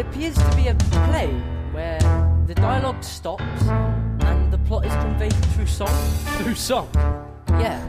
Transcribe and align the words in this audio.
It 0.00 0.06
appears 0.06 0.34
to 0.34 0.56
be 0.56 0.68
a 0.68 0.74
play 0.74 1.28
where 1.72 2.00
the 2.46 2.54
dialogue 2.54 3.04
stops 3.04 3.44
and 3.68 4.50
the 4.50 4.56
plot 4.56 4.86
is 4.86 4.94
conveyed 4.94 5.34
through 5.52 5.66
song. 5.66 5.94
Through 6.38 6.54
song? 6.54 6.88
Yeah. 7.60 7.86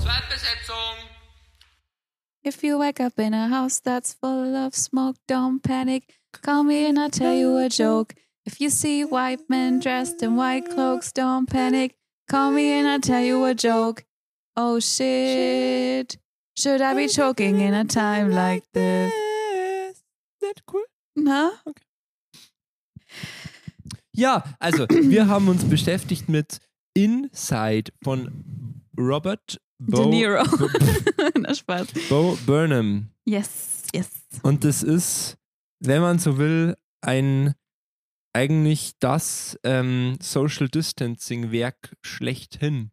Zweitbesetzung. 0.00 0.96
If 2.42 2.64
you 2.64 2.78
wake 2.78 3.00
up 3.00 3.18
in 3.18 3.34
a 3.34 3.48
house 3.48 3.80
that's 3.80 4.14
full 4.14 4.56
of 4.56 4.74
smoke, 4.74 5.16
don't 5.26 5.62
panic. 5.62 6.14
Call 6.32 6.64
me 6.64 6.86
and 6.86 6.98
I'll 6.98 7.10
tell 7.10 7.34
you 7.34 7.58
a 7.58 7.68
joke. 7.68 8.14
If 8.46 8.62
you 8.62 8.70
see 8.70 9.04
white 9.04 9.40
men 9.50 9.78
dressed 9.78 10.22
in 10.22 10.36
white 10.36 10.70
cloaks, 10.70 11.12
don't 11.12 11.44
panic. 11.44 11.96
Call 12.30 12.50
me 12.50 12.72
and 12.72 12.88
I'll 12.88 12.98
tell 12.98 13.20
you 13.20 13.44
a 13.44 13.52
joke. 13.52 14.06
Oh 14.56 14.80
shit. 14.80 16.16
Should 16.58 16.80
I 16.80 16.92
be 16.92 17.06
choking 17.06 17.60
in 17.60 17.72
a 17.72 17.84
time 17.84 18.32
like 18.32 18.64
this? 18.72 19.12
Nicht 20.42 20.64
cool. 20.72 20.82
Na? 21.14 21.52
Ja, 24.12 24.42
also 24.58 24.88
wir 24.88 25.28
haben 25.28 25.46
uns 25.46 25.62
beschäftigt 25.68 26.28
mit 26.28 26.58
Inside 26.94 27.92
von 28.02 28.82
Robert 28.98 29.60
Bo, 29.78 30.02
De 30.02 30.06
Niro. 30.06 30.42
Bo, 30.42 30.68
Na 31.38 31.54
Spaß. 31.54 31.86
Bo 32.08 32.36
Burnham. 32.44 33.12
Yes, 33.24 33.84
yes. 33.94 34.10
Und 34.42 34.64
das 34.64 34.82
ist, 34.82 35.36
wenn 35.78 36.00
man 36.00 36.18
so 36.18 36.38
will, 36.38 36.74
ein 37.02 37.54
eigentlich 38.32 38.94
das 38.98 39.56
ähm, 39.62 40.18
Social 40.20 40.68
Distancing 40.68 41.52
Werk 41.52 41.94
schlechthin. 42.02 42.90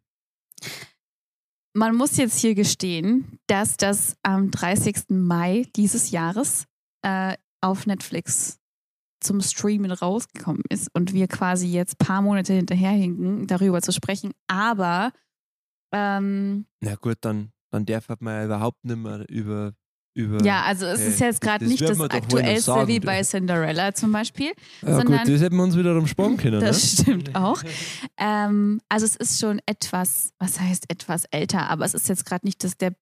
Man 1.76 1.94
muss 1.94 2.16
jetzt 2.16 2.38
hier 2.38 2.54
gestehen, 2.54 3.38
dass 3.48 3.76
das 3.76 4.16
am 4.22 4.50
30. 4.50 5.10
Mai 5.10 5.66
dieses 5.76 6.10
Jahres 6.10 6.64
äh, 7.02 7.36
auf 7.60 7.84
Netflix 7.84 8.58
zum 9.20 9.42
Streamen 9.42 9.90
rausgekommen 9.90 10.62
ist 10.70 10.88
und 10.94 11.12
wir 11.12 11.28
quasi 11.28 11.66
jetzt 11.66 11.98
paar 11.98 12.22
Monate 12.22 12.54
hinterherhinken, 12.54 13.46
darüber 13.46 13.82
zu 13.82 13.92
sprechen. 13.92 14.32
Aber 14.46 15.12
ähm, 15.92 16.64
Na 16.80 16.94
gut, 16.94 17.18
dann, 17.20 17.52
dann 17.70 17.84
darf 17.84 18.08
man 18.20 18.34
ja 18.34 18.44
überhaupt 18.46 18.82
nicht 18.82 18.96
mehr 18.96 19.28
über. 19.28 19.74
Über 20.16 20.42
ja, 20.44 20.62
also 20.62 20.86
es 20.86 21.00
äh, 21.00 21.08
ist 21.08 21.20
jetzt 21.20 21.40
gerade 21.40 21.66
nicht 21.66 21.82
das 21.82 22.00
aktuellste 22.00 22.88
wie 22.88 23.00
bei. 23.00 23.22
Cinderella 23.22 23.94
zum 23.94 24.12
Beispiel. 24.12 24.52
ja, 24.82 24.96
sondern- 24.96 25.18
gut, 25.24 25.28
das 25.34 25.40
hätten 25.42 25.56
wir 25.56 25.62
uns 25.64 25.76
wieder 25.76 25.94
umsparen 25.96 26.36
können, 26.38 26.60
Das 26.60 26.98
ne? 26.98 27.02
stimmt 27.04 27.34
auch. 27.36 27.62
Ähm, 28.18 28.80
also 28.88 29.04
es 29.06 29.16
ist 29.16 29.40
schon 29.40 29.60
etwas, 29.66 30.30
was 30.38 30.60
heißt 30.60 30.86
etwas 30.90 31.24
älter, 31.30 31.68
aber 31.70 31.84
es 31.84 31.94
ist 31.94 32.08
jetzt 32.08 32.24
gerade 32.26 32.46
nicht 32.46 32.64
das 32.64 32.76
der 32.76 32.92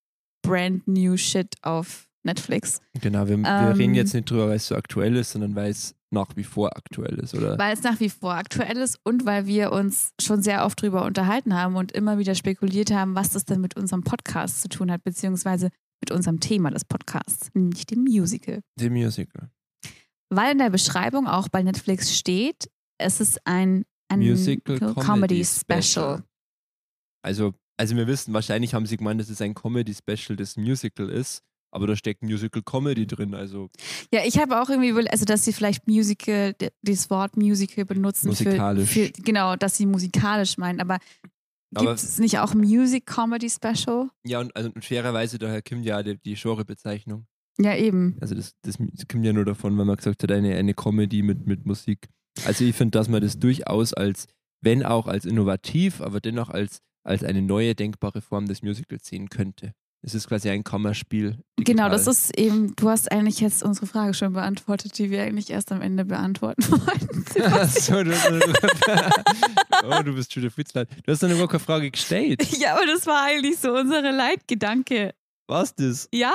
brand 0.43 0.87
new 0.89 1.17
Shit 1.17 1.55
auf 1.63 2.07
Netflix. 2.25 2.81
Genau, 3.01 3.29
wir, 3.29 3.37
wir 3.39 3.47
Ähm, 3.49 3.73
reden 3.77 3.95
jetzt 3.95 4.15
nicht 4.15 4.31
drüber, 4.31 4.49
weil 4.49 4.57
es 4.57 4.67
so 4.67 4.75
aktuell 4.77 5.15
ist, 5.17 5.33
sondern 5.33 5.55
weil 5.55 5.71
es 5.71 5.95
nach 6.11 6.37
wie 6.37 6.45
vor 6.45 6.77
aktuell 6.77 7.19
ist, 7.19 7.35
oder? 7.35 7.59
Weil 7.59 7.75
es 7.75 7.83
nach 7.83 7.99
wie 8.01 8.09
vor 8.09 8.35
aktuell 8.35 8.77
ist 8.79 8.99
und 9.05 9.27
weil 9.27 9.47
wir 9.47 9.73
uns 9.73 10.13
schon 10.21 10.43
sehr 10.43 10.65
oft 10.65 10.81
drüber 10.81 11.05
unterhalten 11.05 11.55
haben 11.55 11.77
und 11.77 11.93
immer 11.93 12.19
wieder 12.19 12.35
spekuliert 12.35 12.93
haben, 12.93 13.15
was 13.15 13.31
das 13.31 13.45
denn 13.45 13.61
mit 13.61 13.77
unserem 13.77 14.05
Podcast 14.05 14.63
zu 14.63 14.69
tun 14.69 14.91
hat, 14.93 15.03
beziehungsweise 15.03 15.71
mit 16.05 16.11
unserem 16.11 16.39
Thema 16.39 16.71
des 16.71 16.85
Podcasts, 16.85 17.49
nämlich 17.55 17.87
dem 17.87 18.03
Musical. 18.03 18.61
The 18.79 18.91
Musical. 18.91 19.49
Weil 20.29 20.53
in 20.53 20.59
der 20.59 20.69
Beschreibung 20.69 21.27
auch 21.27 21.49
bei 21.49 21.63
Netflix 21.63 22.15
steht, 22.15 22.69
es 22.99 23.21
ist 23.21 23.47
ein, 23.47 23.85
ein 24.09 24.19
Musical 24.19 24.79
Comedy, 24.79 25.01
Comedy 25.01 25.45
Special. 25.45 25.83
Special. 25.83 26.25
Also, 27.23 27.55
also 27.79 27.97
wir 27.97 28.07
wissen, 28.07 28.35
wahrscheinlich 28.35 28.75
haben 28.75 28.85
sie 28.85 28.99
gemeint, 28.99 29.19
dass 29.19 29.31
es 29.31 29.41
ein 29.41 29.55
Comedy-Special 29.55 30.37
des 30.37 30.59
Musical 30.59 31.09
ist, 31.09 31.43
aber 31.73 31.87
da 31.87 31.97
steckt 31.97 32.23
Musical 32.23 32.63
Comedy 32.63 33.07
drin, 33.07 33.35
also 33.35 33.71
Ja, 34.13 34.21
ich 34.27 34.39
habe 34.39 34.61
auch 34.61 34.69
irgendwie, 34.69 35.09
also 35.09 35.25
dass 35.25 35.47
sie 35.47 35.55
vielleicht 35.55 35.89
Musical, 35.89 36.55
das 36.83 37.09
Wort 37.09 37.39
Musical 37.39 37.87
benutzen 37.87 38.29
Musikalisch. 38.29 38.91
Für, 38.91 39.07
für 39.07 39.13
genau, 39.23 39.57
dass 39.57 39.79
sie 39.79 39.87
musikalisch 39.87 40.59
meinen. 40.59 40.81
Aber 40.81 40.99
gibt 41.75 41.93
es 41.93 42.19
nicht 42.19 42.39
auch 42.39 42.55
Music 42.55 43.07
Comedy 43.07 43.51
Special? 43.51 44.11
ja, 44.25 44.41
und, 44.41 44.55
also, 44.57 44.71
und 44.75 44.85
fairerweise 44.85 45.39
daher 45.39 45.63
kommt 45.63 45.85
ja 45.85 46.03
die, 46.03 46.19
die 46.19 46.35
Genrebezeichnung. 46.35 47.27
Ja, 47.59 47.77
eben. 47.77 48.17
Also 48.21 48.35
das, 48.35 48.55
das, 48.63 48.77
das 48.79 49.07
kommt 49.07 49.25
ja 49.25 49.33
nur 49.33 49.45
davon, 49.45 49.77
weil 49.79 49.85
man 49.85 49.97
gesagt 49.97 50.23
hat, 50.23 50.33
eine, 50.33 50.57
eine 50.57 50.75
Comedy 50.75 51.23
mit, 51.23 51.47
mit 51.47 51.67
Musik. 51.67 52.09
Also 52.45 52.65
ich 52.65 52.75
finde, 52.75 52.99
dass 52.99 53.09
man 53.09 53.23
das 53.23 53.39
durchaus 53.39 53.95
als, 53.95 54.27
wenn 54.61 54.83
auch 54.83 55.07
als 55.07 55.25
innovativ, 55.25 56.01
aber 56.01 56.21
dennoch 56.21 56.51
als, 56.51 56.79
als 57.05 57.23
eine 57.23 57.43
neue 57.43 57.75
denkbare 57.75 58.21
Form 58.21 58.47
des 58.47 58.63
Musicals 58.63 59.07
sehen 59.07 59.29
könnte. 59.29 59.73
Es 60.07 60.15
ist 60.15 60.29
quasi 60.29 60.51
ein 60.51 60.63
Kammerspiel. 60.65 61.39
Genau, 61.57 61.65
digital. 61.89 61.91
das 61.91 62.07
ist 62.07 62.39
eben, 62.39 62.77
du 62.77 62.91
hast 62.91 63.11
eigentlich 63.11 63.41
jetzt 63.41 63.63
unsere 63.63 63.87
Frage 63.87 64.13
schon 64.13 64.35
beantwortet, 64.35 64.99
die 64.99 65.11
wir 65.11 65.23
eigentlich 65.23 65.49
erst 65.49 65.73
am 65.73 65.81
Ende 65.81 66.05
beantworten 66.05 66.63
wollten. 66.71 67.25
Ach 67.43 67.69
so, 67.69 68.03
du, 68.05 68.13
oh, 69.85 70.03
du 70.03 70.15
bist 70.15 70.33
schon 70.33 70.43
der 70.43 70.51
Fritzlein. 70.51 70.87
Du 71.05 71.11
hast 71.13 71.23
dann 71.23 71.37
gar 71.39 71.49
keine 71.49 71.59
Frage 71.61 71.91
gestellt. 71.91 72.43
ja, 72.59 72.75
aber 72.77 72.85
das 72.87 73.07
war 73.07 73.25
eigentlich 73.25 73.59
so 73.59 73.73
unsere 73.73 74.11
Leitgedanke. 74.11 75.15
Was 75.49 75.75
das? 75.75 76.09
Ja, 76.13 76.35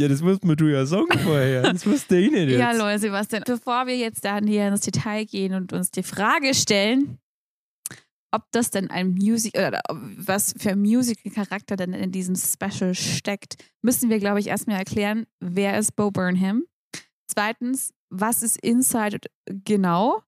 Ja, 0.00 0.08
das 0.08 0.22
musst 0.22 0.44
mir 0.44 0.56
du 0.56 0.68
ja 0.68 0.86
sagen 0.86 1.18
vorher. 1.22 1.60
Das 1.62 1.84
wusste 1.86 2.16
ich 2.16 2.30
nicht 2.30 2.48
jetzt. 2.48 2.58
ja, 2.60 2.72
Leute, 2.72 2.98
Sebastian, 3.00 3.42
bevor 3.46 3.86
wir 3.86 3.96
jetzt 3.98 4.24
da 4.24 4.40
näher 4.40 4.68
ins 4.68 4.80
Detail 4.80 5.26
gehen 5.26 5.52
und 5.52 5.74
uns 5.74 5.90
die 5.90 6.02
Frage 6.02 6.54
stellen, 6.54 7.18
ob 8.32 8.44
das 8.52 8.70
denn 8.70 8.90
ein 8.90 9.10
Music 9.12 9.54
oder 9.56 9.80
was 9.90 10.54
für 10.58 10.70
ein 10.70 10.80
Musical-Charakter 10.80 11.76
denn 11.76 11.92
in 11.94 12.12
diesem 12.12 12.36
Special 12.36 12.94
steckt, 12.94 13.56
müssen 13.82 14.08
wir, 14.10 14.18
glaube 14.18 14.40
ich, 14.40 14.46
erstmal 14.48 14.78
erklären, 14.78 15.26
wer 15.40 15.78
ist 15.78 15.96
Bo 15.96 16.10
Burnham? 16.10 16.64
Zweitens, 17.26 17.92
was 18.10 18.42
ist 18.42 18.56
Inside 18.62 19.20
genau? 19.46 20.22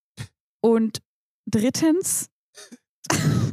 Und 0.61 1.01
drittens, 1.51 2.29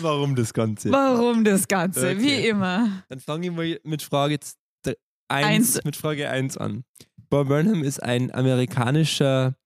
Warum 0.00 0.36
das 0.36 0.52
Ganze? 0.54 0.90
warum 0.92 1.42
das 1.44 1.66
Ganze? 1.66 2.10
Okay. 2.10 2.20
Wie 2.20 2.48
immer. 2.48 3.02
Dann 3.08 3.18
fange 3.20 3.46
ich 3.46 3.52
mal 3.52 3.80
mit 3.82 4.02
Frage 4.02 4.38
1 4.84 4.96
Eins. 5.28 5.84
mit 5.84 5.96
Frage 5.96 6.30
1 6.30 6.56
an. 6.56 6.84
Bob 7.30 7.48
Burnham 7.48 7.82
ist 7.82 8.00
ein 8.02 8.32
amerikanischer 8.32 9.56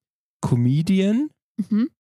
Comedian, 0.41 1.29
Mhm. 1.69 1.91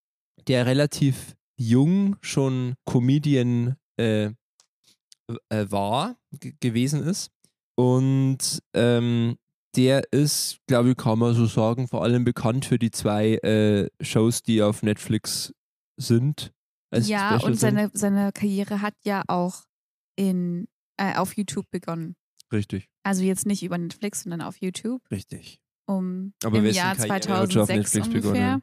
Der 0.50 0.66
relativ 0.66 1.36
jung 1.56 2.16
schon 2.22 2.74
Comedian 2.84 3.76
äh, 3.96 4.26
äh, 4.26 5.66
war, 5.70 6.16
gewesen 6.60 7.02
ist. 7.04 7.30
Und 7.76 8.60
ähm, 8.74 9.36
der 9.76 10.12
ist, 10.12 10.58
glaube 10.66 10.90
ich, 10.90 10.96
kann 10.96 11.20
man 11.20 11.34
so 11.34 11.46
sagen, 11.46 11.86
vor 11.86 12.02
allem 12.02 12.24
bekannt 12.24 12.64
für 12.64 12.78
die 12.80 12.90
zwei 12.90 13.34
äh, 13.36 13.88
Shows, 14.00 14.42
die 14.42 14.60
auf 14.60 14.82
Netflix 14.82 15.54
sind. 15.96 16.52
als 16.90 17.08
Ja, 17.08 17.28
Special 17.38 17.44
und 17.44 17.58
sind. 17.58 17.76
seine, 17.76 17.90
seine 17.94 18.32
Karriere 18.32 18.82
hat 18.82 18.94
ja 19.04 19.22
auch 19.28 19.62
in, 20.16 20.66
äh, 20.96 21.14
auf 21.14 21.36
YouTube 21.36 21.70
begonnen. 21.70 22.16
Richtig, 22.52 22.88
Also 23.04 23.22
jetzt 23.22 23.46
nicht 23.46 23.62
über 23.62 23.78
Netflix, 23.78 24.24
sondern 24.24 24.40
auf 24.40 24.56
YouTube 24.56 25.00
richtig. 25.12 25.60
um 25.86 26.32
Aber 26.42 26.58
im 26.58 26.66
Jahr 26.66 26.96
Karriere 26.96 27.14
hat 27.14 27.24
schon 27.24 27.32
auf 27.34 27.68
2006 27.68 27.94
Netflix 27.94 28.26
ungefähr. 28.26 28.32
begonnen? 28.32 28.62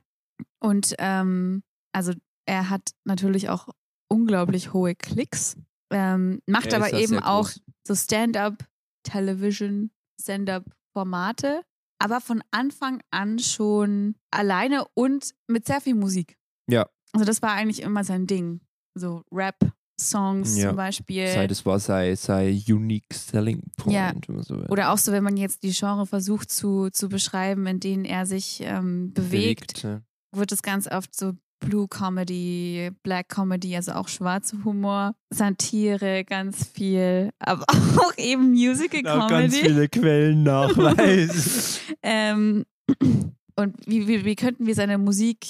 Und 0.60 0.96
ähm, 1.00 1.64
also 1.98 2.14
er 2.46 2.70
hat 2.70 2.92
natürlich 3.06 3.50
auch 3.50 3.68
unglaublich 4.08 4.72
hohe 4.72 4.94
Klicks, 4.94 5.58
ähm, 5.92 6.44
macht 6.46 6.68
Er 6.68 6.78
aber 6.78 6.94
eben 6.94 7.18
auch 7.18 7.50
so 7.88 7.96
Stand-up, 7.96 8.64
Television, 9.02 9.90
Stand-up-Formate, 10.22 11.64
aber 11.98 12.22
von 12.22 12.44
Anfang 12.52 13.02
an 13.10 13.40
schon 13.40 14.14
alleine 14.30 14.86
und 14.94 15.34
mit 15.48 15.66
sehr 15.66 15.82
viel 15.82 15.96
Musik. 15.96 16.38
Ja. 16.70 16.88
Also 17.14 17.26
das 17.26 17.42
war 17.42 17.54
eigentlich 17.54 17.82
immer 17.82 18.04
sein 18.04 18.28
Ding. 18.28 18.62
So 18.94 19.24
Rap-Songs 19.32 20.56
Ja. 20.56 20.68
zum 20.70 20.76
Beispiel. 20.78 21.28
sei 21.28 21.48
das 21.48 21.66
war 21.66 21.80
sei, 21.80 22.14
sei 22.16 22.62
unique 22.70 23.12
selling 23.12 23.64
point. 23.76 23.96
Ja. 23.96 24.14
man 24.28 24.44
so. 24.44 24.56
Oder 24.70 24.92
auch 24.92 25.00
so, 25.00 25.12
wenn 25.12 25.24
man 25.24 25.36
jetzt 25.36 25.64
die 25.64 25.72
Genre 25.72 26.06
versucht 26.06 26.52
zu, 26.52 26.92
zu 26.92 27.10
beschreiben, 27.10 27.66
in 27.66 27.80
denen 27.80 28.06
er 28.06 28.28
sich 28.28 28.60
ähm, 28.62 29.14
bewegt, 29.14 29.82
ja. 29.82 30.02
wird 30.32 30.52
es 30.52 30.62
ganz 30.62 30.88
oft 30.88 31.16
so 31.16 31.34
Blue 31.60 31.88
Comedy, 31.88 32.92
Black 33.04 33.30
Comedy, 33.30 33.76
also 33.76 33.94
auch 33.94 34.08
schwarzer 34.08 34.64
Humor, 34.64 35.16
Satire, 35.34 36.24
ganz 36.24 36.68
viel, 36.68 37.32
aber 37.40 37.66
auch 38.00 38.18
eben 38.18 38.52
Musical 38.52 39.00
Auch 39.08 39.28
ganz 39.28 39.54
Comedy. 39.54 39.70
viele 39.70 39.90
Quellen 39.90 40.44
nachweisen. 40.44 41.80
ähm, 42.04 42.66
und 43.56 43.76
wie, 43.88 44.08
wie, 44.08 44.24
wie 44.26 44.36
könnten 44.36 44.66
wir 44.68 44.76
seine 44.76 44.98
Musik 44.98 45.48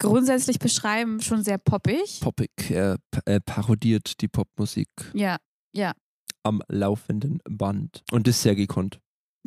grundsätzlich 0.00 0.58
beschreiben? 0.58 1.20
Schon 1.20 1.42
sehr 1.42 1.58
poppig. 1.58 2.20
Poppig, 2.20 2.50
er 2.70 2.98
äh, 3.26 3.40
parodiert 3.40 4.20
die 4.20 4.28
Popmusik 4.28 4.88
Ja, 5.14 5.36
am 6.42 6.62
laufenden 6.68 7.40
Band. 7.48 8.02
Und 8.12 8.28
ist 8.28 8.42
sehr 8.42 8.54
gekonnt. 8.54 9.00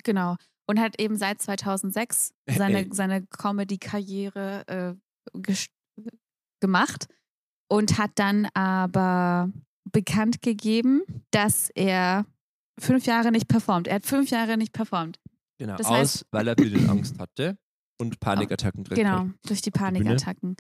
genau. 0.03 0.35
Und 0.67 0.79
hat 0.79 1.01
eben 1.01 1.15
seit 1.17 1.41
2006 1.41 2.31
seine, 2.47 2.79
Ey. 2.85 2.89
seine 2.91 3.25
Comedy-Karriere 3.25 4.67
äh, 4.67 5.41
gemacht 6.59 7.07
und 7.69 7.97
hat 7.97 8.11
dann 8.15 8.47
aber 8.53 9.51
bekannt 9.91 10.41
gegeben, 10.41 11.01
dass 11.31 11.69
er 11.75 12.25
fünf 12.79 13.05
Jahre 13.05 13.31
nicht 13.31 13.47
performt. 13.47 13.87
Er 13.87 13.95
hat 13.95 14.05
fünf 14.05 14.29
Jahre 14.29 14.57
nicht 14.57 14.73
performt. 14.73 15.19
Genau, 15.57 15.75
Das 15.75 15.87
aus, 15.87 15.97
heißt- 15.97 16.23
weil 16.31 16.47
er 16.47 16.89
Angst 16.89 17.19
hatte 17.19 17.57
und 17.99 18.19
Panikattacken 18.19 18.83
drin 18.83 18.95
Genau, 18.95 19.29
durch 19.45 19.61
die. 19.61 19.71
Panikattacken. 19.71 20.55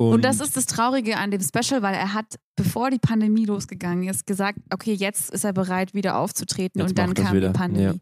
Und, 0.00 0.22
das 0.22 0.40
ist 0.40 0.56
das 0.56 0.66
Traurige 0.66 1.16
an 1.16 1.32
dem 1.32 1.40
Special, 1.42 1.82
weil 1.82 1.94
er 1.94 2.14
hat, 2.14 2.36
bevor 2.56 2.90
die 2.90 3.00
Pandemie 3.00 3.44
losgegangen 3.46 4.08
ist, 4.08 4.26
gesagt, 4.26 4.58
okay, 4.72 4.92
jetzt 4.92 5.30
ist 5.30 5.42
er 5.44 5.52
bereit, 5.52 5.92
wieder 5.92 6.18
aufzutreten 6.18 6.80
Jetzt 6.80 6.90
und 6.90 6.98
dann 6.98 7.14
kam 7.14 7.34
wieder, 7.36 7.48
die 7.48 7.58
Pandemie. 7.58 7.84
ja. 7.84 7.94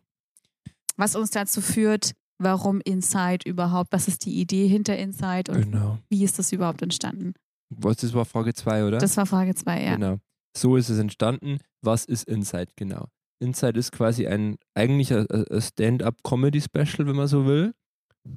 Was 0.99 1.17
uns 1.17 1.31
dazu 1.31 1.61
führt, 1.63 2.13
warum 2.39 2.81
Inside 2.81 3.49
überhaupt, 3.49 3.93
was 3.93 4.09
ist 4.09 4.25
die 4.25 4.41
Idee 4.41 4.67
hinter 4.67 4.97
Inside 4.97 5.53
und 5.53 5.63
Genau. 5.63 5.99
wie 6.09 6.25
ist 6.25 6.39
das 6.39 6.53
überhaupt 6.53 6.83
entstanden? 6.83 7.35
Was, 7.71 7.99
das 7.99 8.15
war 8.15 8.25
Frage 8.25 8.55
2, 8.55 8.87
oder? 8.87 8.99
Das 8.99 9.17
war 9.17 9.27
Frage 9.27 9.55
zwei, 9.55 9.83
ja. 9.83 9.95
Genau. 9.97 10.19
So 10.57 10.77
ist 10.77 10.89
es 10.89 10.99
entstanden. 10.99 11.59
Was 11.83 12.05
ist 12.05 12.29
Inside 12.29 12.73
genau? 12.77 13.09
Inside 13.41 13.79
ist 13.79 13.93
quasi 13.93 14.27
ein 14.27 14.57
eigentlich 14.75 15.13
ein, 15.13 15.27
ein 15.29 15.61
Stand-up-Comedy-Special, 15.61 17.07
wenn 17.07 17.17
man 17.17 17.29
so 17.29 17.45
will, 17.45 17.75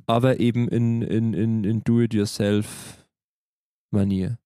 aber 0.07 0.39
eben 0.39 0.67
in, 0.67 1.01
in, 1.03 1.33
in, 1.33 1.63
in 1.63 1.83
Do-it-yourself-Manier. 1.83 4.37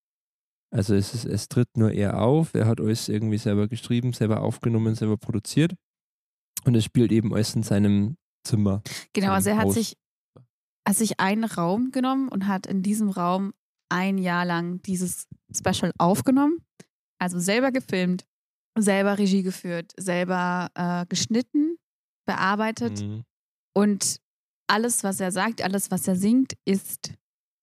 Also 0.71 0.95
es, 0.95 1.13
ist, 1.13 1.25
es 1.25 1.47
tritt 1.47 1.77
nur 1.77 1.91
er 1.91 2.21
auf, 2.21 2.53
er 2.53 2.67
hat 2.67 2.81
alles 2.81 3.09
irgendwie 3.09 3.37
selber 3.37 3.67
geschrieben, 3.67 4.13
selber 4.13 4.41
aufgenommen, 4.41 4.95
selber 4.95 5.17
produziert 5.17 5.73
und 6.65 6.75
es 6.75 6.83
spielt 6.83 7.11
eben 7.11 7.33
alles 7.33 7.55
in 7.55 7.63
seinem 7.63 8.17
Zimmer. 8.43 8.81
Genau, 9.13 9.31
also 9.31 9.49
er 9.49 9.57
hat 9.57 9.65
Haus. 9.67 9.73
sich, 9.75 9.97
hat 10.87 10.95
sich 10.95 11.19
einen 11.19 11.43
Raum 11.45 11.91
genommen 11.91 12.27
und 12.29 12.47
hat 12.47 12.65
in 12.67 12.81
diesem 12.83 13.09
Raum 13.09 13.53
ein 13.89 14.17
Jahr 14.17 14.45
lang 14.45 14.81
dieses 14.81 15.27
Special 15.55 15.91
aufgenommen. 15.97 16.57
Also 17.19 17.39
selber 17.39 17.71
gefilmt, 17.71 18.25
selber 18.77 19.17
Regie 19.17 19.43
geführt, 19.43 19.93
selber 19.97 20.69
äh, 20.75 21.05
geschnitten, 21.07 21.77
bearbeitet 22.27 23.01
Mhm. 23.01 23.23
und 23.75 24.17
alles, 24.67 25.03
was 25.03 25.19
er 25.19 25.31
sagt, 25.31 25.61
alles, 25.61 25.91
was 25.91 26.07
er 26.07 26.15
singt, 26.15 26.53
ist 26.65 27.13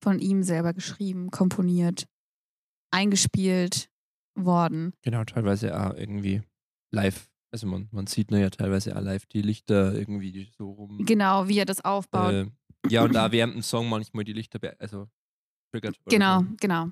von 0.02 0.18
ihm 0.18 0.42
selber 0.42 0.72
geschrieben, 0.72 1.30
komponiert, 1.30 2.06
eingespielt 2.92 3.90
worden. 4.38 4.92
Genau, 5.02 5.24
teilweise 5.24 5.78
auch 5.78 5.94
irgendwie 5.94 6.42
live. 6.92 7.28
Also 7.52 7.66
man, 7.66 7.88
man 7.90 8.06
sieht 8.06 8.30
ja 8.30 8.48
teilweise 8.50 8.96
auch 8.96 9.00
live 9.02 9.26
die 9.26 9.42
Lichter 9.42 9.94
irgendwie 9.94 10.48
so 10.56 10.70
rum. 10.70 11.04
Genau, 11.04 11.48
wie 11.48 11.58
er 11.58 11.64
das 11.66 11.84
aufbaut. 11.84 12.32
Äh, 12.32 12.46
ja, 12.88 13.02
und 13.04 13.12
da 13.14 13.32
während 13.32 13.54
dem 13.54 13.62
Song 13.62 13.88
manchmal 13.88 14.24
die 14.24 14.32
Lichter, 14.32 14.58
also 14.78 15.08
triggert. 15.72 15.96
Genau, 16.06 16.40
so. 16.40 16.46
genau. 16.60 16.88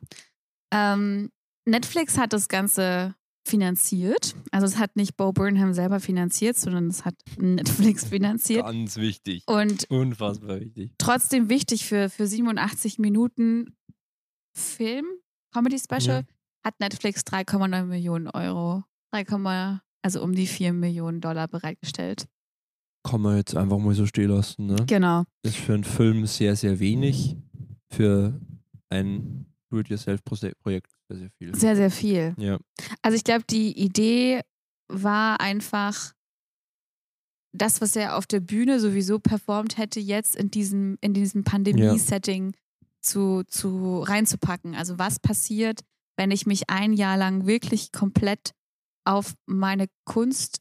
Ähm, 0.73 1.31
Netflix 1.65 2.19
hat 2.19 2.33
das 2.33 2.49
Ganze 2.49 3.15
finanziert. 3.47 4.35
Also 4.51 4.67
es 4.67 4.77
hat 4.79 4.97
nicht 4.97 5.17
Bo 5.17 5.33
Burnham 5.33 5.73
selber 5.73 6.01
finanziert, 6.01 6.57
sondern 6.57 6.89
es 6.89 7.05
hat 7.05 7.15
Netflix 7.39 8.05
finanziert. 8.05 8.65
Ganz 8.67 8.97
wichtig. 8.97 9.45
Und 9.47 9.89
Unfassbar 9.91 10.61
wichtig. 10.61 10.93
trotzdem 10.99 11.49
wichtig 11.49 11.87
für, 11.87 12.11
für 12.11 12.27
87 12.27 12.99
Minuten 12.99 13.77
Film, 14.55 15.07
Comedy 15.53 15.79
Special, 15.79 16.25
Ja. 16.27 16.35
hat 16.65 16.81
Netflix 16.81 17.23
3,9 17.23 17.85
Millionen 17.85 18.29
Euro, 18.29 18.83
3, 19.13 19.25
also 20.09 20.23
um 20.23 20.35
die 20.35 20.47
4 20.47 20.73
Millionen 20.73 21.21
Dollar 21.21 21.49
bereitgestellt. 21.49 22.27
Kann 23.05 23.21
man 23.21 23.37
jetzt 23.37 23.55
einfach 23.55 23.77
mal 23.77 23.95
so 23.95 24.07
stehen 24.07 24.31
lassen. 24.31 24.65
Ne? 24.65 24.77
Genau. 24.87 25.25
Ist 25.43 25.57
für 25.57 25.75
einen 25.75 25.85
Film 25.85 26.25
sehr, 26.25 26.57
sehr 26.57 26.81
wenig. 26.81 27.37
Für 27.91 28.41
ein 28.89 29.53
Do-it-yourself-Projekt 29.69 30.91
sehr, 31.11 31.19
sehr 31.19 31.31
viel. 31.39 31.55
Sehr, 31.55 31.77
sehr 31.77 31.91
viel. 31.91 32.35
ja. 32.39 32.59
Also 33.03 33.17
ich 33.17 33.25
glaube, 33.25 33.45
die 33.51 33.79
Idee 33.79 34.41
war 34.89 35.43
einfach 35.43 36.15
das, 37.53 37.83
was 37.83 37.95
er 37.95 38.17
auf 38.17 38.27
der 38.27 38.41
Bühne 38.41 38.81
sowieso 38.81 39.19
performt 39.19 39.77
hätte, 39.77 40.01
jetzt 40.01 40.37
in 40.37 40.51
diesem, 40.51 40.97
in 41.03 41.13
diesem 41.13 41.45
Pandemie-Setting 41.45 42.55
zu, 43.03 43.43
zu 43.47 44.01
reinzupacken. 44.01 44.75
Also 44.75 44.99
was 44.99 45.21
passiert, 45.21 45.81
wenn 46.17 46.31
ich 46.31 46.47
mich 46.47 46.71
ein 46.71 46.95
Jahr 46.95 47.19
lang 47.19 47.47
wirklich 47.47 47.93
komplett 47.93 48.55
auf 49.05 49.35
meine 49.47 49.87
Kunst 50.05 50.59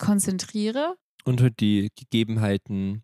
konzentriere? 0.00 0.96
Und 1.24 1.40
halt 1.40 1.60
die 1.60 1.90
Gegebenheiten 1.96 3.02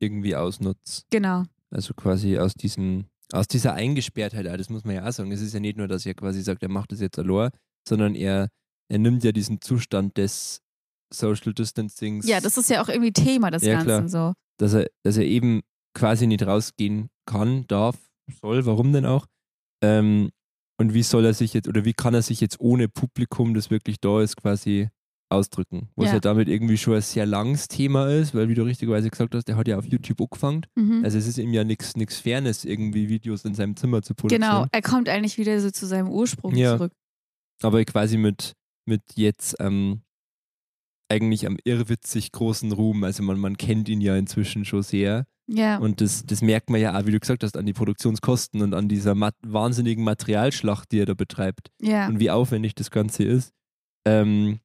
irgendwie 0.00 0.34
ausnutzt. 0.36 1.06
Genau. 1.10 1.44
Also 1.70 1.94
quasi 1.94 2.38
aus 2.38 2.54
diesem, 2.54 3.06
aus 3.32 3.46
dieser 3.48 3.74
Eingesperrtheit, 3.74 4.46
auch, 4.46 4.56
das 4.56 4.70
muss 4.70 4.84
man 4.84 4.96
ja 4.96 5.06
auch 5.08 5.12
sagen. 5.12 5.32
Es 5.32 5.40
ist 5.40 5.54
ja 5.54 5.60
nicht 5.60 5.76
nur, 5.76 5.88
dass 5.88 6.06
er 6.06 6.14
quasi 6.14 6.42
sagt, 6.42 6.62
er 6.62 6.68
macht 6.68 6.92
das 6.92 7.00
jetzt 7.00 7.18
allein, 7.18 7.50
sondern 7.88 8.14
er, 8.14 8.48
er 8.88 8.98
nimmt 8.98 9.24
ja 9.24 9.32
diesen 9.32 9.60
Zustand 9.60 10.16
des 10.16 10.60
Social 11.12 11.54
Distancings, 11.54 12.26
Ja, 12.26 12.40
das 12.40 12.56
ist 12.56 12.70
ja 12.70 12.82
auch 12.82 12.88
irgendwie 12.88 13.12
Thema 13.12 13.50
des 13.50 13.62
Ja, 13.62 13.82
Ganzen 13.82 14.08
so. 14.08 14.32
dass 14.58 14.74
er, 14.74 14.88
dass 15.04 15.16
er 15.16 15.24
eben 15.24 15.60
quasi 15.94 16.26
nicht 16.26 16.44
rausgehen 16.44 17.08
kann, 17.24 17.66
darf, 17.68 17.96
soll, 18.40 18.66
warum 18.66 18.92
denn 18.92 19.06
auch? 19.06 19.26
Ähm, 19.82 20.30
und 20.78 20.94
wie 20.94 21.02
soll 21.02 21.24
er 21.24 21.34
sich 21.34 21.54
jetzt, 21.54 21.68
oder 21.68 21.84
wie 21.84 21.92
kann 21.92 22.14
er 22.14 22.22
sich 22.22 22.40
jetzt 22.40 22.58
ohne 22.60 22.88
Publikum, 22.88 23.54
das 23.54 23.70
wirklich 23.70 24.00
da 24.00 24.20
ist, 24.22 24.36
quasi 24.36 24.88
ausdrücken? 25.30 25.88
Was 25.96 26.08
Ja. 26.08 26.14
ja 26.14 26.20
damit 26.20 26.48
irgendwie 26.48 26.76
schon 26.76 26.94
ein 26.94 27.00
sehr 27.02 27.26
langes 27.26 27.68
Thema 27.68 28.08
ist, 28.08 28.34
weil 28.34 28.48
wie 28.48 28.54
du 28.54 28.62
richtigerweise 28.62 29.10
gesagt 29.10 29.34
hast, 29.34 29.46
der 29.48 29.56
hat 29.56 29.68
ja 29.68 29.78
auf 29.78 29.84
YouTube 29.86 30.20
angefangen. 30.20 30.66
Mhm. 30.74 31.02
Also 31.04 31.18
es 31.18 31.26
ist 31.26 31.38
ihm 31.38 31.52
ja 31.52 31.64
nichts 31.64 31.94
Fernes, 32.20 32.64
irgendwie 32.64 33.08
Videos 33.08 33.44
in 33.44 33.54
seinem 33.54 33.76
Zimmer 33.76 34.02
zu 34.02 34.14
produzieren. 34.14 34.42
Genau, 34.42 34.66
er 34.70 34.82
kommt 34.82 35.08
eigentlich 35.08 35.38
wieder 35.38 35.60
so 35.60 35.70
zu 35.70 35.86
seinem 35.86 36.08
Ursprung 36.08 36.54
Ja. 36.54 36.76
zurück. 36.76 36.92
Aber 37.62 37.84
quasi 37.84 38.16
mit, 38.16 38.52
mit 38.86 39.02
jetzt 39.14 39.56
ähm, 39.60 40.02
eigentlich 41.08 41.46
am 41.46 41.56
irrwitzig 41.64 42.32
großen 42.32 42.72
Ruhm. 42.72 43.04
Also 43.04 43.22
man, 43.22 43.38
man 43.38 43.56
kennt 43.56 43.88
ihn 43.88 44.00
ja 44.00 44.16
inzwischen 44.16 44.64
schon 44.64 44.82
sehr. 44.82 45.26
Ja. 45.46 45.78
Und 45.78 46.00
das, 46.00 46.24
das 46.24 46.40
merkt 46.42 46.70
man 46.70 46.80
ja 46.80 46.98
auch, 46.98 47.04
wie 47.06 47.12
du 47.12 47.20
gesagt 47.20 47.42
hast, 47.44 47.56
an 47.56 47.66
die 47.66 47.72
Produktionskosten 47.74 48.62
und 48.62 48.74
an 48.74 48.88
dieser 48.88 49.14
mat 49.14 49.34
wahnsinnigen 49.46 50.02
Materialschlacht, 50.04 50.90
die 50.92 51.00
er 51.00 51.06
da 51.06 51.14
betreibt 51.14 51.68
ja. 51.82 52.06
und 52.08 52.18
wie 52.20 52.30
aufwendig 52.30 52.74
das 52.74 52.90
Ganze 52.90 53.24
ist. 53.24 53.52
Ähm, 54.06 54.60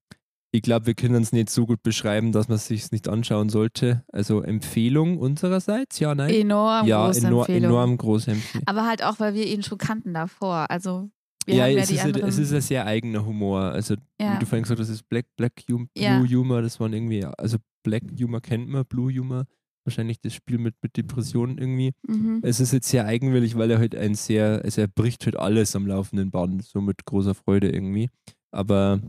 ich 0.51 0.61
glaube, 0.63 0.87
wir 0.87 0.95
können 0.95 1.21
es 1.21 1.31
nicht 1.31 1.49
so 1.49 1.65
gut 1.67 1.83
beschreiben, 1.83 2.31
dass 2.31 2.47
man 2.47 2.55
es 2.55 2.65
sich 2.67 2.91
nicht 2.91 3.07
anschauen 3.07 3.49
sollte. 3.49 4.03
Also 4.11 4.41
Empfehlung 4.41 5.17
unsererseits, 5.19 5.99
ja, 5.99 6.15
nein? 6.15 6.33
Enorm 6.33 6.87
ja, 6.87 7.05
große 7.05 7.27
enor 7.27 7.41
Empfehlung. 7.47 7.69
enorm 7.71 7.97
große 7.97 8.31
Empfehlung. 8.31 8.67
Aber 8.67 8.87
halt 8.87 9.03
auch, 9.03 9.19
weil 9.19 9.33
wir 9.35 9.45
ihn 9.45 9.61
schon 9.63 9.77
kannten 9.77 10.13
davor. 10.13 10.65
Also 10.71 11.09
wir 11.45 11.55
Ja, 11.55 11.63
haben 11.65 11.71
ja 11.73 11.79
es, 11.81 11.89
die 11.89 11.95
ist, 11.95 11.99
ein- 12.01 12.05
anderen. 12.07 12.29
es 12.29 12.37
ist 12.39 12.51
ein 12.53 12.61
sehr 12.61 12.85
eigener 12.85 13.25
Humor. 13.25 13.61
Also, 13.61 13.95
ja. 14.19 14.33
wie 14.36 14.39
du 14.39 14.45
vorhin 14.45 14.63
gesagt 14.63 14.79
hast, 14.79 14.88
das 14.89 14.95
ist 14.95 15.09
Black, 15.09 15.25
Black 15.38 15.53
Hum 15.69 15.88
Ja. 15.95 16.17
Blue 16.19 16.39
Humor, 16.39 16.62
das 16.63 16.79
waren 16.79 16.93
irgendwie, 16.93 17.24
also 17.25 17.57
Black 17.83 18.03
Humor 18.19 18.41
kennt 18.41 18.69
man, 18.69 18.86
Blue 18.86 19.12
Humor, 19.13 19.45
wahrscheinlich 19.89 20.19
das 20.22 20.34
Spiel 20.34 20.58
mit, 20.58 20.75
mit 20.81 20.96
Depressionen 20.98 21.58
irgendwie. 21.58 21.91
mhm. 22.08 22.39
Es 22.43 22.60
ist 22.60 22.74
jetzt 22.74 22.89
sehr 22.89 23.05
eigenwillig, 23.05 23.58
weil 23.58 23.72
er 23.72 23.79
halt 23.79 23.96
ein 23.96 24.15
sehr, 24.15 24.62
also 24.63 24.81
er 24.81 24.88
bricht 24.88 25.25
halt 25.25 25.36
alles 25.38 25.75
am 25.75 25.88
laufenden 25.88 26.31
Band, 26.31 26.63
so 26.63 26.81
mit 26.81 27.05
großer 27.05 27.36
Freude 27.36 27.69
irgendwie. 27.69 28.10
Aber 28.51 29.00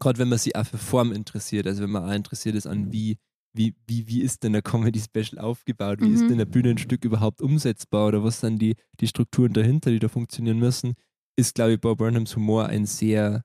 gerade 0.00 0.18
wenn 0.18 0.28
man 0.28 0.38
sich 0.38 0.56
auch 0.56 0.66
für 0.66 0.78
Form 0.78 1.12
interessiert, 1.12 1.66
also 1.66 1.82
wenn 1.82 1.90
man 1.90 2.08
auch 2.08 2.14
interessiert 2.14 2.54
ist 2.56 2.66
an 2.66 2.92
wie, 2.92 3.16
wie, 3.56 3.74
wie, 3.86 4.08
wie 4.08 4.22
ist 4.22 4.42
denn 4.42 4.56
ein 4.56 4.62
Comedy-Special 4.62 5.38
aufgebaut, 5.38 6.00
wie 6.00 6.10
ist 6.10 6.22
Mhm. 6.22 6.28
denn 6.28 6.40
ein 6.40 6.50
Bühnenstück 6.50 7.04
überhaupt 7.04 7.40
umsetzbar 7.40 8.08
oder 8.08 8.24
was 8.24 8.40
sind 8.40 8.60
die, 8.60 8.74
die 9.00 9.06
Strukturen 9.06 9.52
dahinter, 9.52 9.90
die 9.90 10.00
da 10.00 10.08
funktionieren 10.08 10.58
müssen, 10.58 10.94
ist, 11.36 11.54
glaube 11.54 11.74
ich, 11.74 11.80
Bob 11.80 11.98
Burnhams 11.98 12.34
Humor 12.36 12.66
ein 12.66 12.86
sehr, 12.86 13.42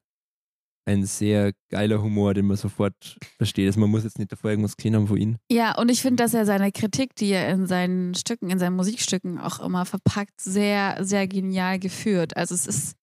ein 0.86 1.06
sehr 1.06 1.54
geiler 1.70 2.02
Humor, 2.02 2.34
den 2.34 2.48
man 2.48 2.58
sofort 2.58 3.18
versteht. 3.38 3.68
Also 3.68 3.80
man 3.80 3.90
muss 3.92 4.04
jetzt 4.04 4.18
nicht 4.18 4.32
davor 4.32 4.50
irgendwas 4.50 4.76
gesehen 4.76 4.96
haben 4.96 5.08
von 5.08 5.18
ihm. 5.18 5.38
ja, 5.52 5.78
und 5.78 5.90
ich 5.90 6.02
finde, 6.02 6.24
dass 6.24 6.34
er 6.34 6.46
seine 6.46 6.72
Kritik, 6.72 7.16
die 7.16 7.30
er 7.32 7.50
in 7.50 7.68
seinen 7.68 8.16
Stücken, 8.16 8.50
in 8.50 8.58
seinen 8.60 8.76
Musikstücken 8.76 9.38
auch 9.40 9.60
immer 9.60 9.86
verpackt, 9.86 10.42
sehr, 10.42 10.98
sehr 11.04 11.28
genial 11.28 11.78
geführt. 11.80 12.36
Also 12.36 12.56
es 12.56 12.66
ist, 12.66 12.96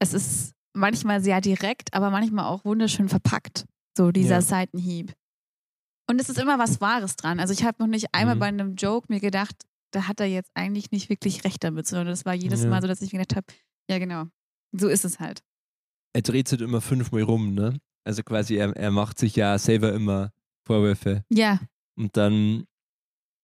es 0.00 0.12
ist 0.14 0.52
manchmal 0.74 1.20
sehr 1.22 1.40
direkt, 1.40 1.94
aber 1.94 2.10
manchmal 2.10 2.44
auch 2.46 2.64
wunderschön 2.64 3.08
verpackt. 3.08 3.64
So 3.96 4.12
dieser 4.12 4.36
Ja. 4.36 4.42
Seitenhieb. 4.42 5.14
Und 6.08 6.20
es 6.20 6.28
ist 6.28 6.38
immer 6.38 6.58
was 6.58 6.80
Wahres 6.80 7.16
dran. 7.16 7.40
Also 7.40 7.52
ich 7.52 7.64
habe 7.64 7.78
noch 7.80 7.88
nicht 7.88 8.06
einmal 8.12 8.36
Mhm. 8.36 8.40
bei 8.40 8.46
einem 8.46 8.74
Joke 8.76 9.06
mir 9.08 9.18
gedacht, 9.20 9.56
da 9.92 10.06
hat 10.06 10.20
er 10.20 10.26
jetzt 10.26 10.50
eigentlich 10.54 10.90
nicht 10.92 11.08
wirklich 11.08 11.42
recht 11.44 11.64
damit, 11.64 11.86
sondern 11.86 12.08
das 12.08 12.24
war 12.24 12.34
jedes 12.34 12.62
Ja. 12.62 12.68
Mal 12.70 12.82
so, 12.82 12.86
dass 12.88 13.00
ich 13.02 13.12
mir 13.12 13.20
gedacht 13.20 13.36
habe, 13.36 13.46
ja 13.90 13.98
genau, 13.98 14.24
so 14.72 14.86
ist 14.88 15.04
es 15.04 15.18
halt. 15.18 15.42
Er 16.16 16.22
dreht 16.22 16.48
sich 16.48 16.60
immer 16.62 16.80
fünfmal 16.80 17.22
rum, 17.22 17.54
ne? 17.54 17.78
Also 18.04 18.22
quasi, 18.22 18.56
er, 18.56 18.74
er 18.76 18.90
macht 18.90 19.18
sich 19.18 19.36
ja 19.36 19.58
selber 19.58 19.92
immer 19.92 20.30
Vorwürfe. 20.66 21.24
Ja, 21.30 21.60
Und 21.98 22.16
dann 22.16 22.64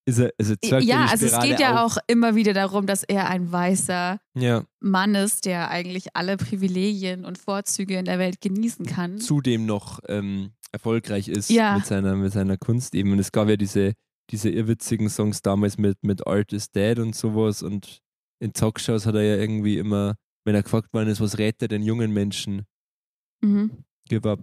ist 0.05 0.19
er, 0.19 0.33
also 0.38 0.55
ja 0.81 1.05
also 1.07 1.26
es 1.26 1.38
geht 1.41 1.61
ja 1.61 1.85
auf. 1.85 1.97
auch 1.97 2.02
immer 2.09 2.35
wieder 2.35 2.52
darum, 2.55 2.87
dass 2.87 3.05
er 3.05 3.29
ein 3.29 3.52
weißer 3.52 4.19
Ja, 4.37 4.64
Mann 4.81 5.14
ist, 5.14 5.45
der 5.45 5.71
eigentlich 5.71 6.17
alle 6.17 6.37
Privilegien 6.37 7.25
und 7.25 7.38
Vorzüge 7.38 7.99
in 7.99 8.05
der 8.07 8.19
Welt 8.19 8.41
genießen 8.41 8.87
kann. 8.87 9.19
zudem 9.19 9.67
noch 9.67 10.00
ähm, 10.09 10.52
erfolgreich 10.73 11.29
ist 11.29 11.50
Ja. 11.50 11.76
mit, 11.76 11.87
seiner, 11.87 12.17
mit 12.17 12.33
seiner 12.33 12.57
Kunst 12.57 12.95
eben. 12.95 13.12
Und 13.12 13.19
es 13.21 13.31
gab 13.31 13.49
ja 13.49 13.57
diese, 13.57 13.93
diese 14.31 14.49
irrwitzigen 14.50 15.09
Songs 15.09 15.43
damals 15.43 15.76
mit, 15.79 16.02
mit 16.02 16.26
Art 16.26 16.52
is 16.52 16.71
Dead 16.71 16.99
und 16.99 17.14
sowas. 17.14 17.62
Und 17.62 18.00
in 18.41 18.52
Talkshows 18.55 19.07
hat 19.07 19.14
er 19.14 19.23
ja 19.23 19.37
irgendwie 19.37 19.79
immer, 19.79 20.17
wenn 20.44 20.54
er 20.54 20.62
gefragt 20.62 20.92
worden 20.92 21.08
ist, 21.08 21.20
was 21.20 21.38
rät 21.38 21.61
er 21.62 21.68
den 21.68 21.82
jungen 21.82 22.12
Menschen, 22.12 22.66
Mhm. 23.42 23.84
give 24.08 24.28
up. 24.28 24.40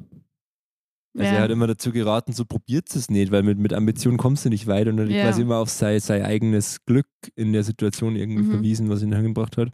Also 1.17 1.31
Ja. 1.31 1.37
er 1.39 1.41
hat 1.43 1.51
immer 1.51 1.67
dazu 1.67 1.91
geraten, 1.91 2.33
so 2.33 2.45
probiert 2.45 2.95
es 2.95 3.09
nicht, 3.09 3.31
weil 3.31 3.43
mit, 3.43 3.57
mit 3.57 3.73
Ambition 3.73 4.17
kommst 4.17 4.45
du 4.45 4.49
nicht 4.49 4.67
weit 4.67 4.87
und 4.87 4.97
dann 4.97 5.09
Ja. 5.09 5.23
quasi 5.23 5.41
immer 5.41 5.57
auf 5.57 5.69
sein, 5.69 5.99
sein 5.99 6.21
eigenes 6.23 6.85
Glück 6.85 7.07
in 7.35 7.51
der 7.51 7.63
Situation 7.63 8.15
irgendwie 8.15 8.43
Mhm. 8.43 8.51
verwiesen, 8.51 8.89
was 8.89 9.01
ihn 9.01 9.13
hingebracht 9.13 9.57
hat. 9.57 9.71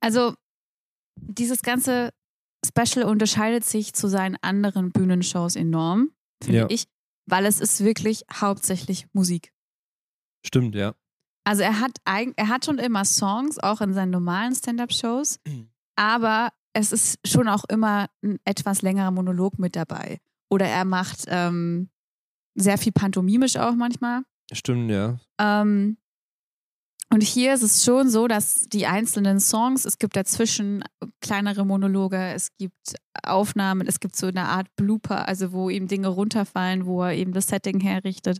Also, 0.00 0.34
dieses 1.16 1.62
ganze 1.62 2.10
Special 2.66 3.04
unterscheidet 3.06 3.64
sich 3.64 3.92
zu 3.94 4.08
seinen 4.08 4.36
anderen 4.42 4.90
Bühnenshows 4.90 5.54
enorm, 5.56 6.10
finde 6.42 6.58
Ja. 6.60 6.66
ich, 6.68 6.84
weil 7.26 7.46
es 7.46 7.60
ist 7.60 7.84
wirklich 7.84 8.24
hauptsächlich 8.32 9.06
Musik. 9.12 9.52
Stimmt, 10.44 10.74
ja. 10.74 10.94
Also 11.44 11.62
er 11.62 11.80
hat 11.80 11.98
er 12.04 12.48
hat 12.48 12.64
schon 12.64 12.78
immer 12.78 13.04
Songs, 13.04 13.58
auch 13.58 13.80
in 13.80 13.92
seinen 13.92 14.10
normalen 14.10 14.54
Stand-up-Shows, 14.54 15.40
aber 15.96 16.50
es 16.72 16.90
ist 16.92 17.18
schon 17.26 17.48
auch 17.48 17.64
immer 17.64 18.08
ein 18.22 18.38
etwas 18.44 18.82
längerer 18.82 19.10
Monolog 19.10 19.58
mit 19.58 19.76
dabei. 19.76 20.18
Oder 20.50 20.66
er 20.66 20.84
macht 20.84 21.24
ähm, 21.28 21.88
sehr 22.54 22.78
viel 22.78 22.92
pantomimisch 22.92 23.56
auch 23.56 23.74
manchmal. 23.74 24.22
Stimmt, 24.52 24.90
ja. 24.90 25.18
Ähm, 25.38 25.96
und 27.14 27.22
hier 27.22 27.54
ist 27.54 27.62
es 27.62 27.84
schon 27.84 28.10
so, 28.10 28.26
dass 28.26 28.68
die 28.68 28.86
einzelnen 28.86 29.38
Songs, 29.40 29.84
es 29.84 29.98
gibt 29.98 30.16
dazwischen 30.16 30.82
kleinere 31.20 31.64
Monologe, 31.64 32.18
es 32.34 32.48
gibt 32.58 32.96
Aufnahmen, 33.22 33.86
es 33.86 34.00
gibt 34.00 34.16
so 34.16 34.26
eine 34.26 34.46
Art 34.46 34.66
Blooper, 34.76 35.28
also 35.28 35.52
wo 35.52 35.70
ihm 35.70 35.86
Dinge 35.86 36.08
runterfallen, 36.08 36.86
wo 36.86 37.02
er 37.04 37.14
eben 37.14 37.32
das 37.32 37.46
Setting 37.46 37.80
herrichtet. 37.80 38.38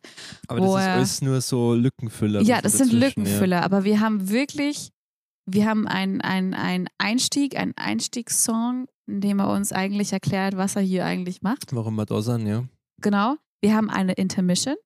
Aber 0.49 0.61
das 0.61 0.69
ist 0.71 0.75
er- 0.87 0.93
alles 0.95 1.23
nur 1.23 1.41
so 1.41 1.75
Lückenfüller. 1.75 2.41
ja, 2.43 2.61
das 2.61 2.75
sind 2.79 2.93
Lückenfüller, 2.93 3.63
aber 3.63 3.85
wir 3.85 4.01
haben 4.01 4.29
wirklich, 4.29 4.91
wir 5.47 5.67
haben 5.67 5.87
einen 5.87 6.21
ein 6.21 6.89
Einstieg, 6.99 7.57
einen 7.57 7.75
Einstiegssong, 7.77 8.87
in 9.07 9.21
dem 9.21 9.39
er 9.39 9.51
uns 9.53 9.73
eigentlich 9.73 10.13
erklärt, 10.13 10.57
was 10.57 10.75
er 10.77 10.83
hier 10.83 11.05
eigentlich 11.07 11.43
macht. 11.43 11.71
Ja. 11.71 11.77
Warum 11.79 11.95
wir 11.95 12.07
da 12.07 12.21
sind, 12.23 12.47
ja. 12.47 12.65
Genau. 13.01 13.37
Wir 13.63 13.75
haben 13.77 13.89
eine 13.91 14.13
Intermission, 14.15 14.77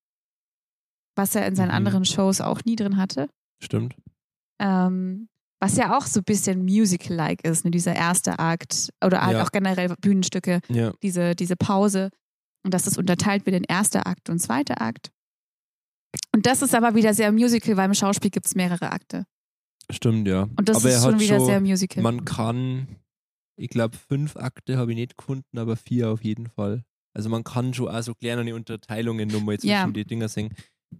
was 1.16 1.34
er 1.34 1.46
in 1.46 1.56
seinen 1.56 1.68
Mhm. 1.68 1.74
anderen 1.74 2.04
Shows 2.04 2.40
auch 2.40 2.64
nie 2.64 2.76
drin 2.76 2.96
hatte. 2.96 3.28
Stimmt. 3.60 3.94
Ähm, 4.60 5.28
was 5.60 5.76
ja 5.76 5.96
auch 5.98 6.06
so 6.06 6.20
ein 6.20 6.24
bisschen 6.24 6.62
musical-like 6.64 7.44
ist, 7.44 7.64
ne? 7.64 7.70
dieser 7.70 7.94
erste 7.94 8.38
Akt 8.38 8.90
oder 9.04 9.22
halt 9.24 9.36
Ja. 9.36 9.44
auch 9.44 9.50
generell 9.50 9.94
Bühnenstücke, 10.00 10.60
Ja. 10.68 10.92
diese, 11.02 11.34
diese 11.34 11.56
Pause 11.56 12.10
und 12.64 12.72
dass 12.74 12.84
das 12.84 12.96
unterteilt 12.98 13.46
wird 13.46 13.56
in 13.56 13.64
erster 13.64 14.06
Akt 14.06 14.30
und 14.30 14.38
zweiter 14.40 14.80
Akt. 14.80 15.10
Und 16.34 16.46
das 16.46 16.62
ist 16.62 16.74
aber 16.74 16.94
wieder 16.94 17.12
sehr 17.14 17.32
musical, 17.32 17.76
weil 17.76 17.86
im 17.86 17.94
Schauspiel 17.94 18.30
gibt 18.30 18.46
es 18.46 18.54
mehrere 18.54 18.92
Akte. 18.92 19.24
Stimmt, 19.90 20.28
ja. 20.28 20.42
Und 20.56 20.68
das 20.68 20.78
aber 20.78 20.90
ist 20.90 21.02
schon 21.02 21.18
wieder 21.20 21.36
schon, 21.38 21.46
sehr 21.46 21.60
musical. 21.60 22.02
Man 22.02 22.24
kann, 22.24 22.86
ich 23.56 23.70
glaube, 23.70 23.96
fünf 23.96 24.36
Akte 24.36 24.76
habe 24.76 24.92
ich 24.92 24.96
nicht 24.96 25.16
gefunden, 25.16 25.58
aber 25.58 25.76
vier 25.76 26.10
auf 26.10 26.22
jeden 26.22 26.46
Fall. 26.48 26.84
Also 27.14 27.30
man 27.30 27.42
kann 27.42 27.74
schon 27.74 27.88
auch 27.88 28.02
so 28.02 28.14
kleine 28.14 28.54
Unterteilungen 28.54 29.28
nochmal 29.28 29.58
zwischen 29.58 29.70
Ja. 29.72 29.86
die 29.90 30.04
Dinger 30.04 30.28
singen. 30.28 30.54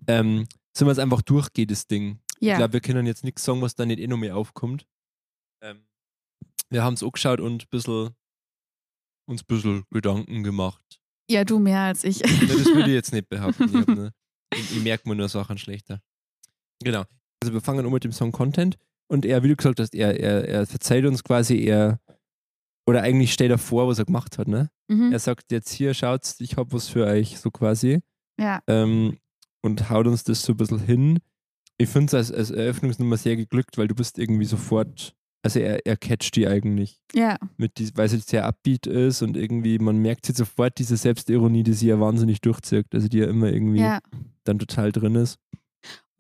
Ähm, 0.07 0.47
so 0.77 0.85
man 0.85 0.93
es 0.93 0.99
einfach 0.99 1.23
durchgeht, 1.23 1.71
das 1.71 1.87
Ding. 1.87 2.19
Ja. 2.41 2.53
Ich 2.53 2.59
glaube, 2.59 2.73
wir 2.75 2.81
können 2.81 3.07
jetzt 3.07 3.25
nichts 3.25 3.45
sagen, 3.45 3.63
was 3.63 3.75
da 3.75 3.87
nicht 3.87 3.99
eh 4.01 4.07
noch 4.07 4.17
mehr 4.17 4.37
aufkommt. 4.37 4.87
Ähm, 5.63 5.87
wir 6.71 6.83
haben 6.83 6.95
es 6.95 7.03
angeschaut 7.03 7.41
und 7.41 7.65
ein 7.65 7.69
bisschen, 7.71 8.11
uns 9.27 9.43
ein 9.43 9.47
bisschen 9.47 9.85
Gedanken 9.91 10.43
gemacht. 10.43 11.01
ja, 11.31 11.45
du 11.45 11.59
mehr 11.59 11.81
als 11.81 12.05
ich. 12.05 12.21
Ne, 12.21 12.47
das 12.47 12.67
würde 12.67 12.89
ich 12.89 12.95
jetzt 12.95 13.13
nicht 13.13 13.29
behaupten. 13.31 13.65
Ich, 13.65 13.75
hab 13.75 13.89
nur, 13.89 14.13
ich, 14.55 14.77
ich 14.77 14.83
merke 14.83 15.09
mir 15.09 15.15
nur 15.17 15.29
Sachen 15.29 15.59
schlechter. 15.59 16.01
Genau. 16.83 17.05
Also 17.43 17.53
wir 17.53 17.61
fangen 17.61 17.85
an 17.85 17.93
mit 17.93 18.05
dem 18.05 18.13
Song 18.13 18.33
Content 18.33 18.79
und 19.09 19.25
er, 19.25 19.43
wie 19.43 19.49
du 19.49 19.57
gesagt 19.57 19.81
hast, 19.81 19.95
er, 19.95 20.19
er, 20.19 20.49
er 20.49 20.67
verzeiht 20.67 21.05
uns 21.05 21.23
quasi, 21.25 21.59
er 21.65 22.01
oder 22.89 23.03
eigentlich 23.03 23.33
stellt 23.35 23.51
er 23.51 23.59
vor, 23.59 23.87
was 23.87 23.99
er 23.99 24.07
gemacht 24.07 24.39
hat, 24.39 24.49
ne? 24.49 24.71
mhm. 24.89 25.13
Er 25.13 25.19
sagt 25.19 25.53
jetzt 25.53 25.71
hier, 25.71 25.93
schaut, 25.93 26.35
ich 26.39 26.57
habe 26.57 26.73
was 26.73 26.89
für 26.89 27.05
euch, 27.07 27.39
so 27.39 27.51
quasi. 27.51 28.01
Ja, 28.41 28.63
Ähm, 28.67 29.19
und 29.63 29.91
haut 29.91 30.07
uns 30.07 30.25
das 30.25 30.43
so 30.43 30.53
ein 30.53 30.57
bisschen 30.57 30.79
hin. 30.79 31.19
Ich 31.79 31.89
finde 31.89 32.07
es 32.07 32.15
als, 32.15 32.33
als 32.33 32.51
Eröffnungsnummer 32.51 33.17
sehr 33.17 33.37
geglückt, 33.37 33.79
weil 33.79 33.89
du 33.89 33.95
bist 33.95 34.19
irgendwie 34.19 34.45
sofort, 34.45 35.15
also 35.43 35.61
er, 35.61 35.87
er 35.87 35.97
catcht 35.97 36.35
die 36.35 36.49
eigentlich, 36.49 37.01
ja, 37.15 37.37
mit 37.57 37.79
die, 37.79 37.91
weil 37.97 38.09
sie 38.09 38.19
sehr 38.19 38.45
upbeat 38.47 38.87
ist 38.89 39.23
und 39.23 39.37
irgendwie, 39.37 39.79
man 39.79 39.97
merkt 39.99 40.27
sie 40.27 40.33
sofort 40.33 40.77
diese 40.79 40.97
Selbstironie, 40.97 41.63
die 41.63 41.75
sie 41.75 41.87
ja 41.89 42.01
wahnsinnig 42.01 42.41
durchzieht, 42.41 42.87
also 42.93 43.07
die 43.09 43.19
ja 43.19 43.29
immer 43.29 43.53
irgendwie 43.53 43.81
ja. 43.81 44.01
dann 44.45 44.59
total 44.59 44.91
drin 44.93 45.15
ist. 45.15 45.39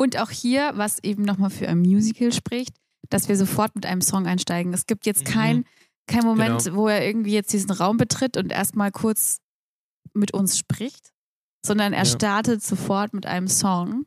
Und 0.00 0.16
auch 0.20 0.30
hier, 0.30 0.72
was 0.76 1.02
eben 1.02 1.24
nochmal 1.24 1.50
für 1.50 1.68
ein 1.68 1.78
Musical 1.80 2.32
spricht, 2.32 2.76
dass 3.10 3.28
wir 3.28 3.36
sofort 3.36 3.74
mit 3.74 3.84
einem 3.84 4.00
Song 4.00 4.26
einsteigen. 4.28 4.72
Es 4.72 4.86
gibt 4.86 5.06
jetzt 5.06 5.26
Mhm. 5.26 5.32
kein, 5.32 5.64
kein 6.06 6.24
Moment, 6.24 6.62
Genau. 6.64 6.76
wo 6.76 6.88
er 6.88 7.04
irgendwie 7.04 7.32
jetzt 7.32 7.52
diesen 7.52 7.72
Raum 7.72 7.96
betritt 7.96 8.36
und 8.36 8.52
erstmal 8.52 8.92
kurz 8.92 9.38
mit 10.14 10.32
uns 10.32 10.56
spricht, 10.56 11.10
sondern 11.66 11.92
er 11.92 12.04
Ja. 12.04 12.04
startet 12.04 12.62
sofort 12.62 13.12
mit 13.12 13.26
einem 13.26 13.48
Song, 13.48 14.04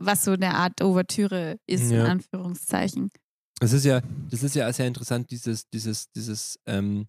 was 0.00 0.24
so 0.24 0.32
eine 0.32 0.54
Art 0.54 0.82
Ouvertüre 0.82 1.58
ist, 1.66 1.90
in 1.90 1.98
Ja. 1.98 2.04
Anführungszeichen. 2.06 3.10
Das 3.60 3.72
ist 3.72 3.84
ja, 3.84 4.00
das 4.30 4.42
ist 4.42 4.54
ja 4.54 4.68
auch 4.68 4.72
sehr 4.72 4.86
interessant, 4.86 5.30
dieses, 5.30 5.68
dieses, 5.68 6.10
dieses 6.12 6.58
ähm, 6.66 7.06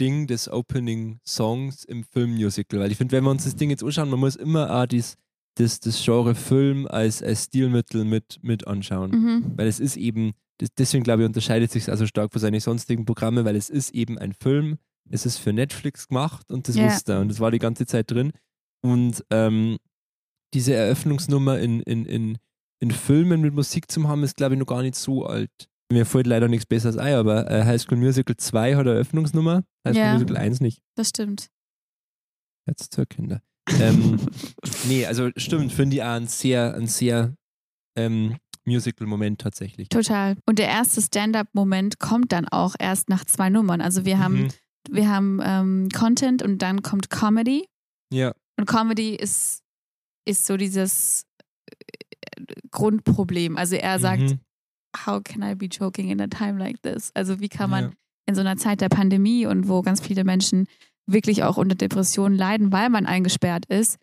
Ding 0.00 0.26
des 0.26 0.48
Opening 0.48 1.20
Songs 1.24 1.84
im 1.84 2.02
Filmmusical. 2.04 2.80
Weil 2.80 2.90
ich 2.90 2.98
finde, 2.98 3.12
wenn 3.16 3.24
wir 3.24 3.30
uns 3.30 3.44
das 3.44 3.54
Ding 3.54 3.70
jetzt 3.70 3.84
anschauen, 3.84 4.10
man 4.10 4.18
muss 4.18 4.34
immer 4.34 4.68
auch 4.74 4.86
dies, 4.86 5.14
das, 5.56 5.78
das 5.78 6.02
Genre 6.04 6.34
Film 6.34 6.88
als, 6.88 7.22
als 7.22 7.44
Stilmittel 7.44 8.04
mit, 8.04 8.40
mit 8.42 8.66
anschauen. 8.66 9.10
Mhm. 9.12 9.52
Weil 9.56 9.68
es 9.68 9.78
ist 9.78 9.96
eben, 9.96 10.32
das, 10.58 10.70
deswegen 10.76 11.04
glaube 11.04 11.22
ich, 11.22 11.26
unterscheidet 11.28 11.70
sich 11.70 11.88
also 11.88 12.06
stark 12.06 12.32
von 12.32 12.40
seinen 12.40 12.58
sonstigen 12.58 13.04
Programmen, 13.04 13.44
weil 13.44 13.54
es 13.54 13.70
ist 13.70 13.90
eben 13.94 14.18
ein 14.18 14.32
Film, 14.32 14.78
es 15.10 15.26
ist 15.26 15.38
für 15.38 15.52
Netflix 15.52 16.08
gemacht 16.08 16.50
und 16.50 16.66
das 16.66 16.74
Ja. 16.74 16.86
wusste 16.86 17.12
er 17.12 17.20
und 17.20 17.28
das 17.28 17.38
war 17.38 17.52
die 17.52 17.60
ganze 17.60 17.86
Zeit 17.86 18.10
drin. 18.10 18.32
Und 18.82 19.24
ähm, 19.30 19.78
diese 20.54 20.74
Eröffnungsnummer 20.74 21.58
in, 21.58 21.80
in, 21.82 22.06
in, 22.06 22.38
in 22.80 22.90
Filmen 22.90 23.40
mit 23.42 23.52
Musik 23.54 23.90
zu 23.90 24.08
haben, 24.08 24.22
ist 24.22 24.36
glaube 24.36 24.54
ich 24.54 24.60
noch 24.60 24.66
gar 24.66 24.82
nicht 24.82 24.94
so 24.96 25.26
alt. 25.26 25.50
Mir 25.92 26.06
fällt 26.06 26.26
leider 26.26 26.48
nichts 26.48 26.64
Besseres 26.66 26.96
ein, 26.96 27.14
aber 27.14 27.50
äh, 27.50 27.64
High 27.64 27.80
School 27.80 27.98
Musical 27.98 28.36
2 28.36 28.74
hat 28.74 28.80
eine 28.86 28.92
Eröffnungsnummer, 28.94 29.64
High 29.86 29.94
School 29.94 30.04
Ja. 30.06 30.12
Musical 30.14 30.36
1 30.38 30.60
nicht. 30.60 30.80
Das 30.96 31.10
stimmt. 31.10 31.48
Jetzt 32.66 32.92
zur 32.94 33.06
Kinder. 33.06 33.42
ähm, 33.80 34.18
nee, 34.88 35.04
also 35.06 35.30
stimmt, 35.36 35.72
finde 35.72 35.96
ich 35.96 36.02
auch 36.02 36.06
ein 36.14 36.26
sehr, 36.26 36.74
ein 36.74 36.86
sehr 36.86 37.34
ähm, 37.96 38.36
Musical-Moment 38.66 39.40
tatsächlich. 39.40 39.88
Total. 39.90 40.36
Und 40.46 40.58
der 40.58 40.68
erste 40.68 41.02
Stand-up-Moment 41.02 41.98
kommt 41.98 42.32
dann 42.32 42.48
auch 42.48 42.74
erst 42.78 43.08
nach 43.10 43.24
zwei 43.26 43.50
Nummern. 43.50 43.80
Also 43.82 44.04
wir 44.06 44.18
haben, 44.18 44.44
Mhm. 44.44 44.48
wir 44.90 45.10
haben 45.10 45.40
ähm, 45.44 45.88
Content 45.94 46.42
und 46.42 46.62
dann 46.62 46.82
kommt 46.82 47.10
Comedy. 47.10 47.66
Ja, 48.12 48.34
Und 48.58 48.66
Comedy 48.66 49.14
ist, 49.14 49.60
ist 50.24 50.46
so 50.46 50.56
dieses 50.56 51.24
äh, 51.70 52.42
Grundproblem. 52.70 53.56
Also 53.56 53.76
er 53.76 53.98
sagt, 53.98 54.22
Mhm. 54.22 54.40
how 55.06 55.22
can 55.22 55.42
I 55.42 55.54
be 55.54 55.66
joking 55.66 56.08
in 56.10 56.20
a 56.20 56.26
time 56.26 56.58
like 56.58 56.80
this? 56.82 57.10
Also 57.14 57.40
wie 57.40 57.48
kann 57.48 57.70
man 57.70 57.84
Ja. 57.84 57.90
in 58.26 58.34
so 58.34 58.40
einer 58.40 58.56
Zeit 58.56 58.80
der 58.80 58.88
Pandemie 58.88 59.46
und 59.46 59.68
wo 59.68 59.82
ganz 59.82 60.00
viele 60.00 60.24
Menschen 60.24 60.66
wirklich 61.06 61.42
auch 61.42 61.56
unter 61.58 61.74
Depressionen 61.74 62.36
leiden, 62.36 62.72
weil 62.72 62.88
man 62.88 63.06
eingesperrt 63.06 63.66
ist, 63.66 63.98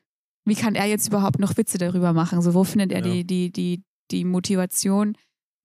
wie 0.46 0.56
kann 0.56 0.76
er 0.76 0.86
jetzt 0.86 1.08
überhaupt 1.08 1.40
noch 1.40 1.58
Witze 1.58 1.78
darüber 1.78 2.14
machen? 2.14 2.42
So 2.42 2.54
wo 2.54 2.64
findet 2.64 2.92
er 2.92 3.06
Ja. 3.06 3.14
die, 3.14 3.24
die, 3.26 3.52
die, 3.52 3.84
die 4.12 4.26
Motivation, 4.26 5.16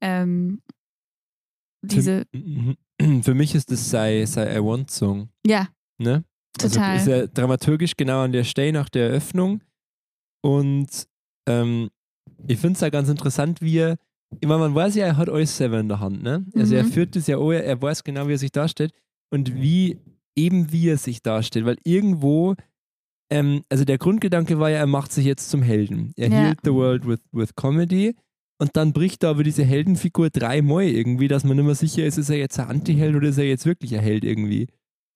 ähm, 0.02 0.62
diese, 1.82 2.24
Mhm. 2.32 2.76
Für 3.22 3.34
mich 3.34 3.54
ist 3.54 3.70
das 3.70 3.90
sei, 3.90 4.24
sei 4.24 4.56
I 4.56 4.62
Want 4.64 4.90
Song. 4.90 5.28
ja, 5.46 5.68
Ne? 5.98 6.24
total. 6.58 6.92
Also 6.98 7.10
ist 7.12 7.18
ja 7.18 7.26
dramaturgisch 7.26 7.92
genau 7.96 8.22
an 8.22 8.32
der 8.32 8.44
Stelle 8.44 8.72
nach 8.72 8.88
der 8.88 9.08
Eröffnung. 9.10 9.60
Und 10.46 10.88
ähm, 11.48 11.88
ich 12.46 12.58
finde 12.58 12.74
es 12.74 12.80
ja 12.80 12.88
ganz 12.88 13.08
interessant, 13.08 13.60
wie 13.60 13.78
er, 13.78 13.96
ich 14.40 14.46
meine, 14.46 14.60
man 14.60 14.74
weiß 14.74 14.94
ja, 14.94 15.06
er 15.06 15.16
hat 15.16 15.28
alles 15.28 15.56
selber 15.56 15.80
in 15.80 15.88
der 15.88 15.98
Hand. 15.98 16.22
Ne? 16.22 16.44
Also 16.54 16.74
er 16.76 16.84
Mhm. 16.84 16.88
führt 16.92 17.16
das 17.16 17.26
ja 17.26 17.36
auch, 17.38 17.50
er 17.50 17.82
weiß 17.82 18.04
genau, 18.04 18.28
wie 18.28 18.34
er 18.34 18.38
sich 18.38 18.52
darstellt 18.52 18.92
und 19.32 19.60
wie, 19.60 19.98
eben 20.36 20.70
wie 20.70 20.88
er 20.88 20.98
sich 20.98 21.20
darstellt. 21.22 21.66
Weil 21.66 21.78
irgendwo, 21.84 22.54
ähm, 23.30 23.62
also 23.68 23.84
der 23.84 23.98
Grundgedanke 23.98 24.58
war 24.60 24.70
ja, 24.70 24.78
er 24.78 24.86
macht 24.86 25.10
sich 25.12 25.24
jetzt 25.26 25.50
zum 25.50 25.62
Helden. 25.62 26.12
Er 26.16 26.28
Ja. 26.30 26.36
healed 26.38 26.58
the 26.64 26.72
world 26.72 27.06
with, 27.06 27.20
with 27.32 27.54
comedy. 27.56 28.14
Und 28.58 28.70
dann 28.76 28.92
bricht 28.92 29.22
er 29.24 29.30
aber 29.30 29.42
diese 29.42 29.64
Heldenfigur 29.64 30.30
dreimal 30.30 30.84
irgendwie, 30.84 31.28
dass 31.28 31.42
man 31.44 31.56
nicht 31.56 31.66
mehr 31.66 31.74
sicher 31.74 32.06
ist, 32.06 32.18
ist 32.18 32.30
er 32.30 32.38
jetzt 32.38 32.58
ein 32.60 32.68
Anti-Held 32.68 33.16
oder 33.16 33.28
ist 33.28 33.38
er 33.38 33.44
jetzt 33.44 33.66
wirklich 33.66 33.94
ein 33.96 34.00
Held 34.02 34.24
irgendwie. 34.24 34.68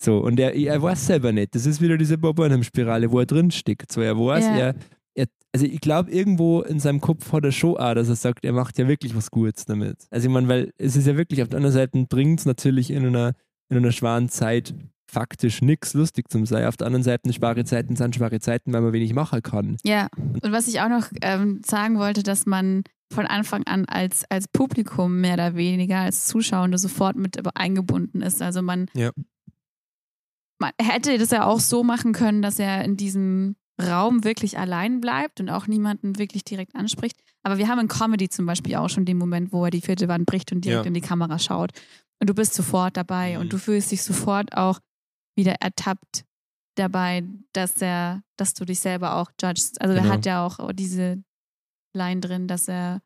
So, 0.02 0.18
und 0.18 0.40
er, 0.40 0.54
er 0.54 0.80
weiß 0.82 1.06
selber 1.06 1.30
nicht. 1.32 1.54
Das 1.54 1.66
ist 1.66 1.80
wieder 1.80 1.96
diese 1.98 2.18
Bob 2.18 2.36
Burnham-Spirale, 2.36 3.10
wo 3.12 3.20
er 3.20 3.26
drin 3.26 3.50
steckt. 3.50 3.92
So, 3.92 4.00
er 4.00 4.18
weiß, 4.18 4.44
Ja. 4.46 4.56
er, 4.58 4.74
er, 5.14 5.26
also 5.52 5.66
ich 5.66 5.80
glaube, 5.80 6.10
irgendwo 6.10 6.62
in 6.62 6.80
seinem 6.80 7.00
Kopf 7.00 7.32
hat 7.32 7.44
er 7.44 7.52
schon 7.52 7.76
auch, 7.76 7.94
dass 7.94 8.08
er 8.08 8.16
sagt, 8.16 8.44
er 8.44 8.52
macht 8.52 8.78
ja 8.78 8.86
wirklich 8.88 9.14
was 9.16 9.30
Gutes 9.30 9.64
damit. 9.64 10.06
Also 10.10 10.28
ich 10.28 10.32
meine, 10.32 10.48
weil 10.48 10.72
es 10.78 10.96
ist 10.96 11.06
ja 11.06 11.16
wirklich, 11.16 11.42
auf 11.42 11.48
der 11.48 11.58
anderen 11.58 11.74
Seite 11.74 12.06
bringt 12.08 12.40
es 12.40 12.46
natürlich 12.46 12.90
in 12.90 13.06
einer, 13.06 13.34
in 13.68 13.76
einer 13.76 13.92
schweren 13.92 14.28
Zeit 14.28 14.74
faktisch 15.10 15.60
nichts 15.60 15.92
lustig 15.94 16.30
zum 16.30 16.46
sein. 16.46 16.66
Auf 16.66 16.76
der 16.76 16.86
anderen 16.86 17.02
Seite, 17.02 17.32
schwere 17.32 17.64
Zeiten 17.64 17.96
sind 17.96 18.14
schwere 18.14 18.38
Zeiten, 18.38 18.72
weil 18.72 18.80
man 18.80 18.92
wenig 18.92 19.12
machen 19.12 19.42
kann. 19.42 19.76
Ja, 19.84 20.08
und 20.16 20.52
was 20.52 20.68
ich 20.68 20.80
auch 20.80 20.88
noch 20.88 21.08
ähm, 21.22 21.60
sagen 21.66 21.98
wollte, 21.98 22.22
dass 22.22 22.46
man 22.46 22.84
von 23.12 23.26
Anfang 23.26 23.64
an 23.64 23.86
als, 23.86 24.24
als 24.30 24.46
Publikum 24.46 25.20
mehr 25.20 25.34
oder 25.34 25.56
weniger, 25.56 25.98
als 25.98 26.28
Zuschauende 26.28 26.78
sofort 26.78 27.16
mit 27.16 27.40
eingebunden 27.56 28.22
ist. 28.22 28.40
Also 28.40 28.62
man, 28.62 28.86
Ja. 28.94 29.10
man 30.60 30.70
hätte 30.80 31.18
das 31.18 31.30
ja 31.32 31.44
auch 31.44 31.58
so 31.58 31.82
machen 31.82 32.12
können, 32.12 32.40
dass 32.40 32.60
er 32.60 32.84
in 32.84 32.96
diesem 32.96 33.56
Raum 33.80 34.24
wirklich 34.24 34.58
allein 34.58 35.00
bleibt 35.00 35.40
und 35.40 35.48
auch 35.50 35.66
niemanden 35.66 36.18
wirklich 36.18 36.44
direkt 36.44 36.74
anspricht. 36.76 37.16
Aber 37.42 37.58
wir 37.58 37.68
haben 37.68 37.80
in 37.80 37.88
Comedy 37.88 38.28
zum 38.28 38.46
Beispiel 38.46 38.76
auch 38.76 38.88
schon 38.88 39.04
den 39.04 39.18
Moment, 39.18 39.52
wo 39.52 39.64
er 39.64 39.70
die 39.70 39.80
vierte 39.80 40.08
Wand 40.08 40.26
bricht 40.26 40.52
und 40.52 40.64
direkt 40.64 40.84
Ja. 40.84 40.88
in 40.88 40.94
die 40.94 41.00
Kamera 41.00 41.38
schaut. 41.38 41.72
Und 42.20 42.28
du 42.30 42.34
bist 42.34 42.54
sofort 42.54 42.96
dabei 42.96 43.34
Mhm. 43.34 43.40
und 43.40 43.52
du 43.52 43.58
fühlst 43.58 43.90
dich 43.90 44.02
sofort 44.02 44.56
auch 44.56 44.78
wieder 45.36 45.54
ertappt 45.60 46.24
dabei, 46.76 47.24
dass 47.52 47.80
er, 47.82 48.22
dass 48.36 48.54
du 48.54 48.64
dich 48.64 48.80
selber 48.80 49.16
auch 49.16 49.30
judgst. 49.40 49.80
Also 49.80 49.94
Genau. 49.94 50.06
er 50.06 50.12
hat 50.12 50.26
ja 50.26 50.44
auch 50.46 50.70
diese 50.72 51.22
Line 51.96 52.20
drin, 52.20 52.46
dass 52.46 52.68
er 52.68 53.00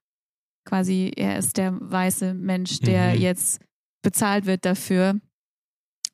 quasi, 0.67 1.13
er 1.17 1.39
ist 1.39 1.57
der 1.57 1.79
weiße 1.81 2.35
Mensch, 2.35 2.81
der 2.81 3.15
Mhm. 3.15 3.21
jetzt 3.21 3.61
bezahlt 4.03 4.47
wird 4.47 4.65
dafür 4.65 5.21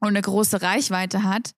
und 0.01 0.09
eine 0.09 0.23
große 0.23 0.61
Reichweite 0.63 1.23
hat. 1.25 1.53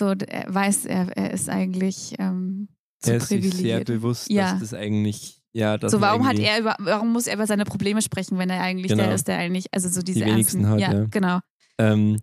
So, 0.00 0.14
er 0.26 0.46
weiß, 0.48 0.86
er, 0.86 1.14
er 1.14 1.30
ist 1.32 1.50
eigentlich 1.50 2.14
ähm, 2.18 2.68
zu 3.00 3.10
er 3.10 3.16
ist 3.18 3.28
sich 3.28 3.52
sehr 3.54 3.84
bewusst, 3.84 4.30
Ja. 4.30 4.52
dass 4.52 4.60
das 4.60 4.74
eigentlich, 4.74 5.42
ja, 5.52 5.76
So, 5.90 6.00
warum 6.00 6.26
hat 6.26 6.38
er 6.38 6.58
über, 6.58 6.74
warum 6.78 7.12
muss 7.12 7.26
er 7.26 7.34
über 7.34 7.46
seine 7.46 7.64
Probleme 7.66 8.00
sprechen, 8.00 8.38
wenn 8.38 8.48
er 8.48 8.62
eigentlich 8.62 8.88
Genau. 8.92 9.04
der 9.04 9.14
ist, 9.14 9.28
der 9.28 9.36
eigentlich, 9.36 9.66
also 9.72 9.90
so 9.90 10.00
diese 10.00 10.24
wenigsten 10.24 10.64
ernsten, 10.64 10.68
hat, 10.68 10.80
ja, 10.80 10.92
ja. 11.00 11.06
genau. 11.10 11.38
Ähm, 11.78 12.16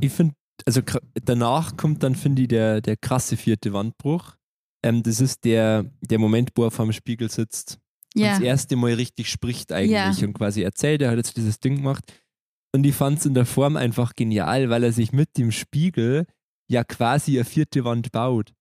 ich 0.00 0.12
finde, 0.12 0.34
also 0.66 0.80
danach 1.24 1.76
kommt 1.76 2.02
dann, 2.02 2.14
finde 2.14 2.42
ich, 2.42 2.48
der, 2.48 2.80
der 2.80 2.96
krasse 2.96 3.36
vierte 3.36 3.74
Wandbruch. 3.74 4.34
Ähm, 4.82 5.02
das 5.02 5.20
ist 5.20 5.44
der, 5.44 5.84
der 6.00 6.18
Moment, 6.18 6.52
wo 6.54 6.64
er 6.64 6.70
vorm 6.70 6.92
Spiegel 6.92 7.30
sitzt 7.30 7.78
und 8.16 8.22
Ja, 8.22 8.30
das 8.30 8.40
erste 8.40 8.76
Mal 8.76 8.94
richtig 8.94 9.30
spricht 9.30 9.72
eigentlich 9.72 10.24
und 10.24 10.32
quasi 10.32 10.62
erzählt, 10.62 11.02
er 11.02 11.10
hat 11.10 11.18
jetzt 11.18 11.36
dieses 11.36 11.60
Ding 11.60 11.76
gemacht. 11.76 12.04
Und 12.74 12.86
ich 12.86 12.94
fand 12.94 13.18
es 13.18 13.26
in 13.26 13.34
der 13.34 13.46
Form 13.46 13.76
einfach 13.76 14.14
genial, 14.14 14.70
weil 14.70 14.84
er 14.84 14.92
sich 14.92 15.12
mit 15.12 15.36
dem 15.38 15.50
Spiegel 15.50 16.26
ja 16.68 16.84
quasi 16.84 17.36
eine 17.36 17.44
vierte 17.44 17.84
Wand 17.84 18.12
baut. 18.12 18.52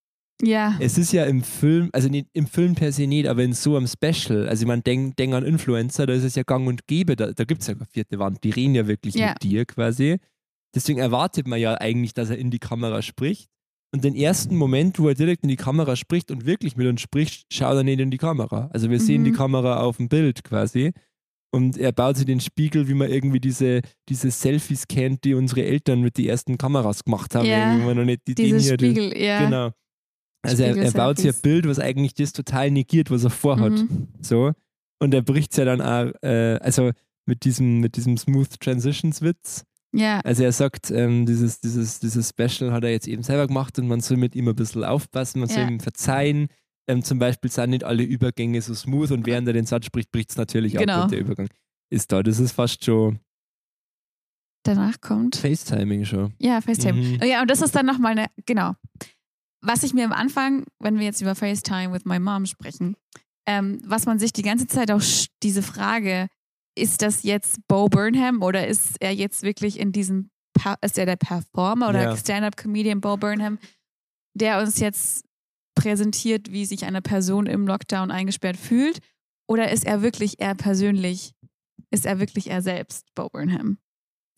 ja, 0.42 0.76
Es 0.80 0.98
ist 0.98 1.12
ja 1.12 1.26
im 1.26 1.44
Film, 1.44 1.90
also 1.94 2.08
nicht, 2.10 2.28
im 2.34 2.48
Film 2.48 2.74
per 2.74 2.92
se 2.92 3.06
nicht, 3.08 3.28
aber 3.28 3.44
in 3.44 3.54
so 3.54 3.76
einem 3.78 3.88
Special, 3.88 4.48
also 4.50 4.66
man 4.66 4.82
denkt 4.84 5.20
denk 5.20 5.34
an 5.34 5.46
Influencer, 5.46 6.08
da 6.08 6.14
ist 6.14 6.24
es 6.24 6.36
ja 6.36 6.44
gang 6.44 6.68
und 6.68 6.88
gäbe, 6.88 7.16
da, 7.16 7.34
da 7.34 7.44
gibt 7.44 7.62
es 7.62 7.68
ja 7.68 7.74
keine 7.76 7.86
vierte 7.86 8.18
Wand, 8.20 8.44
die 8.44 8.50
reden 8.50 8.74
ja 8.74 8.88
wirklich 8.88 9.14
Ja. 9.16 9.30
mit 9.32 9.44
dir 9.44 9.66
quasi. 9.66 10.18
Deswegen 10.74 11.00
erwartet 11.00 11.48
man 11.48 11.60
ja 11.60 11.76
eigentlich, 11.76 12.14
dass 12.14 12.30
er 12.30 12.38
in 12.38 12.52
die 12.52 12.60
Kamera 12.60 13.02
spricht. 13.02 13.50
Und 13.92 14.04
den 14.04 14.16
ersten 14.16 14.56
Moment, 14.56 15.00
wo 15.00 15.08
er 15.10 15.16
direkt 15.16 15.42
in 15.44 15.50
die 15.50 15.56
Kamera 15.56 15.96
spricht 15.96 16.30
und 16.32 16.46
wirklich 16.46 16.78
mit 16.78 16.86
uns 16.88 17.02
spricht, 17.02 17.52
schaut 17.52 17.76
er 17.76 17.84
nicht 17.84 18.00
in 18.00 18.12
die 18.12 18.18
Kamera. 18.20 18.70
Also 18.72 18.90
wir 18.92 19.00
sehen 19.00 19.22
Mhm. 19.22 19.26
die 19.26 19.32
Kamera 19.32 19.82
auf 19.82 19.98
dem 19.98 20.10
Bild 20.10 20.44
quasi. 20.44 20.92
Und 21.52 21.78
er 21.78 21.92
baut 21.92 22.18
sich 22.18 22.26
den 22.28 22.40
Spiegel, 22.40 22.88
wie 22.88 22.94
man 22.94 23.10
irgendwie 23.10 23.40
diese, 23.40 23.82
diese 24.08 24.30
Selfies 24.30 24.88
kennt, 24.88 25.24
die 25.24 25.34
unsere 25.34 25.64
Eltern 25.64 26.02
mit 26.02 26.18
den 26.18 26.28
ersten 26.28 26.58
Kameras 26.58 27.04
gemacht 27.04 27.34
haben. 27.34 27.46
Ja. 27.48 27.74
Wo 27.80 27.86
man 27.86 27.98
noch 27.98 28.06
nicht 28.06 28.22
die 28.28 28.36
den- 28.36 28.60
Spiegel, 28.62 29.18
ja. 29.18 29.44
Genau. 29.46 29.72
Also 30.44 30.64
er, 30.64 30.78
er 30.78 30.92
baut 30.92 31.18
sich 31.18 31.34
ein. 31.36 31.42
Bild, 31.42 31.68
was 31.68 31.80
eigentlich 31.80 32.14
das 32.14 32.34
total 32.34 32.72
negiert, 32.72 33.10
was 33.12 33.24
er 33.24 33.30
vorhat. 33.32 33.72
Mhm. 33.74 34.08
So. 34.22 34.52
Und 35.02 35.14
er 35.14 35.22
bricht 35.22 35.52
es 35.52 35.58
ja 35.58 35.66
dann 35.66 35.82
auch, 35.82 36.12
äh, 36.22 36.58
also 36.62 36.92
mit 37.26 37.44
diesem, 37.46 37.80
mit 37.80 37.96
diesem 37.96 38.16
Smooth 38.18 38.60
Transitions 38.60 39.22
Witz. 39.22 39.64
Ja, 39.92 40.20
Also 40.20 40.44
er 40.44 40.52
sagt, 40.52 40.92
ähm, 40.92 41.26
dieses, 41.26 41.62
dieses, 41.62 42.00
dieses 42.00 42.30
Special 42.30 42.72
hat 42.72 42.84
er 42.84 42.92
jetzt 42.92 43.08
eben 43.08 43.24
selber 43.24 43.48
gemacht 43.48 43.80
und 43.80 43.88
man 43.88 44.02
soll 44.02 44.18
mit 44.18 44.36
ihm 44.36 44.48
ein 44.48 44.56
bisschen 44.56 44.84
aufpassen, 44.84 45.40
man 45.40 45.50
soll 45.50 45.64
Ja. 45.64 45.68
ihm 45.68 45.80
verzeihen. 45.80 46.48
Ähm, 46.90 47.04
zum 47.04 47.20
Beispiel 47.20 47.52
sind 47.52 47.70
nicht 47.70 47.84
alle 47.84 48.04
Übergänge 48.04 48.62
so 48.62 48.74
smooth 48.74 49.12
und 49.12 49.26
während 49.28 49.48
er 49.48 49.54
den 49.54 49.66
Satz 49.66 49.86
spricht, 49.86 50.12
bricht 50.12 50.32
es 50.32 50.38
natürlich 50.38 50.74
Genau. 50.74 51.04
ab 51.04 51.10
der 51.10 51.20
Übergang 51.20 51.48
ist 51.92 52.12
da. 52.12 52.24
Das 52.24 52.40
ist 52.40 52.52
fast 52.52 52.84
schon 52.84 53.20
danach 54.64 55.00
kommt. 55.02 55.36
FaceTiming 55.36 56.06
schon. 56.06 56.34
Ja, 56.40 56.62
FaceTime. 56.62 56.94
Mhm. 57.18 57.24
Ja, 57.24 57.42
und 57.42 57.50
das 57.50 57.62
ist 57.62 57.76
dann 57.76 57.86
nochmal 57.86 58.12
eine, 58.14 58.28
genau. 58.46 58.74
Was 59.62 59.84
ich 59.84 59.94
mir 59.94 60.06
am 60.06 60.12
Anfang, 60.14 60.66
wenn 60.80 60.98
wir 60.98 61.06
jetzt 61.06 61.22
über 61.22 61.36
FaceTime 61.36 61.92
with 61.94 62.06
my 62.06 62.20
mom 62.20 62.46
sprechen, 62.46 62.96
ähm, 63.48 63.80
was 63.86 64.06
man 64.06 64.20
sich 64.20 64.32
die 64.34 64.42
ganze 64.42 64.68
Zeit 64.68 64.92
auch 64.92 65.02
diese 65.44 65.62
Frage, 65.62 66.28
ist 66.78 67.02
das 67.02 67.24
jetzt 67.24 67.60
Bo 67.68 67.88
Burnham 67.90 68.42
oder 68.42 68.68
ist 68.68 68.96
er 69.00 69.12
jetzt 69.14 69.44
wirklich 69.44 69.80
in 69.80 69.92
diesem, 69.92 70.30
Pa- 70.54 70.78
ist 70.82 70.98
er 70.98 71.06
der 71.06 71.16
Performer 71.18 71.90
oder 71.90 72.04
Ja. 72.04 72.18
Stand-up-Comedian 72.18 73.02
Bo 73.02 73.18
Burnham, 73.18 73.60
der 74.34 74.60
uns 74.62 74.80
jetzt 74.80 75.26
präsentiert, 75.82 76.52
wie 76.52 76.66
sich 76.66 76.86
eine 76.86 77.02
Person 77.02 77.46
im 77.46 77.68
Lockdown 77.68 78.12
eingesperrt 78.12 78.58
fühlt? 78.58 79.00
Oder 79.48 79.72
ist 79.72 79.86
er 79.86 80.02
wirklich 80.02 80.40
er 80.40 80.56
persönlich, 80.56 81.34
ist 81.92 82.06
er 82.06 82.20
wirklich 82.20 82.50
er 82.50 82.62
selbst, 82.62 83.06
Bo 83.16 83.30
Burnham? 83.30 83.78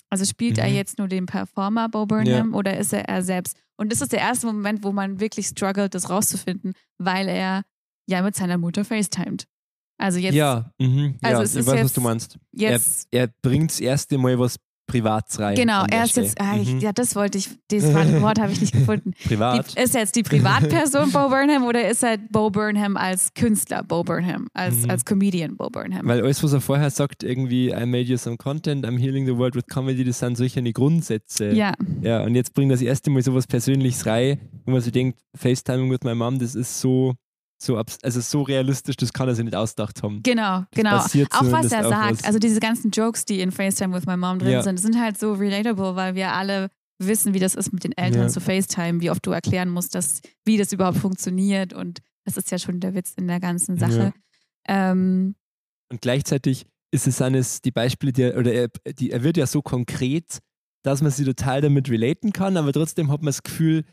Also 0.10 0.26
spielt 0.26 0.58
er 0.58 0.70
Mhm. 0.70 0.76
jetzt 0.76 0.98
nur 0.98 1.08
den 1.08 1.26
Performer 1.26 1.90
Bo 1.90 2.06
Burnham 2.06 2.54
oder 2.54 2.78
ist 2.78 2.94
er 2.94 3.06
er 3.10 3.22
selbst? 3.24 3.58
Und 3.78 3.92
das 3.92 4.02
ist 4.02 4.12
der 4.12 4.20
erste 4.20 4.46
Moment, 4.48 4.84
wo 4.84 4.92
man 4.92 5.20
wirklich 5.20 5.48
struggelt, 5.48 5.96
das 5.96 6.10
rauszufinden, 6.10 6.74
weil 6.98 7.28
er 7.28 7.64
ja 8.08 8.22
mit 8.22 8.36
seiner 8.36 8.58
Mutter 8.58 8.84
FaceTimed. 8.86 9.48
Also 9.98 10.20
jetzt, 10.20 10.34
ja, 10.36 10.72
mhm. 10.80 11.18
Also 11.22 11.38
ja 11.38 11.44
ich 11.44 11.50
ist 11.50 11.56
weiß, 11.56 11.66
was 11.68 11.80
jetzt- 11.82 11.98
du 11.98 12.02
meinst. 12.02 12.38
jetzt 12.52 13.08
Er 13.12 13.28
bringt 13.42 13.72
das 13.72 13.80
erste 13.80 14.18
Mal 14.18 14.38
was 14.40 14.58
Privats 14.92 15.40
rein. 15.40 15.56
genau, 15.56 15.86
er 15.90 16.04
ist 16.04 16.16
jetzt, 16.18 16.40
ah, 16.40 16.56
ich, 16.62 16.74
Mhm. 16.74 16.80
ja, 16.80 16.92
das 16.94 17.16
wollte 17.16 17.38
ich, 17.38 17.50
das 17.70 17.84
Wort 18.22 18.40
habe 18.40 18.52
ich 18.52 18.62
nicht 18.62 18.74
gefunden. 18.74 19.14
Privat. 19.26 19.76
Die, 19.78 19.82
ist 19.82 19.96
er 19.96 20.02
jetzt 20.02 20.16
die 20.16 20.24
Privatperson 20.24 21.12
Bo 21.12 21.30
Burnham 21.30 21.64
oder 21.64 21.90
ist 21.90 22.04
er 22.04 22.18
Bo 22.18 22.50
Burnham 22.50 22.98
als 22.98 23.34
Künstler 23.34 23.84
Bo 23.84 24.04
Burnham, 24.04 24.48
als, 24.54 24.84
Mhm. 24.84 24.90
als 24.90 25.06
Comedian 25.06 25.56
Bo 25.58 25.70
Burnham? 25.70 26.08
Weil 26.08 26.22
alles, 26.22 26.44
was 26.44 26.54
er 26.54 26.62
vorher 26.62 26.90
sagt, 26.90 27.24
irgendwie, 27.24 27.70
I 27.70 27.86
made 27.86 28.04
you 28.04 28.18
some 28.18 28.38
content, 28.38 28.86
I'm 28.86 28.98
healing 29.00 29.26
the 29.26 29.36
world 29.38 29.56
with 29.56 29.66
comedy, 29.68 30.04
das 30.04 30.20
sind 30.20 30.38
solche 30.38 30.62
Grundsätze. 30.74 31.52
ja, 31.52 31.74
Ja, 32.02 32.22
und 32.24 32.36
jetzt 32.36 32.54
bringt 32.54 32.72
das 32.72 32.82
erste 32.82 33.10
Mal 33.10 33.22
sowas 33.24 33.48
Persönliches 33.48 34.06
rein, 34.06 34.40
wo 34.66 34.72
man 34.72 34.82
sich 34.82 34.92
denkt, 34.92 35.20
FaceTiming 35.36 35.90
with 35.92 36.00
my 36.04 36.14
mom, 36.16 36.38
das 36.40 36.56
ist 36.56 36.80
so, 36.82 37.14
so, 37.62 37.78
also 37.78 38.20
so 38.22 38.42
realistisch, 38.42 38.96
das 38.98 39.14
kann 39.14 39.28
er 39.28 39.36
sich 39.36 39.46
nicht 39.46 39.56
ausgedacht 39.56 40.02
haben. 40.02 40.24
genau, 40.24 40.64
genau. 40.72 40.98
Auch 40.98 41.06
was 41.52 41.72
er 41.72 41.88
sagt, 41.88 42.12
was- 42.20 42.24
also 42.24 42.40
diese 42.40 42.60
ganzen 42.60 42.90
Jokes, 42.92 43.26
die 43.26 43.40
in 43.42 43.52
FaceTime 43.52 43.96
with 43.96 44.06
my 44.08 44.18
mom 44.18 44.40
drin 44.40 44.52
Ja. 44.52 44.64
sind, 44.64 44.78
sind 44.80 45.00
halt 45.00 45.20
so 45.20 45.34
relatable, 45.34 45.96
weil 45.96 46.16
wir 46.16 46.32
alle 46.34 46.70
wissen, 47.00 47.34
wie 47.34 47.40
das 47.40 47.56
ist 47.56 47.72
mit 47.74 47.84
den 47.84 47.92
Eltern 47.98 48.24
Ja. 48.24 48.28
zu 48.30 48.40
FaceTime, 48.42 49.02
wie 49.02 49.10
oft 49.12 49.26
du 49.26 49.32
erklären 49.32 49.70
musst, 49.70 49.96
dass, 49.96 50.22
wie 50.46 50.58
das 50.58 50.72
überhaupt 50.72 50.98
funktioniert 50.98 51.74
und 51.74 52.00
das 52.26 52.38
ist 52.38 52.52
ja 52.52 52.60
schon 52.60 52.80
der 52.80 52.94
Witz 52.96 53.14
in 53.18 53.28
der 53.28 53.40
ganzen 53.40 53.78
Sache. 53.78 54.14
Ähm, 54.68 55.36
Und 55.92 56.02
gleichzeitig 56.02 56.66
ist 56.92 57.08
es 57.08 57.22
eines, 57.22 57.62
die 57.62 57.72
Beispiele, 57.72 58.12
die 58.14 58.22
er, 58.24 58.38
oder 58.38 58.54
er, 58.54 58.68
die, 58.98 59.12
er 59.12 59.24
wird 59.24 59.38
ja 59.38 59.48
so 59.48 59.62
konkret, 59.62 60.40
dass 60.84 61.02
man 61.02 61.12
sie 61.12 61.26
total 61.26 61.62
damit 61.62 61.90
relaten 61.90 62.34
kann, 62.34 62.58
aber 62.58 62.72
trotzdem 62.74 63.12
hat 63.12 63.22
man 63.22 63.28
das 63.28 63.44
Gefühl, 63.44 63.84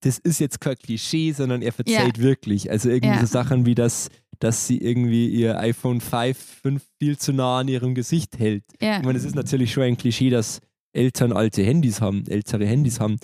das 0.00 0.18
ist 0.18 0.40
jetzt 0.40 0.60
kein 0.60 0.76
Klischee, 0.76 1.32
sondern 1.32 1.62
er 1.62 1.72
verzeiht 1.72 2.18
wirklich. 2.18 2.70
Also 2.70 2.88
irgendwie 2.88 3.14
Ja. 3.14 3.20
so 3.20 3.26
Sachen 3.26 3.66
wie 3.66 3.74
das, 3.74 4.08
dass 4.38 4.66
sie 4.66 4.78
irgendwie 4.78 5.28
ihr 5.28 5.58
iPhone 5.58 6.00
5, 6.00 6.36
5 6.62 6.82
viel 6.98 7.18
zu 7.18 7.32
nah 7.32 7.58
an 7.58 7.68
ihrem 7.68 7.94
Gesicht 7.94 8.38
hält. 8.38 8.64
ja. 8.80 8.98
Ich 8.98 9.04
meine, 9.04 9.18
es 9.18 9.24
ist 9.24 9.34
natürlich 9.34 9.72
schon 9.72 9.82
ein 9.82 9.96
Klischee, 9.96 10.30
dass 10.30 10.60
Eltern 10.92 11.32
alte 11.32 11.62
Handys 11.62 12.00
haben, 12.00 12.24
ältere 12.26 12.66
Handys 12.66 12.98
haben. 13.00 13.16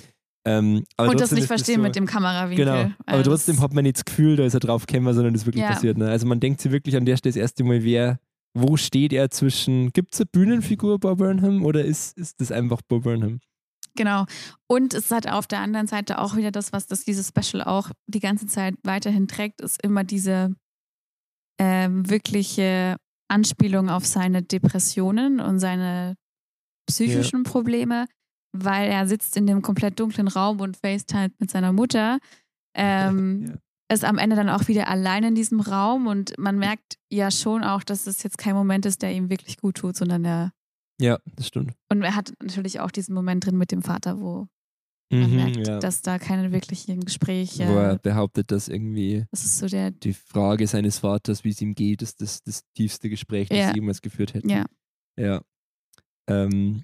Ähm, 0.44 0.84
und 0.96 1.20
das 1.20 1.32
nicht 1.32 1.46
verstehen 1.48 1.76
so, 1.76 1.82
mit 1.82 1.96
dem 1.96 2.06
Kamerawinkel. 2.06 2.64
Genau, 2.66 2.90
aber 3.06 3.22
trotzdem 3.24 3.56
das- 3.56 3.64
hat 3.64 3.72
man 3.74 3.82
nicht 3.82 3.96
das 3.96 4.04
Gefühl, 4.04 4.36
da 4.36 4.44
ist 4.44 4.54
er 4.54 4.60
drauf 4.60 4.86
gekommen, 4.86 5.12
sondern 5.12 5.32
das 5.34 5.42
ist 5.42 5.46
wirklich 5.46 5.62
Ja. 5.64 5.70
passiert. 5.72 5.98
Ne? 5.98 6.08
Also 6.08 6.26
man 6.26 6.38
denkt 6.38 6.60
sich 6.60 6.70
wirklich 6.70 6.94
an 6.96 7.04
der 7.04 7.16
Stelle 7.16 7.32
das 7.32 7.40
erste 7.40 7.64
Mal, 7.64 7.82
wer, 7.82 8.20
wo 8.54 8.76
steht 8.76 9.12
er 9.12 9.28
zwischen, 9.30 9.92
gibt 9.92 10.14
es 10.14 10.20
eine 10.20 10.26
Bühnenfigur 10.30 11.00
Bob 11.00 11.18
Burnham 11.18 11.64
oder 11.64 11.84
ist, 11.84 12.16
ist 12.16 12.40
das 12.40 12.52
einfach 12.52 12.80
Bob 12.86 13.02
Burnham? 13.02 13.40
Genau. 13.96 14.26
Und 14.68 14.94
es 14.94 15.10
hat 15.10 15.26
auf 15.26 15.46
der 15.46 15.60
anderen 15.60 15.86
Seite 15.86 16.18
auch 16.18 16.36
wieder 16.36 16.50
das, 16.50 16.72
was 16.72 16.86
das 16.86 17.04
dieses 17.04 17.28
Special 17.28 17.62
auch 17.62 17.90
die 18.06 18.20
ganze 18.20 18.46
Zeit 18.46 18.74
weiterhin 18.82 19.28
trägt, 19.28 19.60
ist 19.60 19.82
immer 19.82 20.04
diese 20.04 20.54
ähm, 21.58 22.08
wirkliche 22.08 22.96
Anspielung 23.28 23.88
auf 23.88 24.06
seine 24.06 24.42
Depressionen 24.42 25.40
und 25.40 25.58
seine 25.58 26.16
psychischen 26.88 27.42
Probleme, 27.42 28.06
weil 28.52 28.90
er 28.90 29.08
sitzt 29.08 29.36
in 29.36 29.46
dem 29.46 29.62
komplett 29.62 29.98
dunklen 29.98 30.28
Raum 30.28 30.60
und 30.60 30.76
FaceTime 30.76 31.32
mit 31.38 31.50
seiner 31.50 31.72
Mutter. 31.72 32.18
Ähm, 32.74 33.58
Ja. 33.88 33.94
Ist 33.94 34.04
am 34.04 34.18
Ende 34.18 34.34
dann 34.34 34.48
auch 34.48 34.66
wieder 34.66 34.88
allein 34.88 35.22
in 35.22 35.36
diesem 35.36 35.60
Raum 35.60 36.08
und 36.08 36.36
man 36.38 36.58
merkt 36.58 36.98
ja 37.08 37.30
schon 37.30 37.62
auch, 37.62 37.84
dass 37.84 38.08
es 38.08 38.24
jetzt 38.24 38.36
kein 38.36 38.56
Moment 38.56 38.84
ist, 38.84 39.00
der 39.00 39.12
ihm 39.12 39.30
wirklich 39.30 39.58
gut 39.58 39.76
tut, 39.76 39.96
sondern 39.96 40.24
er 40.24 40.50
Ja, 41.00 41.18
das 41.36 41.48
stimmt. 41.48 41.74
und 41.90 42.02
er 42.02 42.14
hat 42.16 42.32
natürlich 42.42 42.80
auch 42.80 42.90
diesen 42.90 43.14
Moment 43.14 43.44
drin 43.46 43.56
mit 43.58 43.70
dem 43.72 43.82
Vater, 43.82 44.20
wo 44.20 44.46
man 45.12 45.30
Mhm, 45.30 45.36
merkt, 45.36 45.66
ja. 45.68 45.78
dass 45.78 46.02
da 46.02 46.18
keine 46.18 46.50
wirklichen 46.50 47.00
Gespräche. 47.04 47.68
Wo 47.68 47.76
er 47.76 47.96
behauptet, 47.98 48.50
dass 48.50 48.66
irgendwie 48.68 49.24
das 49.30 49.44
ist 49.44 49.58
so 49.58 49.68
der. 49.68 49.92
die 49.92 50.14
Frage 50.14 50.66
seines 50.66 50.98
Vaters, 50.98 51.44
wie 51.44 51.50
es 51.50 51.60
ihm 51.60 51.74
geht, 51.74 52.02
ist 52.02 52.20
das, 52.20 52.42
das 52.42 52.62
tiefste 52.74 53.08
Gespräch, 53.08 53.48
das 53.48 53.58
Ja. 53.58 53.68
sie 53.68 53.74
jemals 53.76 54.00
geführt 54.02 54.34
hätten. 54.34 54.48
Ja. 54.48 54.64
Ja. 55.18 55.42
Ähm, 56.28 56.82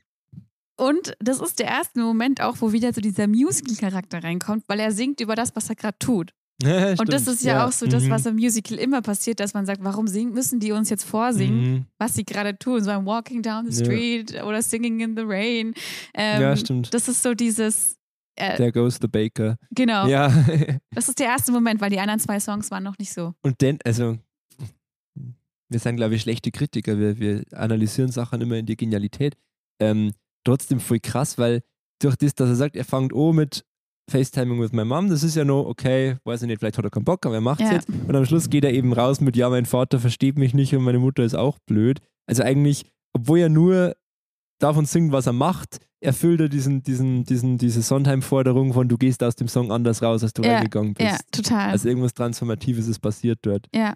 Und 0.79 1.15
das 1.21 1.41
ist 1.41 1.59
der 1.59 1.67
erste 1.67 2.01
Moment 2.01 2.41
auch, 2.41 2.57
wo 2.61 2.73
wieder 2.73 2.93
so 2.93 3.01
dieser 3.01 3.27
Musical-Charakter 3.27 4.23
reinkommt, 4.23 4.65
weil 4.69 4.79
er 4.81 4.93
singt 4.93 5.21
über 5.21 5.35
das, 5.35 5.55
was 5.57 5.69
er 5.69 5.75
gerade 5.77 5.99
tut. 5.99 6.33
Und 6.99 7.13
das 7.13 7.27
ist 7.27 7.43
ja, 7.43 7.67
auch 7.67 7.73
so 7.73 7.87
das, 7.87 8.09
was 8.09 8.27
im 8.27 8.37
Musical 8.37 8.79
immer 8.79 9.03
passiert, 9.03 9.41
dass 9.41 9.53
man 9.55 9.67
sagt, 9.67 9.83
warum 9.83 10.07
singen, 10.07 10.33
müssen 10.33 10.61
die 10.61 10.73
uns 10.73 10.91
jetzt 10.91 11.05
vorsingen, 11.05 11.73
Mhm. 11.73 11.87
was 11.99 12.15
sie 12.15 12.25
gerade 12.25 12.57
tun, 12.59 12.83
so 12.85 12.91
ein 12.91 13.05
Walking 13.05 13.43
down 13.43 13.69
the 13.71 13.77
Ja. 13.79 13.85
street 13.85 14.43
oder 14.45 14.63
Singing 14.63 15.01
in 15.01 15.17
the 15.17 15.23
rain. 15.25 15.75
Ähm, 16.15 16.43
Ja, 16.43 16.57
stimmt. 16.57 16.95
Das 16.95 17.09
ist 17.09 17.23
so 17.23 17.35
dieses, 17.35 17.97
äh, 18.37 18.57
There 18.57 18.71
goes 18.71 18.99
the 19.01 19.09
baker. 19.09 19.57
genau, 19.73 20.07
Ja. 20.07 20.29
das 20.95 21.09
ist 21.09 21.19
der 21.19 21.27
erste 21.27 21.51
Moment, 21.51 21.81
weil 21.81 21.91
die 21.91 21.99
anderen 21.99 22.21
zwei 22.21 22.39
Songs 22.39 22.71
waren 22.71 22.85
noch 22.85 22.99
nicht 22.99 23.13
so. 23.13 23.35
Und 23.43 23.61
dann, 23.63 23.79
also, 23.85 24.19
wir 25.69 25.79
sind, 25.79 25.97
glaube 25.97 26.15
ich, 26.15 26.23
schlechte 26.23 26.51
Kritiker. 26.51 26.99
Wir, 26.99 27.19
wir 27.19 27.45
analysieren 27.53 28.13
Sachen 28.13 28.41
immer 28.41 28.57
in 28.57 28.67
die 28.67 28.77
Genialität. 28.77 29.37
Ähm, 29.81 30.13
trotzdem 30.45 30.81
voll 30.81 31.01
krass, 31.01 31.39
weil 31.39 31.63
durch 32.01 32.17
das, 32.17 32.35
dass 32.35 32.49
er 32.51 32.57
sagt, 32.57 32.77
er 32.77 32.85
fängt 32.85 33.15
an 33.15 33.35
mit 33.35 33.65
FaceTiming 34.11 34.61
with 34.61 34.73
my 34.73 34.85
mom, 34.85 35.09
das 35.09 35.23
ist 35.23 35.37
ja 35.37 35.45
noch 35.45 35.65
okay, 35.67 36.17
weiß 36.25 36.43
ich 36.43 36.49
nicht, 36.49 36.59
vielleicht 36.59 36.77
hat 36.79 36.85
er 36.85 36.91
keinen 36.91 37.05
Bock, 37.05 37.25
aber 37.25 37.37
er 37.37 37.41
macht 37.41 37.61
es 37.61 37.69
Ja. 37.69 37.75
jetzt. 37.75 37.89
Und 37.89 38.15
am 38.15 38.25
Schluss 38.27 38.51
geht 38.51 38.65
er 38.65 38.73
eben 38.73 38.93
raus 38.93 39.21
mit, 39.21 39.37
ja, 39.37 39.49
mein 39.49 39.65
Vater 39.67 39.99
versteht 40.01 40.39
mich 40.39 40.55
nicht 40.55 40.75
und 40.75 40.83
meine 40.83 40.99
Mutter 40.99 41.23
ist 41.23 41.35
auch 41.35 41.59
blöd. 41.67 42.01
Also 42.27 42.43
eigentlich, 42.43 42.85
obwohl 43.13 43.39
er 43.39 43.49
nur 43.49 43.95
davon 44.61 44.87
singt, 44.87 45.13
was 45.13 45.27
er 45.27 45.33
macht, 45.33 45.79
erfüllt 46.01 46.41
er 46.41 46.49
diesen, 46.49 46.83
diesen, 46.83 47.25
diesen, 47.25 47.59
diese 47.59 47.81
Sondheim-Forderung 47.83 48.73
von, 48.73 48.89
du 48.89 48.97
gehst 48.99 49.23
aus 49.23 49.37
dem 49.37 49.47
Song 49.49 49.71
anders 49.71 50.03
raus, 50.03 50.23
als 50.23 50.33
du 50.33 50.43
Ja, 50.43 50.55
reingegangen 50.55 50.95
bist. 50.95 51.11
Ja, 51.11 51.17
total. 51.31 51.71
Also 51.71 51.89
irgendwas 51.89 52.15
Transformatives 52.15 52.89
ist 52.89 52.99
passiert 53.01 53.39
dort. 53.43 53.67
ja. 53.75 53.95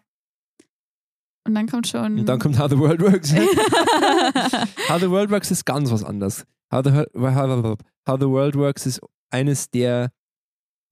Und 1.47 1.55
dann 1.55 1.69
kommt 1.69 1.87
schon. 1.87 2.19
Und 2.19 2.27
dann 2.29 2.40
kommt 2.40 2.59
How 2.59 2.69
the 2.69 2.77
World 2.77 3.01
Works. 3.01 3.33
How 4.88 4.99
the 5.01 5.09
World 5.11 5.31
Works 5.31 5.53
ist 5.53 5.64
ganz 5.64 5.90
was 5.92 6.03
anderes. 6.03 6.45
How 6.73 6.83
the, 6.85 6.90
how, 7.16 7.77
how 8.09 8.19
the 8.21 8.27
World 8.27 8.57
Works 8.57 8.85
ist 8.87 9.01
eines 9.37 9.70
der 9.70 10.11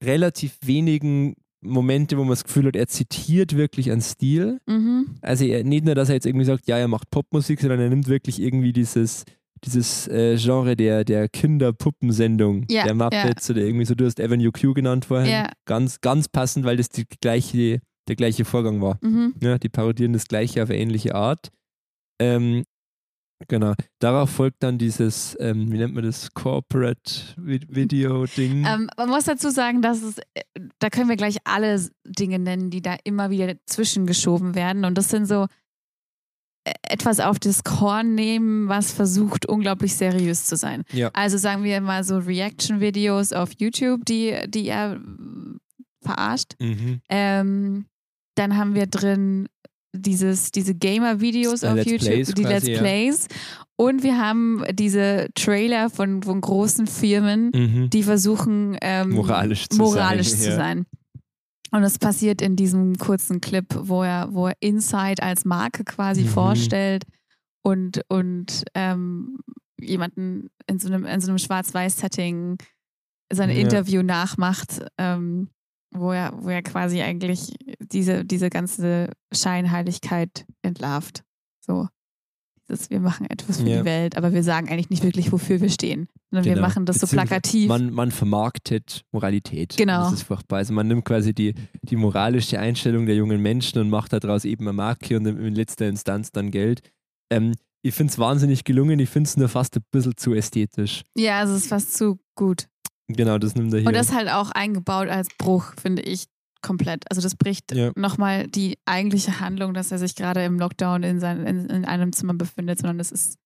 relativ 0.03 0.59
wenigen 0.63 1.35
Momente, 1.63 2.19
wo 2.19 2.23
man 2.23 2.31
das 2.31 2.45
Gefühl 2.45 2.67
hat, 2.67 2.77
er 2.77 2.87
zitiert 2.87 3.57
wirklich 3.57 3.91
einen 3.91 4.03
Stil. 4.03 4.61
mhm. 4.67 5.17
Also 5.23 5.45
er, 5.47 5.65
nicht 5.65 5.85
nur, 5.85 5.95
dass 5.95 6.11
er 6.11 6.17
jetzt 6.17 6.27
irgendwie 6.27 6.45
sagt, 6.45 6.67
ja, 6.69 6.77
er 6.77 6.89
macht 6.89 7.11
Popmusik, 7.11 7.61
sondern 7.61 7.81
er 7.81 7.89
nimmt 7.89 8.07
wirklich 8.07 8.39
irgendwie 8.41 8.75
dieses, 8.75 9.25
dieses 9.65 10.07
äh, 10.09 10.37
Genre 10.37 10.77
der, 10.77 11.05
der 11.05 11.29
Kinderpuppensendung, 11.29 12.67
Ja, 12.69 12.85
der 12.85 12.95
Muppets 12.95 13.49
oder 13.51 13.63
irgendwie 13.63 13.87
so, 13.87 13.95
du 13.95 14.05
hast 14.05 14.21
Avenue 14.21 14.53
Q 14.53 14.75
genannt 14.75 15.07
vorhin. 15.07 15.31
Ja. 15.31 15.51
Ganz, 15.65 16.03
ganz 16.03 16.29
passend, 16.29 16.67
weil 16.67 16.77
das 16.77 16.91
die 16.91 17.07
gleiche, 17.23 17.81
der 18.09 18.17
gleiche 18.17 18.45
Vorgang 18.45 18.83
war. 18.83 18.99
Mhm. 19.01 19.35
Ja, 19.43 19.57
die 19.57 19.71
parodieren 19.71 20.13
das 20.13 20.29
gleiche 20.29 20.63
auf 20.63 20.69
ähnliche 20.69 21.15
Art. 21.15 21.49
Ähm, 22.21 22.65
genau. 23.49 23.75
Darauf 23.99 24.31
folgt 24.31 24.63
dann 24.63 24.79
dieses, 24.79 25.37
ähm, 25.41 25.71
wie 25.71 25.79
nennt 25.79 25.95
man 25.95 26.05
das, 26.05 26.33
Corporate 26.35 27.11
Vi- 27.37 27.67
Video-Ding. 27.69 28.65
Ähm, 28.67 28.89
man 28.97 29.09
muss 29.09 29.25
dazu 29.25 29.51
sagen, 29.51 29.83
dass 29.83 30.03
es, 30.03 30.19
äh, 30.35 30.43
da 30.79 30.91
können 30.91 31.09
wir 31.09 31.17
gleich 31.17 31.39
alle 31.45 31.81
Dinge 32.07 32.39
nennen, 32.39 32.71
die 32.71 32.83
da 32.83 32.97
immer 33.05 33.31
wieder 33.31 33.55
zwischengeschoben 33.67 34.55
werden. 34.55 34.85
Und 34.85 34.97
das 34.97 35.09
sind 35.09 35.27
so 35.27 35.47
äh, 36.65 36.73
etwas 36.89 37.21
auf 37.21 37.39
das 37.39 37.65
Korn 37.65 38.15
nehmen, 38.15 38.69
was 38.69 38.93
versucht, 38.93 39.47
unglaublich 39.47 39.95
seriös 39.95 40.47
zu 40.47 40.57
sein. 40.57 40.85
Ja. 40.93 41.11
Also 41.13 41.37
sagen 41.37 41.65
wir 41.65 41.81
mal 41.81 42.05
so 42.05 42.19
Reaction-Videos 42.19 43.33
auf 43.33 43.51
YouTube, 43.59 44.05
die, 44.07 44.35
die 44.49 44.69
er 44.69 44.97
mm, 44.99 45.61
verarscht. 46.03 46.55
mhm. 46.61 47.01
Ähm, 47.09 47.87
dann 48.37 48.57
haben 48.57 48.75
wir 48.75 48.87
drin 48.87 49.49
dieses, 49.95 50.51
diese 50.53 50.75
Gamer-Videos 50.75 51.65
auf 51.65 51.77
Let's 51.77 51.91
YouTube, 51.91 52.09
Plays 52.09 52.29
die 52.35 52.43
quasi, 52.43 52.55
Let's 52.55 52.69
ja. 52.69 52.79
Plays. 52.79 53.29
Und 53.77 54.03
wir 54.03 54.19
haben 54.19 54.65
diese 54.73 55.29
Trailer 55.35 55.91
von, 55.91 56.23
von 56.23 56.41
großen 56.41 56.87
Firmen, 56.87 57.51
Mhm. 57.55 57.91
die 57.91 58.03
versuchen, 58.03 58.77
ähm, 58.83 59.11
Moralisch 59.11 59.69
zu 59.69 59.79
moralisch 59.79 60.29
sein. 60.31 60.41
zu 60.41 60.49
ja. 60.51 60.57
sein. 60.57 60.87
Und 61.73 61.83
das 61.83 61.99
passiert 61.99 62.41
in 62.41 62.55
diesem 62.55 62.97
kurzen 62.99 63.41
Clip, 63.41 63.67
wo 63.77 64.03
er, 64.05 64.29
wo 64.33 64.47
er 64.49 64.55
Inside 64.61 65.23
als 65.23 65.45
Marke 65.45 65.83
quasi 65.85 66.23
Mhm. 66.23 66.29
vorstellt 66.29 67.05
und, 67.65 68.03
und 68.09 68.63
ähm, 68.75 69.39
jemanden 69.81 70.51
in 70.69 70.79
so 70.79 70.87
einem, 70.89 71.05
in 71.05 71.21
so 71.21 71.29
einem 71.29 71.39
Schwarz-Weiß-Setting 71.39 72.59
sein 73.33 73.51
Ja. 73.51 73.57
Interview 73.57 74.03
nachmacht, 74.03 74.85
ähm, 74.99 75.49
wo, 75.95 76.13
er, 76.13 76.33
wo 76.43 76.49
er 76.49 76.63
quasi 76.63 77.01
eigentlich 77.03 77.55
diese, 77.81 78.25
diese 78.25 78.51
ganze 78.51 79.11
Scheinheiligkeit 79.33 80.47
entlarvt. 80.63 81.23
So. 81.61 81.89
Das, 82.67 82.89
wir 82.89 82.99
machen 83.01 83.27
etwas 83.29 83.61
für 83.61 83.69
Ja. 83.69 83.81
die 83.81 83.85
Welt, 83.85 84.17
aber 84.17 84.33
wir 84.33 84.43
sagen 84.43 84.69
eigentlich 84.71 84.89
nicht 84.89 85.03
wirklich, 85.05 85.31
wofür 85.33 85.61
wir 85.61 85.69
stehen. 85.69 86.09
Sondern 86.31 86.47
wir 86.47 86.55
Genau. 86.55 86.67
machen 86.67 86.87
das 86.87 86.97
so 86.99 87.07
plakativ. 87.07 87.69
Man, 87.69 87.93
man 87.93 88.11
vermarktet 88.11 89.03
Moralität. 89.13 89.77
Genau. 89.77 90.05
Das 90.05 90.15
ist 90.15 90.23
furchtbar. 90.23 90.57
Also 90.59 90.73
man 90.73 90.89
nimmt 90.89 91.05
quasi 91.05 91.35
die, 91.35 91.55
die 91.83 91.97
moralische 91.97 92.59
Einstellung 92.59 93.05
der 93.05 93.17
jungen 93.17 93.43
Menschen 93.43 93.81
und 93.81 93.91
macht 93.91 94.15
daraus 94.15 94.47
eben 94.47 94.65
eine 94.65 94.73
Marke 94.73 95.17
und 95.19 95.27
in 95.27 95.55
letzter 95.55 95.87
Instanz 95.89 96.33
dann 96.33 96.51
Geld. 96.51 96.81
Ähm, 97.31 97.53
ich 97.83 97.95
finde 97.95 98.13
es 98.13 98.19
wahnsinnig 98.19 98.65
gelungen, 98.65 98.99
ich 98.99 99.11
finde 99.11 99.29
es 99.29 99.37
nur 99.37 99.51
fast 99.51 99.77
ein 99.77 99.83
bisschen 99.91 100.17
zu 100.17 100.33
ästhetisch. 100.33 101.03
Ja, 101.19 101.41
also 101.41 101.53
es 101.53 101.65
ist 101.65 101.69
fast 101.69 101.95
zu 101.95 102.19
gut. 102.35 102.67
Genau, 103.09 103.39
das 103.39 103.55
nimmt 103.55 103.73
er 103.73 103.81
hier. 103.81 103.89
Und 103.89 103.95
das 103.95 104.13
halt 104.13 104.29
auch 104.31 104.51
eingebaut 104.51 105.09
als 105.09 105.29
Bruch, 105.39 105.73
finde 105.81 106.03
ich, 106.03 106.25
komplett. 106.63 107.05
Also 107.11 107.21
das 107.21 107.35
bricht 107.37 107.73
Ja. 107.75 107.93
nochmal 107.95 108.47
die 108.49 108.79
eigentliche 108.87 109.41
Handlung, 109.41 109.75
dass 109.75 109.93
er 109.93 109.99
sich 109.99 110.15
gerade 110.15 110.43
im 110.45 110.59
Lockdown 110.59 111.03
in, 111.03 111.21
sein, 111.21 111.47
in, 111.47 111.67
in 111.69 111.85
einem 111.85 112.13
Zimmer 112.15 112.33
befindet, 112.35 112.79
sondern 112.79 112.99
es 113.01 113.13
ist 113.13 113.37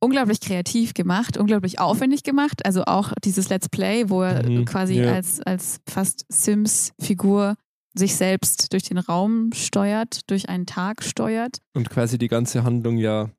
unglaublich 0.00 0.40
kreativ 0.40 0.92
gemacht, 0.94 1.36
unglaublich 1.38 1.78
aufwendig 1.78 2.24
gemacht. 2.24 2.66
Also 2.66 2.84
auch 2.84 3.12
dieses 3.24 3.48
Let's 3.48 3.68
Play, 3.70 4.10
wo 4.10 4.22
er 4.22 4.46
Mhm, 4.46 4.64
quasi 4.66 4.94
ja. 5.00 5.12
als, 5.14 5.40
als 5.40 5.80
fast 5.88 6.26
Sims-Figur 6.28 7.54
sich 7.94 8.16
selbst 8.16 8.72
durch 8.72 8.82
den 8.84 8.98
Raum 8.98 9.50
steuert, 9.54 10.28
durch 10.30 10.48
einen 10.48 10.66
Tag 10.66 11.02
steuert. 11.02 11.58
und 11.74 11.88
quasi 11.90 12.18
die 12.18 12.28
ganze 12.28 12.64
Handlung 12.64 12.96
ja, 12.98 13.30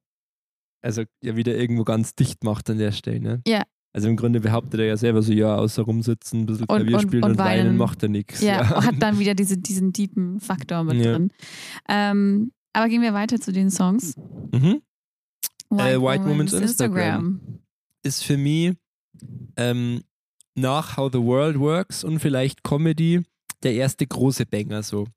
also 0.81 1.03
ja 1.23 1.35
wieder 1.35 1.55
irgendwo 1.55 1.83
ganz 1.83 2.15
dicht 2.15 2.43
macht 2.43 2.69
an 2.69 2.77
der 2.77 2.91
Stelle. 2.91 3.19
Ne? 3.19 3.41
Ja. 3.47 3.63
Also 3.95 4.07
im 4.09 4.15
Grunde 4.17 4.39
behauptet 4.39 4.79
er 4.79 4.87
ja 4.87 4.97
selber 4.97 5.21
so, 5.21 5.31
ja, 5.31 5.55
außer 5.55 5.83
rumsitzen, 5.83 6.41
ein 6.41 6.45
bisschen 6.47 6.65
Klavier 6.67 6.95
und- 6.97 7.01
spielen 7.03 7.23
und 7.23 7.31
und, 7.31 7.37
weinen, 7.37 7.65
weinen. 7.67 7.77
macht 7.77 8.01
er 8.03 8.09
nichts. 8.09 8.41
Ja, 8.41 8.83
hat 8.83 8.95
dann 8.99 9.19
wieder 9.19 9.35
diese, 9.35 9.57
diesen 9.57 9.93
tiefen 9.93 10.39
Faktor 10.39 10.83
mit 10.83 10.97
Ja. 10.97 11.11
drin. 11.13 11.31
Ähm, 11.87 12.51
aber 12.73 12.89
gehen 12.89 13.03
wir 13.03 13.13
weiter 13.13 13.39
zu 13.39 13.51
den 13.53 13.69
Songs. 13.69 14.15
Mhm. 14.51 14.81
Äh, 15.71 15.99
White 16.01 16.25
Woman's 16.25 16.53
Instagram. 16.53 17.39
Ist 18.03 18.23
für 18.23 18.37
mich 18.37 18.73
ähm, 19.57 20.01
nach 20.55 20.97
How 20.97 21.11
the 21.11 21.19
World 21.19 21.59
Works 21.59 22.03
und 22.03 22.19
vielleicht 22.19 22.63
Comedy 22.63 23.21
der 23.61 23.73
erste 23.75 24.05
große 24.05 24.45
Banger 24.45 24.83
so. 24.83 25.07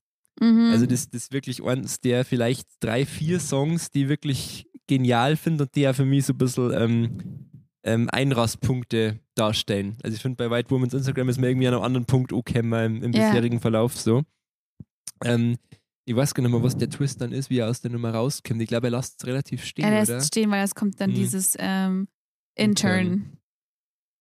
Mhm. 0.41 0.71
Also 0.71 0.85
das, 0.87 1.09
das 1.11 1.23
ist 1.25 1.33
wirklich 1.33 1.63
eines 1.65 2.01
der 2.01 2.25
vielleicht 2.25 2.69
drei, 2.81 3.07
vier 3.07 3.41
Songs, 3.41 3.91
die 3.91 4.03
ich 4.03 4.09
wirklich 4.09 4.67
genial 4.87 5.37
finde 5.37 5.65
und 5.65 5.75
die 5.75 5.81
ja 5.81 5.93
für 5.95 6.05
mich 6.05 6.27
so 6.27 6.33
ein 6.35 6.39
bisschen 6.39 6.73
ähm, 6.75 7.46
ähm, 7.87 8.09
Einrastpunkte 8.11 9.21
darstellen. 9.37 9.97
Also 10.03 10.17
ich 10.17 10.23
finde 10.23 10.37
bei 10.37 10.51
White 10.51 10.71
Woman's 10.71 10.93
Instagram 10.93 11.29
ist 11.29 11.39
mir 11.39 11.49
irgendwie 11.49 11.69
an 11.69 11.75
einem 11.75 11.83
anderen 11.85 12.05
Punkt 12.07 12.33
angekommen 12.33 12.97
im, 12.97 13.03
im 13.05 13.13
Ja. 13.13 13.29
bisherigen 13.31 13.61
Verlauf 13.61 13.97
so. 13.97 14.23
Ähm, 15.25 15.57
ich 16.05 16.15
weiß 16.15 16.35
gar 16.35 16.43
nicht 16.43 16.53
mehr, 16.53 16.63
was 16.63 16.77
der 16.77 16.91
Twist 16.91 17.21
dann 17.21 17.33
ist, 17.33 17.49
wie 17.51 17.59
er 17.59 17.69
aus 17.71 17.81
der 17.81 17.91
Nummer 17.91 18.13
rauskommt. 18.13 18.61
Ich 18.61 18.69
glaube, 18.69 18.89
er 18.89 18.91
lässt 18.91 19.21
es 19.21 19.27
relativ 19.27 19.65
stehen, 19.65 19.85
er 19.85 19.91
lässt 20.01 20.11
oder? 20.11 20.21
stehen, 20.21 20.51
weil 20.51 20.63
es 20.65 20.75
kommt 20.75 21.01
dann 21.01 21.11
Mhm. 21.11 21.15
dieses 21.15 21.55
ähm, 21.59 22.09
Intern. 22.57 22.99
Intern, 23.07 23.39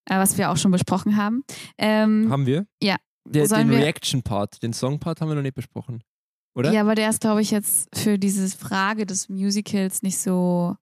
äh, 0.10 0.18
was 0.18 0.38
wir 0.38 0.52
auch 0.52 0.58
schon 0.58 0.72
besprochen 0.72 1.18
haben. 1.18 1.44
Ähm, 1.78 2.28
Haben 2.30 2.46
wir? 2.46 2.66
Ja. 2.82 2.98
Der, 3.28 3.48
den 3.48 3.72
Reaction-Part, 3.72 4.62
den 4.62 4.74
Song-Part 4.74 5.20
haben 5.22 5.30
wir 5.30 5.36
noch 5.36 5.42
nicht 5.42 5.56
besprochen. 5.56 6.04
Oder? 6.56 6.72
Ja, 6.72 6.82
aber 6.82 6.94
der 6.96 7.10
ist, 7.10 7.22
glaube 7.22 7.42
ich, 7.42 7.50
jetzt 7.52 7.90
für 7.98 8.18
diese 8.20 8.48
Frage 8.56 9.06
des 9.08 9.30
Musicals 9.30 10.04
nicht 10.04 10.20
so 10.20 10.76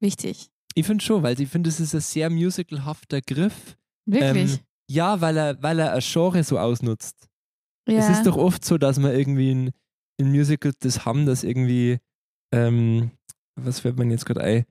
wichtig. 0.00 0.50
Ich 0.74 0.86
finde 0.86 1.04
schon, 1.04 1.22
weil 1.22 1.40
ich 1.40 1.48
finde, 1.48 1.68
es 1.68 1.80
ist 1.80 1.94
ein 1.94 2.00
sehr 2.00 2.30
musicalhafter 2.30 3.20
Griff. 3.20 3.76
Wirklich. 4.06 4.52
Ähm, 4.54 4.58
ja, 4.90 5.20
weil 5.20 5.36
er, 5.36 5.62
weil 5.62 5.78
er 5.78 5.92
ein 5.92 6.00
Genre 6.00 6.42
so 6.44 6.58
ausnutzt. 6.58 7.28
ja. 7.88 7.98
Es 7.98 8.08
ist 8.08 8.26
doch 8.26 8.36
oft 8.36 8.64
so, 8.64 8.78
dass 8.78 8.98
man 8.98 9.12
irgendwie 9.14 9.50
in, 9.52 9.70
in 10.18 10.30
Musicals 10.30 10.76
das 10.80 11.04
haben, 11.04 11.26
dass 11.26 11.44
irgendwie, 11.44 11.98
ähm, 12.52 13.10
was 13.56 13.80
fällt 13.80 13.96
man 13.98 14.10
jetzt 14.10 14.26
gerade 14.26 14.40
ein? 14.42 14.64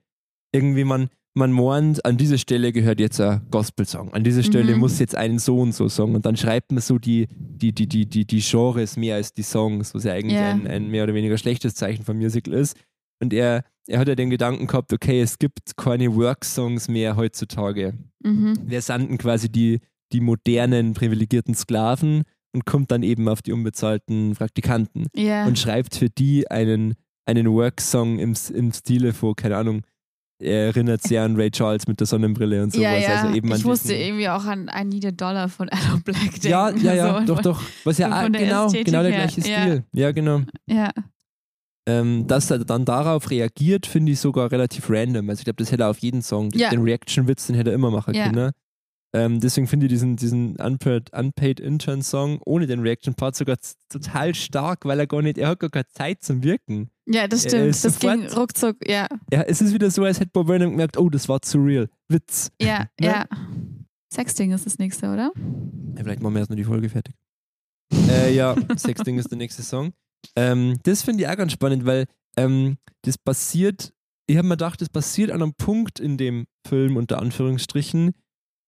Irgendwie 0.52 0.84
man, 0.84 1.08
man 1.34 1.52
meint, 1.52 2.04
an 2.04 2.16
dieser 2.16 2.38
Stelle 2.38 2.72
gehört 2.72 2.98
jetzt 3.00 3.20
ein 3.20 3.46
Gospel-Song, 3.50 4.12
an 4.12 4.24
dieser 4.24 4.42
Stelle 4.42 4.74
Mhm. 4.74 4.80
muss 4.80 4.98
jetzt 4.98 5.14
ein 5.14 5.38
so 5.38 5.60
und 5.60 5.72
so 5.72 5.88
Song 5.88 6.14
und 6.14 6.26
dann 6.26 6.36
schreibt 6.36 6.72
man 6.72 6.80
so 6.82 6.98
die, 6.98 7.28
die, 7.30 7.72
die, 7.72 7.86
die, 7.86 8.06
die, 8.06 8.24
die 8.26 8.40
Genres 8.40 8.96
mehr 8.96 9.14
als 9.16 9.32
die 9.32 9.42
Songs, 9.42 9.94
was 9.94 10.04
ja 10.04 10.12
eigentlich 10.12 10.38
Ja. 10.40 10.50
ein, 10.50 10.66
ein 10.66 10.88
mehr 10.88 11.04
oder 11.04 11.14
weniger 11.14 11.38
schlechtes 11.38 11.74
Zeichen 11.74 12.04
vom 12.04 12.16
Musical 12.16 12.54
ist. 12.54 12.76
Und 13.22 13.32
er, 13.32 13.64
er 13.90 13.98
hat 13.98 14.08
ja 14.08 14.14
den 14.14 14.30
Gedanken 14.30 14.66
gehabt, 14.66 14.92
okay, 14.92 15.20
es 15.20 15.38
gibt 15.38 15.76
keine 15.76 16.14
Work-Songs 16.14 16.88
mehr 16.88 17.16
heutzutage. 17.16 17.94
mhm. 18.22 18.58
Wir 18.64 18.82
sanden 18.82 19.18
quasi 19.18 19.50
die, 19.50 19.80
die 20.12 20.20
modernen, 20.20 20.94
privilegierten 20.94 21.54
Sklaven 21.54 22.22
und 22.52 22.66
kommt 22.66 22.90
dann 22.90 23.02
eben 23.02 23.28
auf 23.28 23.42
die 23.42 23.52
unbezahlten 23.52 24.34
Praktikanten 24.34 25.06
ja. 25.14 25.46
und 25.46 25.58
schreibt 25.58 25.94
für 25.96 26.08
die 26.08 26.50
einen, 26.50 26.94
einen 27.26 27.46
Work-Song 27.52 28.18
im, 28.18 28.34
im 28.54 28.72
Stile 28.72 29.12
von, 29.12 29.34
keine 29.36 29.56
Ahnung, 29.56 29.82
er 30.40 30.66
erinnert 30.66 31.02
sehr 31.02 31.22
an 31.22 31.36
Ray 31.36 31.50
Charles 31.50 31.86
mit 31.86 32.00
der 32.00 32.06
Sonnenbrille 32.06 32.62
und 32.62 32.72
sowas. 32.72 32.84
ja, 32.84 32.98
ja. 32.98 33.20
Also 33.22 33.34
eben 33.34 33.52
ich 33.52 33.64
musste 33.64 33.88
diesen- 33.88 34.00
irgendwie 34.00 34.28
auch 34.28 34.44
an 34.46 34.70
I 34.74 34.84
Need 34.84 35.04
a 35.04 35.10
Dollar 35.10 35.48
von 35.48 35.68
Adam 35.70 36.02
Black 36.02 36.18
denken. 36.40 36.48
Ja, 36.48 36.70
ja, 36.70 36.94
ja, 36.94 37.20
so. 37.20 37.34
doch, 37.34 37.42
doch. 37.42 37.62
Was 37.84 37.98
ja 37.98 38.26
genau, 38.28 38.68
genau 38.70 39.02
der 39.02 39.12
gleiche 39.12 39.40
ja. 39.42 39.62
Stil. 39.62 39.84
Ja, 39.92 40.12
genau. 40.12 40.40
Ja, 40.66 40.90
Ähm, 41.90 42.26
dass 42.26 42.50
er 42.50 42.58
dann 42.60 42.84
darauf 42.84 43.30
reagiert, 43.30 43.86
finde 43.86 44.12
ich 44.12 44.20
sogar 44.20 44.50
relativ 44.52 44.88
random. 44.90 45.28
Also 45.30 45.40
ich 45.40 45.44
glaube, 45.44 45.56
das 45.62 45.72
hätte 45.72 45.84
er 45.84 45.90
auf 45.90 45.98
jeden 45.98 46.22
Song. 46.22 46.50
Ja. 46.54 46.70
Den 46.70 46.82
Reaction-Witz, 46.82 47.46
den 47.48 47.56
hätte 47.56 47.70
er 47.70 47.74
immer 47.74 47.90
machen 47.90 48.14
Ja. 48.14 48.24
können. 48.24 48.36
ne? 48.36 48.50
Ähm, 49.12 49.40
deswegen 49.40 49.66
finde 49.66 49.86
ich 49.86 49.90
diesen, 49.90 50.14
diesen 50.14 50.54
Unpaid, 50.56 51.12
Unpaid 51.12 51.58
Intern-Song 51.58 52.38
ohne 52.46 52.68
den 52.68 52.78
Reaction-Part 52.80 53.34
sogar 53.34 53.56
total 53.88 54.34
stark, 54.36 54.84
weil 54.84 55.00
er 55.00 55.08
gar 55.08 55.20
nicht, 55.20 55.36
er 55.36 55.48
hat 55.48 55.58
gar 55.58 55.70
keine 55.70 55.88
Zeit 55.88 56.22
zum 56.22 56.44
Wirken. 56.44 56.90
ja, 57.06 57.26
das 57.26 57.42
stimmt. 57.42 57.82
Das 57.84 57.98
ging 57.98 58.26
ruckzuck, 58.28 58.76
ja. 58.88 59.08
Ja, 59.32 59.42
es 59.42 59.60
ist 59.60 59.74
wieder 59.74 59.90
so, 59.90 60.04
als 60.04 60.20
hätte 60.20 60.30
Bob 60.32 60.46
Burnham 60.46 60.70
gemerkt, 60.70 60.96
oh, 60.96 61.10
das 61.10 61.28
war 61.28 61.42
zu 61.42 61.58
real. 61.58 61.88
Witz. 62.08 62.50
Ja, 62.62 62.86
Ne? 63.00 63.06
ja. 63.06 63.26
Sexting 64.12 64.52
ist 64.52 64.66
das 64.66 64.78
nächste, 64.78 65.06
oder? 65.10 65.32
Ja, 65.96 66.02
vielleicht 66.04 66.22
machen 66.22 66.34
wir 66.34 66.40
erst 66.40 66.50
noch 66.50 66.56
die 66.56 66.64
Folge 66.64 66.88
fertig. 66.88 67.14
äh, 68.08 68.32
ja, 68.34 68.54
Sexting 68.76 69.18
ist 69.18 69.30
der 69.30 69.38
nächste 69.38 69.62
Song. 69.64 69.92
Ähm, 70.36 70.78
das 70.82 71.02
finde 71.02 71.24
ich 71.24 71.28
auch 71.28 71.36
ganz 71.36 71.52
spannend, 71.52 71.86
weil 71.86 72.06
ähm, 72.36 72.76
das 73.02 73.18
passiert, 73.18 73.92
ich 74.26 74.36
habe 74.36 74.46
mir 74.46 74.54
gedacht, 74.54 74.80
das 74.80 74.88
passiert 74.88 75.30
an 75.30 75.42
einem 75.42 75.54
Punkt 75.54 76.00
in 76.00 76.16
dem 76.16 76.46
Film, 76.66 76.96
unter 76.96 77.20
Anführungsstrichen, 77.20 78.12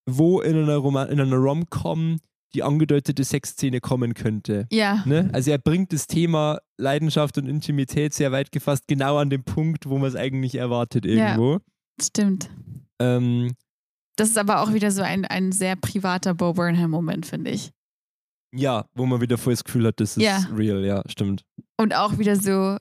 wo 0.08 0.40
in 0.40 0.56
einer, 0.56 0.76
Roma 0.76 1.04
in 1.04 1.20
einer 1.20 1.36
Rom-Com 1.36 2.18
die 2.54 2.62
angedeutete 2.62 3.24
Sexszene 3.24 3.80
kommen 3.80 4.14
könnte. 4.14 4.66
Ja. 4.70 5.02
Ne? 5.06 5.30
Also 5.32 5.50
er 5.50 5.58
bringt 5.58 5.92
das 5.92 6.06
Thema 6.06 6.58
Leidenschaft 6.76 7.38
und 7.38 7.46
Intimität 7.46 8.12
sehr 8.12 8.30
weit 8.32 8.52
gefasst 8.52 8.84
genau 8.88 9.16
an 9.16 9.30
den 9.30 9.42
Punkt, 9.42 9.88
wo 9.88 9.96
man 9.98 10.08
es 10.08 10.16
eigentlich 10.16 10.56
erwartet 10.56 11.06
irgendwo. 11.06 11.60
Stimmt. 12.00 12.50
Ähm, 12.98 13.52
Das 14.16 14.28
ist 14.28 14.38
aber 14.38 14.60
auch 14.60 14.74
wieder 14.74 14.90
so 14.90 15.02
ein, 15.02 15.24
ein 15.24 15.52
sehr 15.52 15.76
privater 15.76 16.34
Bo 16.34 16.52
Burnham-Moment, 16.52 17.24
finde 17.24 17.52
ich. 17.52 17.70
Ja, 18.54 18.86
wo 18.94 19.06
man 19.06 19.20
wieder 19.20 19.38
voll 19.38 19.52
das 19.54 19.64
Gefühl 19.64 19.86
hat, 19.86 20.00
das 20.00 20.16
ist 20.16 20.22
Ja. 20.22 20.46
real, 20.56 20.84
ja, 20.84 21.02
stimmt. 21.08 21.44
Und 21.78 21.94
auch 21.94 22.18
wieder 22.18 22.36
so 22.36 22.76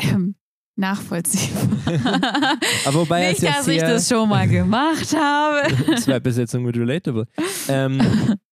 ähm, 0.00 0.34
nachvollziehbar. 0.76 1.68
Aber 2.86 2.94
wobei 3.00 3.24
er 3.24 3.30
es 3.32 3.40
Nicht, 3.42 3.50
ja 3.50 3.58
dass 3.58 3.68
ich 3.68 3.80
sehr- 3.80 3.88
das 3.90 4.08
schon 4.08 4.28
mal 4.28 4.48
gemacht 4.48 5.14
habe. 5.16 5.96
Zwei 6.00 6.20
Besetzungen 6.20 6.64
mit 6.66 6.76
relatable. 6.76 7.26
Ähm, 7.66 7.98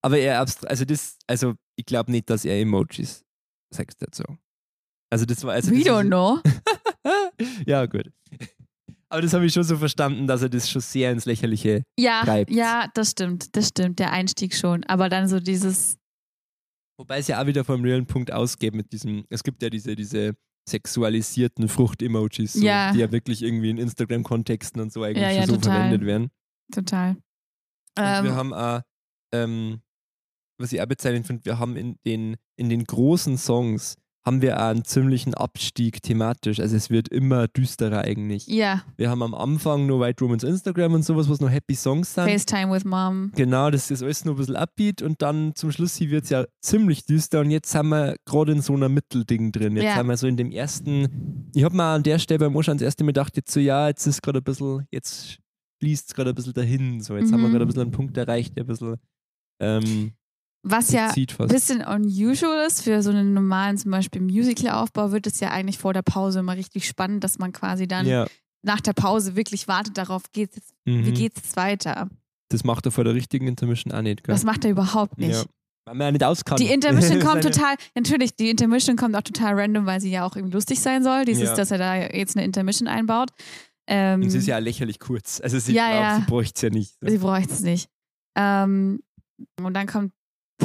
aber 0.01 0.17
er 0.19 0.41
abstra 0.41 0.69
also 0.69 0.87
das, 0.87 1.19
also 1.27 1.53
ich 1.77 1.85
glaube 1.85 2.11
nicht, 2.11 2.31
dass 2.31 2.47
er 2.47 2.59
Emojis 2.59 3.23
sextet 3.71 4.15
so. 4.15 4.25
Also 5.11 5.27
das 5.27 5.45
war 5.45 5.53
also 5.53 5.71
We 5.71 5.81
don't 5.83 6.07
know. 6.07 6.41
ja, 7.67 7.85
gut. 7.85 8.11
Aber 9.11 9.21
das 9.21 9.35
habe 9.35 9.45
ich 9.45 9.53
schon 9.53 9.65
so 9.65 9.77
verstanden, 9.77 10.27
dass 10.27 10.41
er 10.41 10.49
das 10.49 10.71
schon 10.71 10.81
sehr 10.81 11.13
ins 11.13 11.27
Lächerliche. 11.27 11.83
Ja, 11.99 12.23
Treibt. 12.25 12.51
ja, 12.51 12.87
das 12.95 13.11
stimmt. 13.11 13.55
Das 13.55 13.69
stimmt. 13.69 13.99
Der 13.99 14.13
Einstieg 14.13 14.55
schon. 14.55 14.83
Aber 14.85 15.11
dann 15.11 15.29
so 15.29 15.39
dieses, 15.41 15.99
Wobei 16.99 17.19
es 17.19 17.29
ja 17.29 17.41
auch 17.43 17.47
wieder 17.47 17.65
vom 17.65 17.83
realen 17.83 18.07
Punkt 18.07 18.33
ausgeht 18.33 18.75
mit 18.75 18.93
diesem, 18.93 19.25
es 19.31 19.43
gibt 19.43 19.63
ja 19.63 19.71
diese, 19.71 19.97
diese 19.97 20.35
sexualisierten 20.69 21.69
Frucht-Emojis, 21.69 22.53
so, 22.55 22.65
Ja. 22.65 22.93
die 22.93 22.99
ja 23.01 23.11
wirklich 23.11 23.43
irgendwie 23.43 23.71
in 23.71 23.79
Instagram-Kontexten 23.79 24.81
und 24.81 24.93
so 24.93 25.03
eigentlich 25.03 25.23
Ja, 25.23 25.31
ja, 25.31 25.47
so 25.47 25.55
total. 25.57 25.73
verwendet 25.73 26.07
werden. 26.07 26.31
total. 26.73 27.11
Und 27.11 28.05
wir 28.05 28.05
Ähm, 28.31 28.35
haben 28.35 28.55
auch, 28.55 28.81
ähm, 29.33 29.81
was 30.59 30.73
ich 30.73 30.81
auch 30.81 30.87
bezeichnend 30.87 31.27
finde, 31.27 31.45
wir 31.45 31.59
haben 31.59 31.77
in 31.77 31.99
den, 32.07 32.37
in 32.57 32.69
den 32.69 32.85
großen 32.85 33.37
Songs 33.39 33.97
haben 34.25 34.41
wir 34.41 34.57
auch 34.59 34.69
einen 34.71 34.85
ziemlichen 34.85 35.35
Abstieg 35.35 36.01
thematisch. 36.03 36.61
Also 36.61 36.77
es 36.77 36.91
wird 36.91 37.09
immer 37.09 37.49
düsterer 37.49 38.03
eigentlich. 38.03 38.47
ja, 38.47 38.83
Wir 38.97 39.11
haben 39.11 39.23
am 39.23 39.35
Anfang 39.35 39.87
nur 39.87 40.01
White 40.01 40.23
Romans 40.23 40.45
Instagram 40.45 40.95
und 40.95 41.03
sowas, 41.05 41.29
was 41.29 41.41
noch 41.41 41.51
Happy 41.51 41.75
Songs 41.75 42.15
sind. 42.15 42.29
FaceTime 42.29 42.73
with 42.73 42.85
Mom. 42.85 43.33
Genau, 43.35 43.71
das 43.71 43.91
ist 43.91 44.03
alles 44.03 44.25
nur 44.25 44.35
ein 44.35 44.39
bisschen 44.39 44.55
upbeat 44.57 45.03
und 45.03 45.21
dann 45.23 45.57
zum 45.57 45.73
Schluss 45.73 45.99
wird 46.01 46.25
es 46.25 46.31
ja 46.31 46.45
ziemlich 46.61 47.05
düster 47.05 47.41
und 47.41 47.51
jetzt 47.51 47.71
sind 47.71 47.89
wir 47.89 48.15
gerade 48.25 48.53
in 48.53 48.61
so 48.63 48.75
einer 48.75 48.89
Mittelding 48.89 49.51
drin. 49.51 49.75
Jetzt 49.77 49.85
Ja. 49.87 49.97
sind 49.97 50.07
wir 50.07 50.17
so 50.17 50.27
in 50.29 50.37
dem 50.37 50.53
ersten, 50.53 51.51
ich 51.55 51.65
habe 51.65 51.75
mir 51.77 51.85
an 51.85 52.03
der 52.05 52.19
Stelle 52.21 52.39
beim 52.39 52.57
Anschauen 52.57 52.79
das 52.79 52.85
erste 52.85 53.03
Mal 53.03 53.09
gedacht, 53.09 53.37
jetzt 53.37 53.51
so, 53.53 53.59
ja, 53.59 53.89
jetzt 53.89 54.07
ist 54.07 54.23
gerade 54.23 54.39
ein 54.39 54.45
bisschen, 54.45 54.87
jetzt 54.93 55.39
fließt 55.81 56.09
es 56.11 56.15
gerade 56.15 56.31
ein 56.31 56.37
bisschen 56.37 56.55
dahin. 56.55 57.01
So, 57.01 57.17
jetzt 57.17 57.33
haben 57.33 57.41
wir 57.41 57.49
Mhm. 57.49 57.53
gerade 57.55 57.65
ein 57.65 57.67
bisschen 57.69 57.83
einen 57.83 57.91
Punkt 57.91 58.17
erreicht, 58.17 58.57
der 58.57 58.63
ein 58.63 58.69
bisschen 58.69 58.97
ähm, 59.61 60.13
Was 60.65 60.93
ja 60.93 61.11
ein 61.11 61.49
bisschen 61.49 61.85
unusual 61.85 62.67
ist 62.67 62.83
für 62.83 63.03
so 63.03 63.11
einen 63.11 63.35
normalen 63.35 63.77
zum 63.79 63.91
Beispiel 63.91 64.21
Musical-Aufbau, 64.23 65.11
wird 65.11 65.27
es 65.27 65.41
ja 65.41 65.51
eigentlich 65.51 65.79
vor 65.79 65.93
der 65.93 66.03
Pause 66.03 66.39
immer 66.39 66.57
richtig 66.57 66.87
spannend, 66.87 67.25
dass 67.25 67.39
man 67.39 67.53
quasi 67.53 67.89
dann 67.89 68.07
Ja, 68.07 68.27
nach 68.63 68.81
der 68.81 68.93
Pause 68.93 69.35
wirklich 69.35 69.67
wartet 69.67 69.99
darauf, 69.99 70.23
geht's 70.33 70.55
jetzt, 70.57 70.73
mhm. 70.85 71.05
wie 71.05 71.13
geht's 71.13 71.41
jetzt 71.43 71.57
weiter. 71.57 72.09
Das 72.49 72.63
macht 72.63 72.87
er 72.87 72.93
vor 72.93 73.03
der 73.03 73.15
richtigen 73.15 73.49
Intermission 73.49 73.93
auch 73.93 74.03
nicht, 74.03 74.23
gell? 74.23 74.33
Das 74.35 74.45
macht 74.45 74.65
er 74.65 74.71
überhaupt 74.71 75.19
nicht. 75.19 75.33
Ja. 75.33 75.45
Weil 75.85 75.95
man 75.97 76.05
ja 76.07 76.13
nicht 76.13 76.25
auskann. 76.25 76.59
Die 76.59 76.67
Intermission 76.73 77.19
kommt 77.25 77.43
total, 77.43 77.75
natürlich, 77.97 78.37
die 78.37 78.51
Intermission 78.51 78.95
kommt 78.97 79.17
auch 79.17 79.23
total 79.23 79.59
random, 79.59 79.85
weil 79.87 80.01
sie 80.01 80.11
ja 80.13 80.25
auch 80.25 80.37
irgendwie 80.37 80.55
lustig 80.55 80.79
sein 80.79 81.03
soll. 81.03 81.25
Dieses, 81.25 81.49
Ja. 81.49 81.57
dass 81.57 81.73
er 81.73 81.79
da 81.79 81.97
jetzt 81.97 82.37
eine 82.37 82.45
Intermission 82.45 82.87
einbaut. 82.87 83.31
Ähm, 83.89 84.23
Und 84.23 84.31
sie 84.31 84.39
ist 84.39 84.47
ja 84.47 84.59
lächerlich 84.59 85.01
kurz. 85.01 85.41
Also 85.41 85.59
sie, 85.59 85.73
Ja, 85.73 85.89
braucht- 85.89 86.01
ja. 86.03 86.17
sie 86.21 86.27
bräuchte 86.27 86.55
es 86.55 86.63
ja 86.63 86.71
nicht. 86.71 86.95
sie 87.01 87.19
bräuchte 87.19 87.53
es 87.53 87.61
nicht. 87.63 87.89
Ähm, 88.37 89.01
und 89.61 89.75
dann 89.75 89.89
kommt 89.89 90.13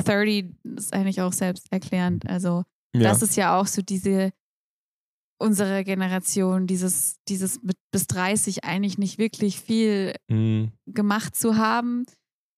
30, 0.03 0.53
das 0.63 0.85
ist 0.85 0.93
eigentlich 0.93 1.21
auch 1.21 1.33
selbsterklärend. 1.33 2.27
Also, 2.29 2.63
ja. 2.95 3.03
das 3.03 3.21
ist 3.21 3.35
ja 3.35 3.59
auch 3.59 3.67
so 3.67 3.81
diese, 3.81 4.31
unsere 5.39 5.83
Generation, 5.83 6.67
dieses, 6.67 7.17
dieses 7.27 7.61
mit 7.61 7.77
bis 7.91 8.07
30 8.07 8.63
eigentlich 8.63 8.97
nicht 8.97 9.17
wirklich 9.17 9.59
viel 9.59 10.13
Mhm. 10.29 10.71
gemacht 10.87 11.35
zu 11.35 11.57
haben, 11.57 12.05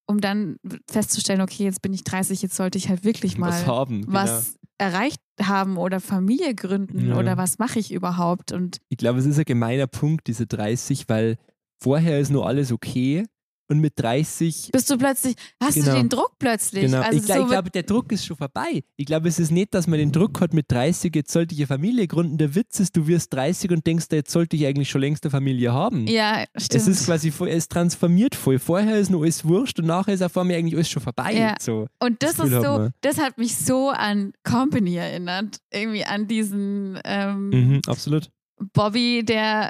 um 0.07 0.21
dann 0.21 0.57
festzustellen, 0.89 1.41
okay, 1.41 1.65
jetzt 1.65 1.81
bin 1.81 1.93
ich 1.93 2.03
30, 2.03 2.41
jetzt 2.41 2.55
sollte 2.55 2.77
ich 2.77 2.89
halt 2.89 3.03
wirklich 3.03 3.37
mal 3.37 3.49
was 3.49 3.65
haben. 3.67 4.01
Genau. 4.03 4.13
was 4.13 4.55
erreicht 4.77 5.19
haben 5.41 5.77
oder 5.77 5.99
Familie 5.99 6.55
gründen 6.55 7.09
Ja. 7.09 7.17
oder 7.17 7.35
was 7.37 7.59
mache 7.59 7.79
ich 7.79 7.91
überhaupt 7.91 8.53
und 8.53 8.77
Ich 8.89 8.97
glaube, 8.97 9.19
es 9.19 9.25
ist 9.25 9.37
ein 9.37 9.45
gemeiner 9.45 9.87
Punkt, 9.87 10.27
diese 10.27 10.47
30, 10.47 11.09
weil 11.09 11.37
vorher 11.81 12.19
ist 12.19 12.29
nur 12.31 12.47
alles 12.47 12.71
okay 12.71 13.25
und 13.69 13.79
mit 13.79 13.93
30. 13.97 14.69
bist 14.73 14.89
du 14.89 14.97
plötzlich, 14.97 15.35
hast 15.61 15.75
Genau. 15.75 15.91
du 15.91 15.97
den 15.97 16.09
Druck 16.09 16.31
plötzlich? 16.39 16.85
Genau. 16.85 17.01
Also 17.01 17.17
ich, 17.19 17.25
so 17.25 17.41
ich 17.41 17.47
glaube, 17.47 17.69
der 17.69 17.83
Druck 17.83 18.11
ist 18.11 18.25
schon 18.25 18.35
vorbei. 18.37 18.83
Ich 18.97 19.05
glaube, 19.05 19.27
es 19.29 19.39
ist 19.39 19.51
nicht, 19.51 19.73
dass 19.73 19.87
man 19.87 19.99
den 19.99 20.11
Druck 20.11 20.41
hat 20.41 20.53
mit 20.53 20.71
30, 20.71 21.15
jetzt 21.15 21.31
sollte 21.31 21.53
ich 21.55 21.61
eine 21.61 21.67
Familie 21.67 22.07
gründen. 22.07 22.37
Der 22.37 22.55
Witz 22.55 22.79
ist, 22.79 22.97
du 22.97 23.07
wirst 23.07 23.33
30 23.33 23.71
und 23.71 23.85
denkst, 23.87 24.07
jetzt 24.11 24.31
sollte 24.31 24.55
ich 24.55 24.65
eigentlich 24.65 24.89
schon 24.89 25.01
längst 25.01 25.23
eine 25.23 25.31
Familie 25.31 25.71
haben. 25.73 26.07
ja, 26.07 26.45
stimmt. 26.57 26.81
Es 26.81 26.87
ist 26.87 27.05
quasi, 27.05 27.31
voll- 27.31 27.49
es 27.49 27.67
transformiert 27.67 28.35
voll. 28.35 28.59
Vorher 28.59 28.97
ist 28.97 29.09
nur 29.09 29.21
alles 29.23 29.45
wurscht 29.45 29.79
und 29.79 29.85
nachher 29.85 30.13
ist 30.13 30.23
auf 30.23 30.35
einmal 30.37 30.57
eigentlich 30.57 30.75
alles 30.75 30.89
schon 30.89 31.01
vorbei. 31.03 31.33
Ja. 31.33 31.55
So. 31.61 31.87
und 31.99 32.21
das, 32.23 32.35
das 32.37 32.49
ist 32.49 32.63
so, 32.63 32.89
das 33.01 33.17
hat 33.19 33.37
mich 33.37 33.55
so 33.55 33.89
an 33.89 34.33
Company 34.43 34.95
erinnert. 34.95 35.57
Irgendwie 35.71 36.03
an 36.05 36.27
diesen 36.27 36.99
ähm, 37.05 37.49
Mhm, 37.49 37.81
absolut. 37.87 38.29
Bobby, 38.73 39.23
der 39.23 39.69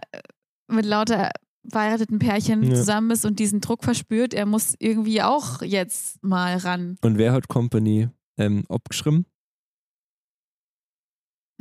mit 0.68 0.86
lauter 0.86 1.30
verheirateten 1.70 2.20
Pärchen 2.20 2.64
Ja. 2.64 2.76
zusammen 2.76 3.12
ist 3.12 3.26
und 3.26 3.40
diesen 3.40 3.62
Druck 3.62 3.84
verspürt. 3.84 4.34
Er 4.34 4.46
muss 4.46 4.76
irgendwie 4.80 5.22
auch 5.22 5.62
jetzt 5.62 6.24
mal 6.24 6.58
ran. 6.58 6.98
Und 7.02 7.18
wer 7.18 7.32
hat 7.34 7.48
Company 7.48 8.10
ähm, 8.38 8.64
abgeschrieben? 8.70 9.26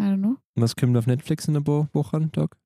I 0.00 0.04
don't 0.04 0.18
know. 0.18 0.36
Was 0.54 0.76
kommt 0.76 0.96
auf 0.96 1.06
Netflix 1.06 1.48
in 1.48 1.56
ein 1.56 1.64
paar 1.64 1.88
Wochen, 1.92 2.30
Tag? 2.32 2.56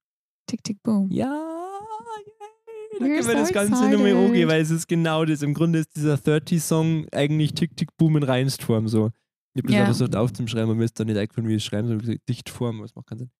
Tick, 0.46 0.62
tick, 0.64 0.82
boom. 0.82 1.08
Ja, 1.10 1.26
yay, 1.26 2.98
da 2.98 3.04
We're 3.06 3.08
können 3.08 3.14
wir 3.16 3.22
so 3.22 3.32
das 3.32 3.52
Ganze 3.52 3.88
nochmal 3.88 4.14
angehen, 4.16 4.48
weil 4.48 4.60
es 4.60 4.70
ist 4.70 4.86
genau 4.86 5.24
das. 5.24 5.40
Im 5.42 5.54
Grunde 5.54 5.78
ist 5.78 5.96
dieser 5.96 6.14
30-Song 6.14 7.06
eigentlich 7.12 7.54
Tick-Tick-Boom 7.54 8.18
in 8.18 8.22
Reinsform 8.22 8.86
so. 8.88 9.10
Ich 9.54 9.62
habe 9.62 9.68
das 9.68 9.72
Ja. 9.74 9.80
einfach 9.80 9.96
versucht 9.96 10.16
aufzuschreiben, 10.16 10.64
aber 10.70 10.74
mir 10.74 10.84
ist 10.84 10.98
dann 11.00 11.06
nicht 11.06 11.16
eingefallen, 11.16 11.48
wie 11.48 11.54
ich 11.54 11.62
es 11.62 11.64
schreiben 11.64 11.88
soll. 11.88 12.18
Dichtform, 12.28 12.76
aber 12.76 12.84
das 12.86 12.94
macht 12.94 13.06
keinen 13.06 13.18
Sinn. 13.18 13.30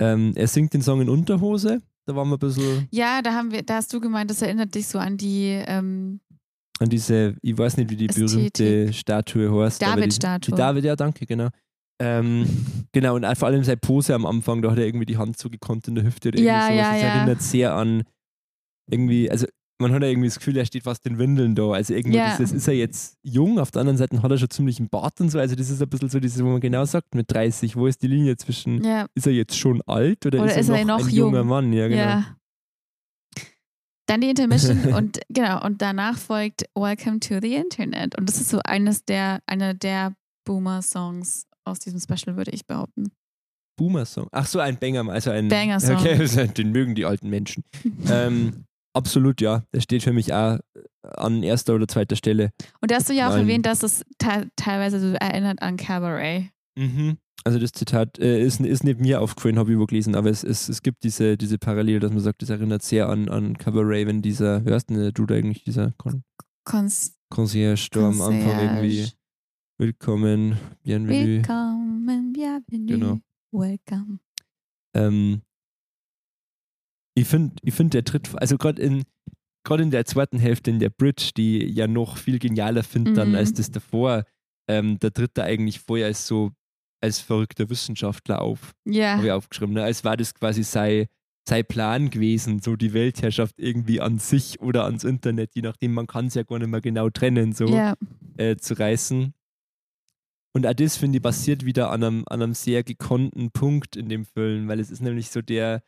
Ähm, 0.00 0.32
er 0.36 0.46
singt 0.48 0.74
den 0.74 0.82
Song 0.82 1.00
in 1.00 1.08
Unterhose, 1.08 1.80
da 2.06 2.14
waren 2.16 2.28
wir 2.28 2.36
ein 2.36 2.38
bisschen 2.38 2.88
Ja, 2.90 3.22
da 3.22 3.32
haben 3.34 3.50
wir, 3.50 3.62
da 3.62 3.76
hast 3.76 3.92
du 3.92 4.00
gemeint, 4.00 4.30
das 4.30 4.42
erinnert 4.42 4.74
dich 4.74 4.86
so 4.86 4.98
an 4.98 5.16
die 5.16 5.62
ähm, 5.66 6.20
an 6.80 6.88
diese, 6.88 7.36
ich 7.40 7.56
weiß 7.56 7.76
nicht, 7.76 7.88
wie 7.90 7.96
die 7.96 8.08
Ästhetik. 8.08 8.52
berühmte 8.54 8.92
Statue 8.92 9.62
heißt. 9.64 9.82
aber 9.82 9.92
die- 9.94 10.00
David-Statue. 10.00 10.54
Die 10.54 10.58
David, 10.58 10.84
ja, 10.84 10.96
danke, 10.96 11.24
genau. 11.24 11.48
Ähm, 12.00 12.46
genau, 12.92 13.14
und 13.14 13.24
vor 13.38 13.46
allem 13.48 13.62
seine 13.62 13.76
Pose 13.76 14.12
am 14.14 14.26
Anfang, 14.26 14.60
da 14.60 14.72
hat 14.72 14.78
er 14.78 14.86
irgendwie 14.86 15.06
die 15.06 15.16
Hand 15.16 15.38
so 15.38 15.48
gekonnt 15.48 15.86
in 15.86 15.94
der 15.94 16.04
Hüfte 16.04 16.28
oder 16.30 16.38
irgendwie 16.38 16.48
Ja, 16.52 16.62
sowas. 16.62 16.76
ja, 16.76 16.92
das 16.92 17.02
ja. 17.02 17.08
erinnert 17.08 17.42
sehr 17.42 17.74
an 17.74 18.02
irgendwie, 18.90 19.30
also 19.30 19.46
man 19.84 19.92
hat 19.94 20.02
ja 20.02 20.08
irgendwie 20.08 20.28
das 20.28 20.38
Gefühl, 20.38 20.56
er 20.56 20.66
steht 20.66 20.82
fast 20.82 21.06
in 21.06 21.18
Windeln 21.18 21.54
da. 21.54 21.70
Also 21.70 21.94
irgendwie 21.94 22.16
Ja. 22.16 22.30
dieses, 22.36 22.52
ist 22.52 22.66
er 22.68 22.74
jetzt 22.74 23.16
jung, 23.22 23.58
auf 23.58 23.70
der 23.70 23.80
anderen 23.80 23.96
Seite 23.98 24.20
hat 24.22 24.30
er 24.30 24.38
schon 24.38 24.50
ziemlich 24.50 24.78
einen 24.78 24.88
Bart 24.88 25.20
und 25.20 25.30
so. 25.30 25.38
Also 25.38 25.54
das 25.54 25.70
ist 25.70 25.80
ein 25.82 25.88
bisschen 25.88 26.08
so 26.08 26.18
dieses, 26.20 26.42
wo 26.42 26.48
man 26.48 26.60
genau 26.60 26.84
sagt, 26.84 27.14
mit 27.14 27.30
30, 27.30 27.76
wo 27.76 27.86
ist 27.86 28.02
die 28.02 28.08
Linie 28.08 28.36
zwischen, 28.36 28.82
ja, 28.82 29.06
ist 29.14 29.26
er 29.26 29.32
jetzt 29.32 29.56
schon 29.56 29.80
alt 29.82 30.24
oder, 30.26 30.42
Oder 30.42 30.56
ist 30.56 30.68
er 30.68 30.84
noch, 30.84 30.98
ein 31.06 31.08
junger 31.14 31.38
jung? 31.38 31.48
Mann? 31.48 31.72
Ja, 31.72 31.88
genau. 31.88 32.00
ja. 32.00 32.36
Dann 34.06 34.20
die 34.20 34.28
Intermission 34.30 34.78
und 34.94 35.20
genau, 35.28 35.64
und 35.64 35.80
danach 35.80 36.18
folgt 36.18 36.64
Welcome 36.74 37.20
to 37.20 37.40
the 37.40 37.54
Internet. 37.54 38.18
Und 38.18 38.28
das 38.28 38.40
ist 38.40 38.50
so 38.50 38.60
eines 38.64 39.04
der, 39.04 39.40
einer 39.46 39.72
der 39.74 40.14
Boomer-Songs 40.44 41.46
aus 41.64 41.78
diesem 41.78 42.00
Special, 42.00 42.36
würde 42.36 42.50
ich 42.50 42.66
behaupten. 42.66 43.12
Boomer-Song. 43.76 44.28
Ach 44.30 44.46
so, 44.46 44.60
ein 44.60 44.78
Banger, 44.78 45.08
also 45.10 45.30
ein 45.30 45.48
Banger-Song. 45.48 45.96
Okay, 46.00 46.48
den 46.48 46.70
mögen 46.72 46.94
die 46.94 47.04
alten 47.04 47.28
Menschen. 47.30 47.64
ähm, 48.10 48.64
absolut, 48.94 49.40
ja. 49.40 49.64
Der 49.74 49.80
steht 49.80 50.02
für 50.02 50.12
mich 50.12 50.32
auch 50.32 50.58
an 51.02 51.42
erster 51.42 51.74
oder 51.74 51.86
zweiter 51.86 52.16
Stelle. 52.16 52.50
Und 52.80 52.90
da 52.90 52.96
hast 52.96 53.08
du 53.10 53.12
ja 53.12 53.26
auch 53.28 53.32
Nein. 53.32 53.42
erwähnt, 53.42 53.66
dass 53.66 53.82
es 53.82 54.04
te 54.18 54.48
teilweise 54.56 54.98
so 55.00 55.14
erinnert 55.14 55.60
an 55.60 55.76
Cabaret. 55.76 56.50
Mhm. 56.76 57.18
Also 57.44 57.58
das 57.58 57.72
Zitat 57.72 58.18
äh, 58.18 58.40
ist, 58.42 58.60
ist 58.60 58.84
nicht 58.84 59.00
mir 59.00 59.20
aufgefallen, 59.20 59.58
habe 59.58 59.70
ich 59.70 59.74
übergelesen, 59.76 60.14
aber 60.14 60.30
es, 60.30 60.42
es, 60.42 60.70
es 60.70 60.80
gibt 60.80 61.04
diese, 61.04 61.36
diese 61.36 61.58
Parallele, 61.58 62.00
dass 62.00 62.10
man 62.10 62.20
sagt, 62.20 62.40
das 62.40 62.48
erinnert 62.48 62.82
sehr 62.82 63.10
an, 63.10 63.28
an 63.28 63.58
Cabaret, 63.58 64.06
wenn 64.06 64.22
dieser, 64.22 64.64
wer 64.64 64.76
ist 64.76 64.88
denn 64.88 64.96
der 64.96 65.12
Dude 65.12 65.34
eigentlich, 65.34 65.62
dieser 65.62 65.92
Con 65.98 66.22
Cons 66.64 67.14
Concierge 67.28 67.88
da 67.90 68.08
am 68.08 68.20
Anfang 68.22 68.58
irgendwie. 68.60 69.08
Willkommen, 69.76 70.56
Bienvenue. 70.84 71.36
Willkommen, 71.38 72.32
bienvenue, 72.32 72.86
Genau. 72.86 73.20
welcome. 73.52 74.20
Ähm, 74.94 75.42
ich 77.14 77.26
finde, 77.26 77.56
ich 77.62 77.74
find, 77.74 77.94
der 77.94 78.04
tritt, 78.04 78.30
also 78.36 78.56
gerade 78.58 78.82
in, 78.82 79.04
in 79.70 79.90
der 79.90 80.04
zweiten 80.04 80.38
Hälfte 80.38 80.70
in 80.70 80.78
der 80.78 80.90
Bridge, 80.90 81.30
die 81.36 81.64
ja 81.64 81.86
noch 81.86 82.18
viel 82.18 82.38
genialer 82.38 82.82
finde 82.82 83.12
dann 83.14 83.30
Mhm. 83.30 83.34
als 83.36 83.52
das 83.52 83.70
davor, 83.70 84.24
ähm, 84.68 84.98
da 85.00 85.10
tritt 85.10 85.36
er 85.38 85.44
eigentlich 85.44 85.80
vorher 85.80 86.06
als 86.06 86.26
so 86.26 86.52
als 87.00 87.20
verrückter 87.20 87.68
Wissenschaftler 87.68 88.40
auf, 88.40 88.72
Ja, 88.86 89.16
habe 89.16 89.26
ich 89.26 89.32
aufgeschrieben. 89.32 89.74
Ne? 89.74 89.82
Als 89.82 90.04
war 90.04 90.16
das 90.16 90.32
quasi 90.34 90.62
sein, 90.62 91.06
sein 91.46 91.64
Plan 91.66 92.08
gewesen, 92.08 92.60
so 92.60 92.76
die 92.76 92.94
Weltherrschaft 92.94 93.56
irgendwie 93.58 94.00
an 94.00 94.18
sich 94.18 94.58
oder 94.60 94.84
ans 94.86 95.04
Internet, 95.04 95.54
je 95.54 95.60
nachdem, 95.60 95.92
man 95.92 96.06
kann 96.06 96.28
es 96.28 96.34
ja 96.34 96.44
gar 96.44 96.58
nicht 96.58 96.68
mehr 96.68 96.80
genau 96.80 97.10
trennen, 97.10 97.52
so 97.52 97.66
ja, 97.68 97.94
äh, 98.38 98.56
zu 98.56 98.72
reißen. 98.78 99.34
Und 100.54 100.66
auch 100.66 100.72
das, 100.72 100.96
finde 100.96 101.18
ich, 101.18 101.22
basiert 101.22 101.66
wieder 101.66 101.90
an 101.90 102.04
einem, 102.04 102.24
an 102.26 102.40
einem 102.40 102.54
sehr 102.54 102.82
gekonnten 102.84 103.50
Punkt 103.50 103.96
in 103.96 104.08
dem 104.08 104.24
Film, 104.24 104.68
weil 104.68 104.80
es 104.80 104.90
ist 104.90 105.02
nämlich 105.02 105.30
so 105.30 105.42
der, 105.42 105.82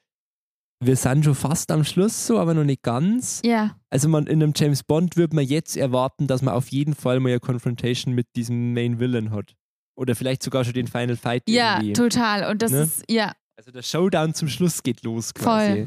wir 0.81 0.97
sind 0.97 1.25
schon 1.25 1.35
fast 1.35 1.71
am 1.71 1.85
Schluss 1.85 2.27
so, 2.27 2.39
aber 2.39 2.53
noch 2.55 2.65
nicht 2.65 2.83
ganz. 2.83 3.41
ja, 3.45 3.79
Also 3.91 4.09
man 4.09 4.27
in 4.27 4.43
einem 4.43 4.53
James 4.55 4.83
Bond 4.83 5.17
würde 5.17 5.35
man 5.35 5.45
jetzt 5.47 5.77
erwarten, 5.77 6.27
dass 6.27 6.43
man 6.43 6.55
auf 6.55 6.69
jeden 6.69 6.95
Fall 6.95 7.19
mal 7.21 7.31
eine 7.31 7.41
Confrontation 7.41 8.15
mit 8.15 8.27
diesem 8.37 8.73
Main 8.75 8.99
Villain 9.01 9.31
hat. 9.31 9.55
Oder 9.99 10.15
vielleicht 10.15 10.43
sogar 10.43 10.65
schon 10.65 10.75
den 10.75 10.87
Final 10.89 11.17
Fight 11.17 11.45
ja, 11.49 11.77
irgendwie. 11.77 11.95
total. 11.95 12.51
Und 12.51 12.61
das 12.61 12.73
Ne? 12.73 12.83
ist, 12.83 13.05
ja, 13.11 13.33
Also 13.59 13.71
der 13.71 13.83
Showdown 13.83 14.35
zum 14.35 14.49
Schluss 14.49 14.83
geht 14.83 15.03
los 15.03 15.33
quasi. 15.33 15.87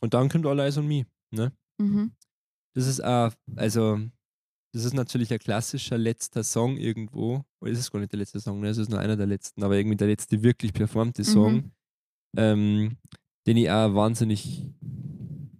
Und 0.00 0.14
dann 0.14 0.28
kommt 0.28 0.46
All 0.46 0.58
Eyes 0.58 0.76
on 0.78 0.88
Me. 0.88 1.06
Ne? 1.30 1.52
mhm. 1.80 2.10
Das 2.74 2.86
ist 2.88 3.04
auch, 3.04 3.30
also, 3.54 4.00
das 4.74 4.84
ist 4.84 4.94
natürlich 4.94 5.30
ein 5.32 5.38
klassischer 5.38 5.96
letzter 5.98 6.42
Song 6.42 6.76
irgendwo. 6.78 7.44
Oder 7.60 7.70
ist 7.70 7.78
es 7.78 7.90
gar 7.92 8.00
nicht 8.00 8.10
der 8.12 8.18
letzte 8.18 8.40
Song, 8.40 8.58
ne? 8.60 8.68
Es 8.70 8.78
ist 8.78 8.88
nur 8.90 8.98
einer 8.98 9.16
der 9.16 9.26
letzten, 9.26 9.62
aber 9.62 9.76
irgendwie 9.76 9.96
der 9.98 10.08
letzte 10.08 10.42
wirklich 10.42 10.72
performte 10.72 11.22
Song, 11.22 11.54
Mhm. 11.54 11.70
ähm, 12.38 12.96
den 13.46 13.56
ich 13.56 13.70
auch 13.70 13.94
wahnsinnig, 13.94 14.70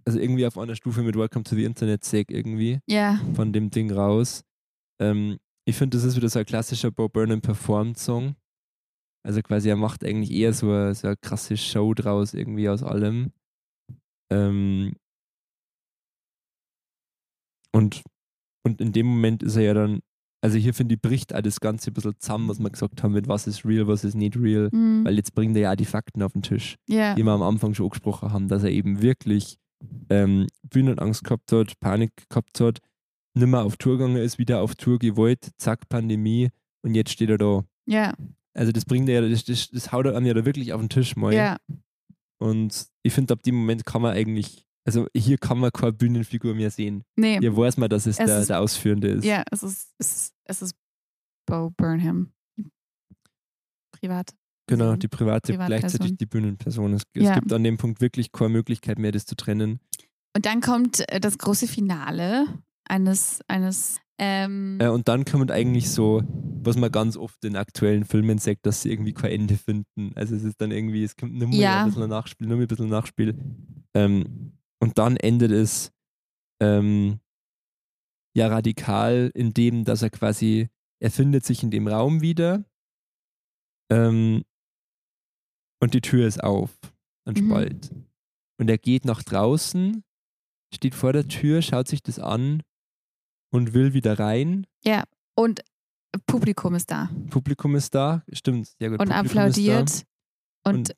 also 0.05 0.19
irgendwie 0.19 0.45
auf 0.45 0.57
einer 0.57 0.75
Stufe 0.75 1.03
mit 1.03 1.15
Welcome 1.15 1.43
to 1.43 1.55
the 1.55 1.63
Internet 1.63 2.03
säg 2.03 2.31
irgendwie 2.31 2.79
ja, 2.87 3.19
von 3.35 3.53
dem 3.53 3.69
Ding 3.69 3.91
raus. 3.91 4.43
Ähm, 5.01 5.37
ich 5.65 5.75
finde, 5.75 5.97
das 5.97 6.05
ist 6.05 6.15
wieder 6.15 6.29
so 6.29 6.39
ein 6.39 6.45
klassischer 6.45 6.91
Bo 6.91 7.07
Burnham 7.09 7.41
performed 7.41 7.97
Song. 7.97 8.35
Also 9.25 9.41
quasi, 9.41 9.69
er 9.69 9.77
macht 9.77 10.03
eigentlich 10.03 10.31
eher 10.31 10.53
so 10.53 10.69
eine, 10.69 10.93
so 10.95 11.07
eine 11.07 11.17
krasse 11.17 11.55
Show 11.55 11.93
draus 11.93 12.33
irgendwie 12.33 12.67
aus 12.67 12.83
allem. 12.83 13.31
Ähm, 14.29 14.95
und, 17.73 18.03
und 18.65 18.81
in 18.81 18.91
dem 18.91 19.07
Moment 19.07 19.43
ist 19.43 19.55
er 19.55 19.63
ja 19.63 19.73
dann, 19.73 20.01
also 20.43 20.57
hier 20.57 20.73
finde 20.73 20.95
ich, 20.95 21.01
bricht 21.01 21.33
auch 21.33 21.41
das 21.41 21.61
Ganze 21.61 21.89
ein 21.89 21.93
bisschen 21.93 22.19
zusammen, 22.19 22.49
was 22.49 22.59
wir 22.59 22.69
gesagt 22.69 23.01
haben, 23.01 23.13
mit 23.13 23.29
was 23.29 23.47
ist 23.47 23.65
real, 23.65 23.87
was 23.87 24.03
ist 24.03 24.13
nicht 24.15 24.35
real. 24.37 24.69
mhm. 24.73 25.05
Weil 25.05 25.15
jetzt 25.15 25.33
bringt 25.33 25.55
er 25.55 25.61
ja 25.61 25.71
auch 25.71 25.75
die 25.77 25.85
Fakten 25.85 26.21
auf 26.21 26.33
den 26.33 26.41
Tisch 26.41 26.75
ja, 26.87 27.15
die 27.15 27.23
wir 27.23 27.31
am 27.31 27.41
Anfang 27.41 27.73
schon 27.73 27.85
angesprochen 27.85 28.33
haben, 28.33 28.49
dass 28.49 28.63
er 28.63 28.69
eben 28.71 29.01
wirklich 29.01 29.57
ähm, 30.09 30.47
Bühnenangst 30.69 31.23
gehabt 31.23 31.51
hat, 31.53 31.79
Panik 31.79 32.11
gehabt 32.29 32.59
hat, 32.59 32.79
nimmer 33.35 33.63
auf 33.63 33.77
Tour 33.77 33.97
gegangen 33.97 34.17
ist, 34.17 34.37
wieder 34.37 34.61
auf 34.61 34.75
Tour 34.75 34.99
gewollt, 34.99 35.51
zack, 35.57 35.87
Pandemie 35.87 36.49
und 36.81 36.93
jetzt 36.93 37.11
steht 37.11 37.29
er 37.29 37.37
da. 37.37 37.63
ja, 37.85 38.13
Also 38.53 38.73
das 38.73 38.83
bringt 38.83 39.07
er 39.07 39.21
ja, 39.21 39.29
das, 39.29 39.45
das, 39.45 39.69
das 39.69 39.93
haut 39.93 40.05
er 40.05 40.17
einem 40.17 40.25
ja 40.25 40.33
da 40.33 40.45
wirklich 40.45 40.73
auf 40.73 40.81
den 40.81 40.89
Tisch 40.89 41.15
mal. 41.15 41.33
ja, 41.33 41.57
Und 42.37 42.87
ich 43.01 43.13
finde, 43.13 43.33
ab 43.33 43.43
dem 43.43 43.55
Moment 43.55 43.85
kann 43.85 44.01
man 44.01 44.13
eigentlich, 44.13 44.65
also 44.85 45.07
hier 45.15 45.37
kann 45.37 45.59
man 45.59 45.71
keine 45.71 45.93
Bühnenfigur 45.93 46.53
mehr 46.55 46.71
sehen. 46.71 47.03
nee, 47.15 47.39
Hier 47.39 47.55
weiß 47.55 47.77
man, 47.77 47.89
dass 47.89 48.05
es, 48.05 48.19
Es 48.19 48.25
der, 48.25 48.39
ist- 48.39 48.49
der 48.49 48.59
Ausführende 48.59 49.07
ist. 49.09 49.23
ja, 49.25 49.43
es 49.51 49.63
ist, 49.63 49.93
es 49.99 50.13
ist, 50.15 50.33
es 50.45 50.61
ist 50.61 50.75
Bo 51.45 51.71
Burnham. 51.77 52.31
Privat. 53.91 54.31
Genau, 54.67 54.95
die 54.95 55.07
private, 55.07 55.53
Privatperson. 55.53 55.65
gleichzeitig 55.67 56.17
die 56.17 56.25
Bühnenperson. 56.25 56.93
Es, 56.93 57.03
es 57.13 57.23
Ja. 57.23 57.35
gibt 57.35 57.51
an 57.51 57.63
dem 57.63 57.77
Punkt 57.77 58.01
wirklich 58.01 58.31
keine 58.31 58.49
Möglichkeit 58.49 58.97
mehr, 58.97 59.11
das 59.11 59.25
zu 59.25 59.35
trennen. 59.35 59.79
Und 60.35 60.45
dann 60.45 60.61
kommt 60.61 61.07
äh, 61.09 61.19
das 61.19 61.37
große 61.37 61.67
Finale 61.67 62.45
eines, 62.85 63.41
eines, 63.47 63.99
ähm, 64.17 64.77
Äh, 64.81 64.87
und 64.87 65.07
dann 65.09 65.25
kommt 65.25 65.51
eigentlich 65.51 65.91
so, 65.91 66.23
was 66.63 66.77
man 66.77 66.91
ganz 66.91 67.17
oft 67.17 67.43
in 67.45 67.55
aktuellen 67.57 68.05
Filmen 68.05 68.37
sagt, 68.37 68.65
dass 68.65 68.81
sie 68.81 68.91
irgendwie 68.91 69.13
kein 69.13 69.31
Ende 69.31 69.57
finden. 69.57 70.11
Also 70.15 70.35
es 70.35 70.43
ist 70.43 70.59
dann 70.61 70.71
irgendwie, 70.71 71.03
es 71.03 71.15
kommt 71.15 71.33
nur 71.33 71.47
mal 71.49 71.55
Ja. 71.55 71.81
ein 71.83 71.87
bisschen 71.89 72.03
ein 72.03 72.09
Nachspiel, 72.09 72.47
nur 72.47 72.57
ein 72.59 72.67
bisschen 72.67 72.89
Nachspiel. 72.89 73.37
Ähm, 73.93 74.53
und 74.83 74.97
dann 74.97 75.15
endet 75.15 75.49
es 75.51 75.93
ähm, 76.61 77.21
ja 78.35 78.47
radikal 78.47 79.31
in 79.33 79.53
dem, 79.53 79.85
dass 79.85 80.01
er 80.01 80.09
quasi, 80.09 80.69
er 81.01 81.09
findet 81.09 81.45
sich 81.45 81.63
in 81.63 81.71
dem 81.71 81.87
Raum 81.87 82.19
wieder 82.19 82.65
ähm, 83.89 84.43
und 85.81 85.93
die 85.93 86.01
Tür 86.01 86.27
ist 86.27 86.43
auf, 86.43 86.69
ein 87.25 87.33
Mhm. 87.35 87.47
Spalt. 87.49 87.91
Und 88.59 88.69
er 88.69 88.77
geht 88.77 89.05
nach 89.05 89.23
draußen, 89.23 90.03
steht 90.73 90.95
vor 90.95 91.13
der 91.13 91.29
Tür, 91.29 91.61
schaut 91.61 91.87
sich 91.87 92.03
das 92.03 92.19
an 92.19 92.61
und 93.53 93.73
will 93.73 93.93
wieder 93.93 94.19
rein. 94.19 94.67
ja, 94.83 95.05
und 95.35 95.61
Publikum 96.27 96.75
ist 96.75 96.91
da 96.91 97.09
Publikum 97.29 97.73
ist 97.75 97.95
da, 97.95 98.23
stimmt, 98.33 98.67
sehr 98.67 98.89
gut. 98.89 98.99
und 98.99 99.07
Publikum 99.09 99.37
applaudiert. 99.37 99.89
Ist 99.89 100.05
Und, 100.65 100.93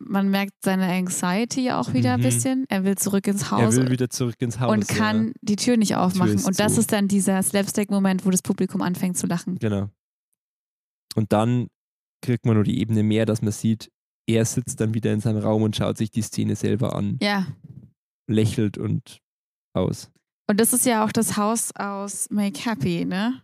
man 0.00 0.30
merkt 0.30 0.52
seine 0.64 0.86
Anxiety 0.90 1.70
auch 1.72 1.92
wieder 1.92 2.14
ein 2.14 2.20
Mhm. 2.20 2.24
bisschen. 2.24 2.64
Er 2.68 2.84
will 2.84 2.96
zurück 2.96 3.26
ins 3.26 3.48
da. 3.50 3.58
Er 3.58 3.66
Haus 3.66 3.76
will 3.76 3.90
wieder 3.90 4.08
zurück 4.08 4.36
ins 4.40 4.58
Haus. 4.60 4.72
und 4.72 4.88
kann 4.88 5.32
die 5.42 5.56
Tür 5.56 5.76
nicht 5.76 5.96
aufmachen. 5.96 6.34
ist 6.34 6.46
und 6.46 6.58
das 6.58 6.74
zu. 6.74 6.80
ist 6.80 6.92
dann 6.92 7.08
dieser 7.08 7.42
Slapstick-Moment, 7.42 8.24
wo 8.24 8.30
das 8.30 8.42
Publikum 8.42 8.80
anfängt 8.82 9.18
zu 9.18 9.26
lachen. 9.26 9.58
Ja, 9.60 9.68
genau. 9.68 9.88
Und 11.14 11.32
dann 11.32 11.68
kriegt 12.24 12.46
man 12.46 12.54
nur 12.54 12.64
die 12.64 12.80
Ebene 12.80 13.02
mehr, 13.02 13.26
dass 13.26 13.42
man 13.42 13.52
sieht, 13.52 13.90
er 14.26 14.44
sitzt 14.44 14.80
dann 14.80 14.94
wieder 14.94 15.12
in 15.12 15.20
seinem 15.20 15.38
Raum 15.42 15.62
und 15.62 15.76
schaut 15.76 15.96
sich 15.98 16.10
die 16.10 16.22
Szene 16.22 16.56
selber 16.56 16.94
an, 16.94 17.18
Ja. 17.22 17.46
lächelt 18.28 18.78
und 18.78 19.18
aus. 19.74 20.10
Und 20.50 20.60
das 20.60 20.72
ist 20.72 20.86
ja 20.86 21.04
auch 21.04 21.12
das 21.12 21.36
Haus 21.36 21.72
aus 21.76 22.28
Make 22.30 22.58
Happy, 22.64 23.04
ne? 23.04 23.42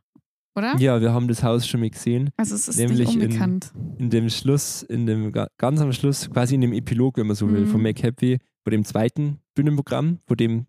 Oder? 0.56 0.76
Ja, 0.78 1.00
wir 1.00 1.12
haben 1.12 1.26
das 1.28 1.42
Haus 1.42 1.66
schon 1.66 1.80
mal 1.80 1.90
gesehen. 1.90 2.30
Also 2.36 2.54
es 2.54 2.68
ist 2.68 2.76
Nämlich 2.78 3.00
nicht 3.08 3.14
in- 3.16 3.22
unbekannt. 3.22 3.72
In 3.98 4.10
dem 4.10 4.28
Schluss, 4.28 4.82
in 4.82 5.06
dem 5.06 5.32
ga- 5.32 5.48
ganz 5.58 5.80
am 5.80 5.92
Schluss, 5.92 6.30
quasi 6.30 6.54
in 6.54 6.60
dem 6.60 6.72
Epilog, 6.72 7.16
wenn 7.16 7.26
man 7.26 7.34
so 7.36 7.50
will, 7.50 7.62
Mhm. 7.62 7.66
von 7.66 7.82
Make 7.82 8.02
Happy, 8.02 8.38
vor 8.62 8.70
dem 8.70 8.84
zweiten 8.84 9.40
Bühnenprogramm, 9.54 10.20
vor 10.26 10.36
dem 10.36 10.66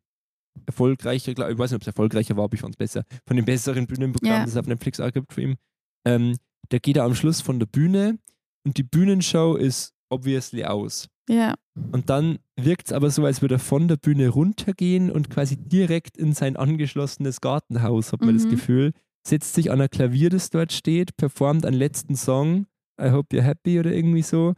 erfolgreicher, 0.66 1.32
ich 1.32 1.38
weiß 1.38 1.72
nicht, 1.72 1.76
ob 1.76 1.82
es 1.82 1.88
erfolgreicher 1.88 2.36
war, 2.38 2.46
aber 2.46 2.54
ich 2.56 2.62
fand 2.62 2.74
es 2.76 2.78
besser, 2.78 3.04
von 3.28 3.36
dem 3.36 3.46
besseren 3.46 3.88
Bühnenprogramm, 3.88 4.32
Ja. 4.32 4.42
das 4.42 4.52
es 4.52 4.58
auf 4.58 4.68
Netflix 4.68 5.00
auch 5.00 5.12
gibt 5.12 5.34
für 5.34 5.42
ihn. 5.42 5.56
Ähm, 6.06 6.36
da 6.70 6.78
geht 6.80 6.98
er 6.98 7.04
am 7.04 7.14
Schluss 7.16 7.42
von 7.42 7.60
der 7.60 7.66
Bühne 7.68 8.18
und 8.66 8.78
die 8.78 8.84
Bühnenshow 8.84 9.56
ist 9.56 9.94
obviously 10.10 10.64
aus. 10.66 11.08
Ja. 11.30 11.56
Und 11.92 12.10
dann 12.10 12.38
wirkt 12.56 12.88
es 12.88 12.94
aber 12.94 13.10
so, 13.10 13.26
als 13.26 13.42
würde 13.42 13.56
er 13.56 13.60
von 13.60 13.88
der 13.88 13.98
Bühne 13.98 14.30
runtergehen 14.30 15.12
und 15.12 15.30
quasi 15.30 15.58
direkt 15.58 16.18
in 16.18 16.34
sein 16.34 16.56
angeschlossenes 16.56 17.42
Gartenhaus, 17.42 18.14
hat 18.14 18.22
man 18.22 18.36
das 18.36 18.46
Mhm. 18.46 18.50
Gefühl, 18.52 18.92
setzt 19.28 19.54
sich 19.54 19.72
an 19.72 19.82
ein 19.82 19.90
Klavier, 19.90 20.30
das 20.30 20.50
dort 20.50 20.72
steht, 20.72 21.18
performt 21.18 21.66
einen 21.66 21.78
letzten 21.78 22.16
Song, 22.16 22.68
I 23.02 23.10
hope 23.12 23.36
you're 23.36 23.42
happy 23.42 23.80
oder 23.80 23.92
irgendwie 23.92 24.22
so. 24.22 24.54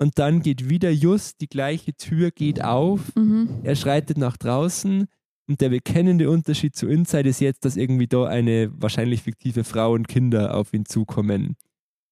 Und 0.00 0.18
dann 0.18 0.40
geht 0.40 0.68
wieder 0.68 0.90
just 0.90 1.40
die 1.40 1.48
gleiche 1.48 1.94
Tür 1.94 2.30
geht 2.30 2.62
auf, 2.62 3.14
Mhm. 3.16 3.60
er 3.64 3.74
schreitet 3.76 4.16
nach 4.16 4.36
draußen 4.36 5.06
und 5.48 5.60
der 5.60 5.70
bekennende 5.70 6.30
Unterschied 6.30 6.76
zu 6.76 6.86
Inside 6.86 7.28
ist 7.28 7.40
jetzt, 7.40 7.64
dass 7.64 7.76
irgendwie 7.76 8.06
da 8.06 8.24
eine 8.26 8.70
wahrscheinlich 8.80 9.22
fiktive 9.22 9.64
Frau 9.64 9.92
und 9.92 10.06
Kinder 10.08 10.54
auf 10.54 10.72
ihn 10.72 10.84
zukommen. 10.86 11.56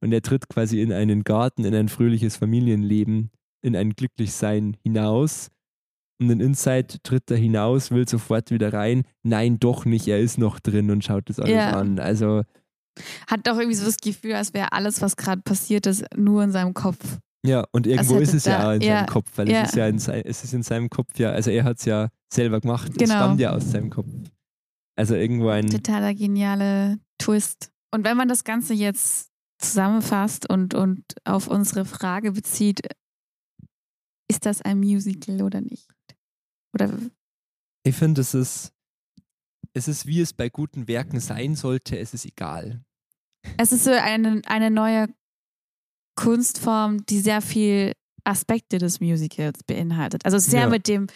Und 0.01 0.13
er 0.13 0.23
tritt 0.23 0.49
quasi 0.49 0.83
in 0.83 0.93
einen 0.93 1.25
Garten, 1.25 1.65
in 1.65 1.75
ein 1.75 1.89
fröhliches 1.89 2.37
Familienleben, 2.37 3.31
in 3.63 3.77
ein 3.77 3.91
Glücklichsein 3.91 4.77
hinaus. 4.83 5.51
Und 6.19 6.31
in 6.31 6.41
Inside 6.41 6.99
tritt 7.03 7.31
er 7.31 7.37
hinaus, 7.37 7.91
will 7.91 8.09
sofort 8.09 8.51
wieder 8.51 8.73
rein. 8.73 9.03
Nein, 9.23 9.59
doch 9.59 9.85
nicht, 9.85 10.09
er 10.09 10.19
ist 10.19 10.39
noch 10.39 10.61
drin 10.61 10.91
und 10.91 11.05
schaut 11.05 11.29
das 11.29 11.39
alles 11.39 11.53
Ja. 11.55 11.73
an. 11.73 11.99
Also, 11.99 12.43
Hat 13.27 13.47
doch 13.47 13.59
irgendwie 13.59 13.77
so 13.77 13.85
das 13.85 13.99
Gefühl, 13.99 14.35
als 14.35 14.55
wäre 14.55 14.73
alles, 14.73 15.03
was 15.03 15.17
gerade 15.17 15.43
passiert 15.43 15.85
ist, 15.87 16.05
nur 16.17 16.43
in 16.43 16.53
seinem 16.53 16.73
Kopf. 16.73 17.19
ja, 17.45 17.65
und 17.73 17.87
irgendwo 17.87 18.15
hätte 18.15 18.23
ist 18.23 18.33
es 18.35 18.45
ja 18.47 18.59
da- 18.59 18.69
auch 18.71 18.75
in 18.75 18.81
ja, 18.81 18.97
seinem 19.01 19.07
Kopf, 19.07 19.31
weil 19.37 19.51
ja. 19.51 19.61
es 19.63 19.69
ist 19.69 19.77
ja 19.77 19.87
in, 19.89 19.97
es 19.97 20.43
ist 20.45 20.55
in 20.55 20.63
seinem 20.63 20.89
Kopf 20.89 21.19
ja, 21.19 21.31
also 21.33 21.51
er 21.51 21.65
hat 21.65 21.79
es 21.79 21.85
ja 21.85 22.09
selber 22.33 22.61
gemacht, 22.61 22.91
es 22.93 22.97
Genau. 22.97 23.15
stammt 23.15 23.41
ja 23.41 23.53
aus 23.53 23.71
seinem 23.71 23.91
Kopf. 23.91 24.09
Also 24.99 25.15
irgendwo 25.15 25.49
ein, 25.51 25.67
Totaler 25.69 26.15
geniale 26.15 26.99
Twist. 27.19 27.71
Und 27.95 28.05
wenn 28.07 28.17
man 28.17 28.29
das 28.29 28.43
Ganze 28.45 28.73
jetzt 28.73 29.29
zusammenfasst 29.59 30.49
und, 30.51 30.73
und 30.75 31.03
auf 31.25 31.49
unsere 31.49 31.85
Frage 31.85 32.33
bezieht, 32.33 32.81
ist 34.29 34.47
das 34.47 34.63
ein 34.63 34.79
Musical 34.81 35.43
oder 35.43 35.61
nicht? 35.61 35.87
Oder 36.77 36.99
Ich 37.85 37.97
finde, 37.97 38.21
es 38.21 38.35
ist, 38.35 38.73
es 39.73 39.89
ist, 39.89 40.07
wie 40.07 40.21
es 40.21 40.33
bei 40.33 40.49
guten 40.49 40.89
Werken 40.89 41.21
sein 41.21 41.55
sollte, 41.55 41.99
es 41.99 42.13
ist 42.15 42.25
egal. 42.27 42.83
es 43.59 43.73
ist 43.73 43.85
so 43.85 43.91
eine, 43.91 44.43
eine 44.47 44.71
neue 44.71 45.09
Kunstform, 46.17 47.05
die 47.07 47.21
sehr 47.21 47.41
viel 47.43 47.93
Aspekte 48.25 48.79
des 48.79 49.01
Musicals 49.01 49.63
beinhaltet. 49.65 50.25
Also 50.25 50.39
sehr 50.39 50.63
Ja. 50.63 50.69
mit 50.69 50.89
dem, 50.89 51.07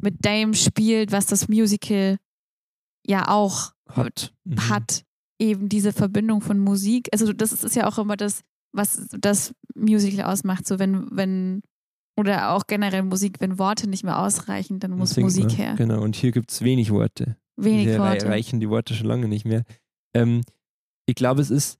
mit 0.00 0.24
dem 0.24 0.54
spielt, 0.54 1.12
was 1.12 1.26
das 1.26 1.48
Musical 1.48 2.18
ja 3.06 3.28
auch 3.28 3.72
Hat. 3.88 4.32
Mhm. 4.44 4.68
hat 4.68 5.04
eben 5.38 5.68
diese 5.68 5.92
Verbindung 5.92 6.40
von 6.40 6.58
Musik. 6.58 7.08
Also 7.12 7.32
das 7.32 7.52
ist, 7.52 7.64
ist 7.64 7.76
ja 7.76 7.86
auch 7.86 7.98
immer 7.98 8.16
das, 8.16 8.42
was 8.72 9.08
das 9.10 9.54
Musical 9.74 10.24
ausmacht. 10.24 10.66
So 10.66 10.78
wenn, 10.78 11.08
wenn, 11.14 11.62
oder 12.16 12.52
auch 12.52 12.66
generell 12.66 13.02
Musik, 13.02 13.40
wenn 13.40 13.58
Worte 13.58 13.88
nicht 13.88 14.04
mehr 14.04 14.18
ausreichen, 14.18 14.78
dann 14.78 14.92
muss 14.92 15.10
Singt 15.10 15.26
Musik 15.26 15.46
man. 15.46 15.56
her. 15.56 15.74
Genau, 15.76 16.02
und 16.02 16.16
hier 16.16 16.32
gibt 16.32 16.50
es 16.50 16.62
wenig 16.62 16.90
Worte. 16.90 17.36
Wenig 17.56 17.86
hier 17.86 17.98
Worte. 17.98 18.28
reichen 18.28 18.60
die 18.60 18.68
Worte 18.68 18.94
schon 18.94 19.06
lange 19.06 19.28
nicht 19.28 19.44
mehr. 19.44 19.64
Ähm, 20.14 20.42
ich 21.06 21.14
glaube, 21.14 21.40
es 21.40 21.50
ist, 21.50 21.78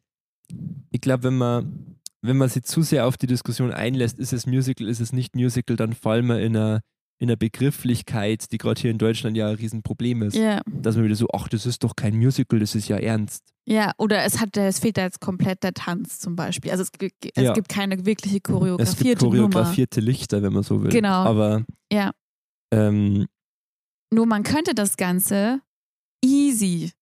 ich 0.91 1.01
glaube, 1.01 1.24
wenn 1.24 1.39
man, 1.39 1.97
wenn 2.22 2.37
man 2.37 2.49
sich 2.49 2.64
zu 2.64 2.82
sehr 2.82 3.07
auf 3.07 3.16
die 3.16 3.26
Diskussion 3.26 3.72
einlässt, 3.72 4.18
ist 4.18 4.32
es 4.32 4.47
Musical, 4.47 4.89
ist 4.89 5.01
es 5.01 5.12
nicht 5.12 5.35
Musical, 5.37 5.76
dann 5.76 5.93
fallen 5.93 6.26
wir 6.26 6.41
in 6.41 6.57
einer, 6.57 6.80
in 7.24 7.30
einer 7.30 7.36
Begrifflichkeit, 7.36 8.50
die 8.52 8.58
gerade 8.58 8.80
hier 8.80 8.90
in 8.90 8.98
Deutschland 8.98 9.36
ja 9.36 9.48
ein 9.48 9.56
Riesenproblem 9.56 10.22
ist. 10.22 10.36
Ja, 10.36 10.60
Dass 10.66 10.94
man 10.96 11.04
wieder 11.04 11.16
so, 11.16 11.26
ach, 11.32 11.48
das 11.48 11.66
ist 11.66 11.82
doch 11.84 11.96
kein 11.96 12.16
Musical, 12.16 12.58
das 12.60 12.74
ist 12.74 12.88
ja 12.88 12.96
ernst. 12.96 13.42
ja, 13.66 13.92
oder 13.98 14.22
es 14.24 14.40
hat, 14.40 14.56
es 14.56 14.78
fehlt 14.78 14.96
da 14.96 15.02
jetzt 15.02 15.20
komplett 15.20 15.62
der 15.62 15.74
Tanz 15.74 16.18
zum 16.20 16.36
Beispiel. 16.36 16.70
Also 16.70 16.82
es, 16.82 16.92
gibt- 16.92 17.24
es 17.36 17.42
Ja. 17.42 17.52
gibt 17.52 17.68
keine 17.68 18.06
wirkliche 18.06 18.36
Es 18.36 18.42
gibt 18.42 18.46
choreografierte 18.46 19.26
Nummer. 19.26 19.72
Lichter, 19.96 20.42
wenn 20.42 20.52
man 20.52 20.62
so 20.62 20.82
will. 20.82 20.90
Genau. 20.90 21.24
Aber 21.24 21.64
Ja. 21.92 22.12
ähm, 22.72 23.26
Nur 24.12 24.26
man 24.26 24.42
könnte 24.44 24.74
das 24.74 24.96
Ganze 24.96 25.60
easy 26.24 26.92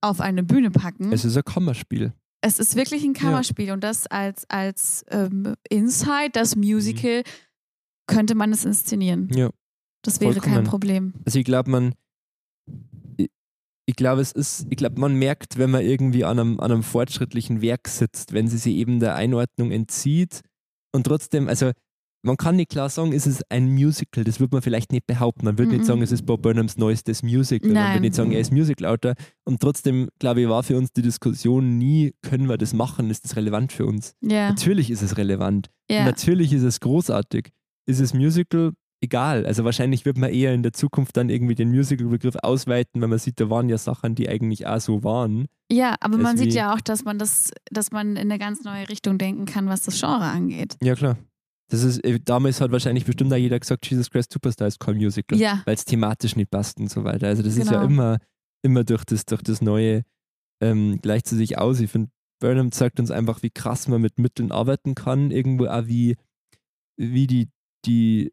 auf 0.00 0.20
eine 0.20 0.42
Bühne 0.42 0.70
packen. 0.70 1.12
es 1.12 1.24
ist 1.24 1.36
ein 1.36 1.44
Kammerspiel. 1.44 2.12
Es 2.42 2.58
ist 2.58 2.76
wirklich 2.76 3.02
ein 3.04 3.14
Kammerspiel 3.14 3.70
und 3.72 3.82
das 3.82 4.06
als, 4.06 4.44
als 4.50 5.04
ähm, 5.10 5.54
Inside, 5.70 6.30
das 6.32 6.56
Musical, 6.56 7.22
könnte 8.06 8.34
man 8.34 8.52
es 8.52 8.66
inszenieren. 8.66 9.30
Ja. 9.34 9.48
Das 10.04 10.20
wäre 10.20 10.34
kein 10.34 10.42
Vollkommen. 10.42 10.64
Problem. 10.66 11.14
Also 11.24 11.38
ich 11.38 11.44
glaube, 11.44 11.70
man, 11.70 11.94
ich, 13.16 13.30
ich 13.86 13.96
glaube, 13.96 14.20
es 14.22 14.32
ist, 14.32 14.66
ich 14.70 14.76
glaube, 14.76 15.00
man 15.00 15.14
merkt, 15.16 15.58
wenn 15.58 15.70
man 15.70 15.82
irgendwie 15.82 16.24
an 16.24 16.38
einem, 16.38 16.60
an 16.60 16.70
einem 16.72 16.82
fortschrittlichen 16.82 17.60
Werk 17.62 17.88
sitzt, 17.88 18.32
wenn 18.32 18.48
sie 18.48 18.58
sich 18.58 18.74
eben 18.76 19.00
der 19.00 19.14
Einordnung 19.16 19.70
entzieht 19.70 20.40
und 20.94 21.04
trotzdem, 21.06 21.48
also 21.48 21.72
man 22.26 22.38
kann 22.38 22.56
nicht 22.56 22.70
klar 22.70 22.88
sagen, 22.88 23.12
es 23.12 23.26
ist 23.26 23.42
ein 23.50 23.70
Musical, 23.70 24.24
das 24.24 24.40
würde 24.40 24.56
man 24.56 24.62
vielleicht 24.62 24.92
nicht 24.92 25.06
behaupten. 25.06 25.44
Man 25.44 25.58
würde 25.58 25.72
Mhm. 25.72 25.76
nicht 25.76 25.86
sagen, 25.86 26.00
es 26.00 26.10
ist 26.10 26.24
Bob 26.24 26.40
Burnhams 26.40 26.78
neuestes 26.78 27.22
Musical. 27.22 27.68
Man 27.70 27.74
Nein. 27.82 27.92
würde 27.96 28.00
nicht 28.00 28.14
sagen, 28.14 28.32
er 28.32 28.40
ist 28.40 28.50
Musical-Autor. 28.50 29.12
Und 29.44 29.60
trotzdem, 29.60 30.08
glaube 30.18 30.40
ich, 30.40 30.48
war 30.48 30.62
für 30.62 30.78
uns 30.78 30.90
die 30.92 31.02
Diskussion 31.02 31.76
nie, 31.76 32.14
können 32.22 32.48
wir 32.48 32.56
das 32.56 32.72
machen, 32.72 33.10
ist 33.10 33.24
das 33.24 33.36
relevant 33.36 33.72
für 33.72 33.84
uns? 33.84 34.14
Ja, 34.22 34.48
Natürlich 34.48 34.90
ist 34.90 35.02
es 35.02 35.18
relevant. 35.18 35.68
ja. 35.90 36.04
Natürlich 36.06 36.54
ist 36.54 36.62
es 36.62 36.80
großartig. 36.80 37.50
Ist 37.86 38.00
es 38.00 38.14
Musical? 38.14 38.72
Egal. 39.04 39.44
Also 39.44 39.64
wahrscheinlich 39.64 40.06
wird 40.06 40.16
man 40.16 40.30
eher 40.32 40.54
in 40.54 40.62
der 40.62 40.72
Zukunft 40.72 41.16
dann 41.18 41.28
irgendwie 41.28 41.54
den 41.54 41.68
Musical-Begriff 41.68 42.36
ausweiten, 42.36 43.02
wenn 43.02 43.10
man 43.10 43.18
sieht, 43.18 43.38
da 43.38 43.50
waren 43.50 43.68
ja 43.68 43.76
Sachen, 43.76 44.14
die 44.14 44.28
eigentlich 44.30 44.66
auch 44.66 44.80
so 44.80 45.04
waren. 45.04 45.46
ja, 45.70 45.94
aber 46.00 46.16
man 46.16 46.36
es 46.36 46.40
sieht 46.40 46.54
ja 46.54 46.74
auch, 46.74 46.80
dass 46.80 47.04
man 47.04 47.18
das, 47.18 47.50
dass 47.70 47.92
man 47.92 48.12
in 48.16 48.30
eine 48.30 48.38
ganz 48.38 48.64
neue 48.64 48.88
Richtung 48.88 49.18
denken 49.18 49.44
kann, 49.44 49.66
was 49.68 49.82
das 49.82 50.00
Genre 50.00 50.24
angeht. 50.24 50.76
Ja, 50.82 50.94
klar. 50.94 51.18
Das 51.70 51.82
ist, 51.82 51.98
äh, 52.04 52.18
damals 52.18 52.60
hat 52.62 52.72
wahrscheinlich 52.72 53.04
bestimmt 53.04 53.32
auch 53.32 53.36
jeder 53.36 53.58
gesagt, 53.60 53.86
Jesus 53.90 54.10
Christ 54.10 54.32
Superstar 54.32 54.68
ist 54.68 54.80
kein 54.80 54.96
Musical, 54.96 55.38
Ja, 55.38 55.60
weil 55.66 55.74
es 55.74 55.84
thematisch 55.84 56.34
nicht 56.36 56.50
passt 56.50 56.78
und 56.78 56.90
so 56.90 57.04
weiter. 57.04 57.26
Also 57.26 57.42
das 57.42 57.56
ist 57.56 57.70
ja 57.70 57.80
Genau. 57.80 57.84
immer, 57.90 58.18
immer 58.62 58.84
durch 58.84 59.04
das, 59.04 59.26
durch 59.26 59.42
das 59.42 59.60
Neue 59.60 60.02
ähm, 60.62 60.98
gleicht 61.02 61.26
sie 61.28 61.36
sich 61.36 61.58
aus. 61.58 61.80
Ich 61.80 61.90
finde, 61.90 62.10
Burnham 62.40 62.72
zeigt 62.72 63.00
uns 63.00 63.10
einfach, 63.10 63.42
wie 63.42 63.50
krass 63.50 63.86
man 63.88 64.00
mit 64.00 64.18
Mitteln 64.18 64.50
arbeiten 64.52 64.94
kann, 64.94 65.30
irgendwo 65.30 65.66
auch 65.66 65.86
wie, 65.86 66.16
wie 66.96 67.26
die, 67.26 67.48
die, 67.86 68.32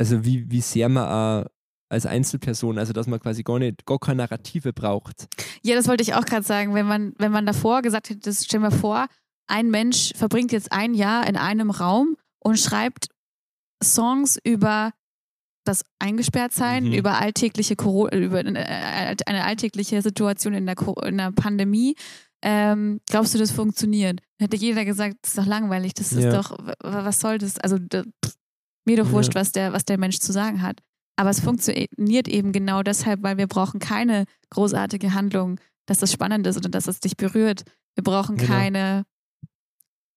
also 0.00 0.24
wie, 0.24 0.50
wie 0.50 0.60
sehr 0.62 0.88
man 0.88 1.04
auch 1.08 1.46
als 1.92 2.06
Einzelperson, 2.06 2.78
also 2.78 2.92
dass 2.92 3.06
man 3.06 3.20
quasi 3.20 3.42
gar 3.42 3.58
nicht, 3.58 3.84
gar 3.84 3.98
keine 3.98 4.18
Narrative 4.18 4.72
braucht. 4.72 5.26
Ja, 5.62 5.74
das 5.74 5.88
wollte 5.88 6.02
ich 6.02 6.14
auch 6.14 6.24
gerade 6.24 6.44
sagen. 6.46 6.72
Wenn 6.74 6.86
man, 6.86 7.12
wenn 7.18 7.32
man 7.32 7.46
davor 7.46 7.82
gesagt 7.82 8.10
hätte, 8.10 8.20
das 8.20 8.44
stell 8.44 8.60
mir 8.60 8.70
vor, 8.70 9.06
ein 9.48 9.70
Mensch 9.70 10.12
verbringt 10.16 10.52
jetzt 10.52 10.70
ein 10.72 10.94
Jahr 10.94 11.26
in 11.26 11.36
einem 11.36 11.70
Raum 11.70 12.16
und 12.38 12.58
schreibt 12.58 13.08
Songs 13.82 14.38
über 14.44 14.92
das 15.64 15.84
Eingesperrtsein, 15.98 16.84
Mhm. 16.84 16.92
über 16.94 17.18
alltägliche 17.20 17.76
Coro 17.76 18.08
über 18.08 18.38
eine 18.38 18.64
eine 19.26 19.44
alltägliche 19.44 20.00
Situation 20.00 20.54
in 20.54 20.66
der, 20.66 20.76
in 21.04 21.18
der 21.18 21.32
Pandemie. 21.32 21.96
Ähm, 22.42 23.00
glaubst 23.10 23.34
du, 23.34 23.38
das 23.38 23.50
funktioniert? 23.50 24.20
Hätte 24.40 24.56
jeder 24.56 24.84
gesagt, 24.86 25.16
das 25.22 25.32
ist 25.32 25.38
doch 25.38 25.46
langweilig, 25.46 25.92
das 25.94 26.12
ist 26.12 26.24
Ja. 26.24 26.32
doch, 26.32 26.52
w- 26.58 26.72
was 26.82 27.20
soll 27.20 27.36
das? 27.38 27.58
Also 27.58 27.76
mir 28.86 28.96
doch 28.96 29.06
Ja. 29.06 29.12
wurscht, 29.12 29.34
was 29.34 29.52
der, 29.52 29.72
was 29.72 29.84
der 29.84 29.98
Mensch 29.98 30.18
zu 30.18 30.32
sagen 30.32 30.62
hat. 30.62 30.80
Aber 31.16 31.30
es 31.30 31.40
funktioniert 31.40 32.28
eben 32.28 32.52
genau 32.52 32.82
deshalb, 32.82 33.22
weil 33.22 33.36
wir 33.36 33.46
brauchen 33.46 33.78
keine 33.80 34.24
großartige 34.50 35.12
Handlung, 35.12 35.60
dass 35.86 35.98
das 35.98 36.12
spannend 36.12 36.46
ist 36.46 36.56
oder 36.56 36.68
dass 36.70 36.86
es 36.88 37.00
dich 37.00 37.16
berührt. 37.16 37.62
Wir 37.94 38.04
brauchen 38.04 38.36
Genau. 38.36 38.52
keine 38.52 39.04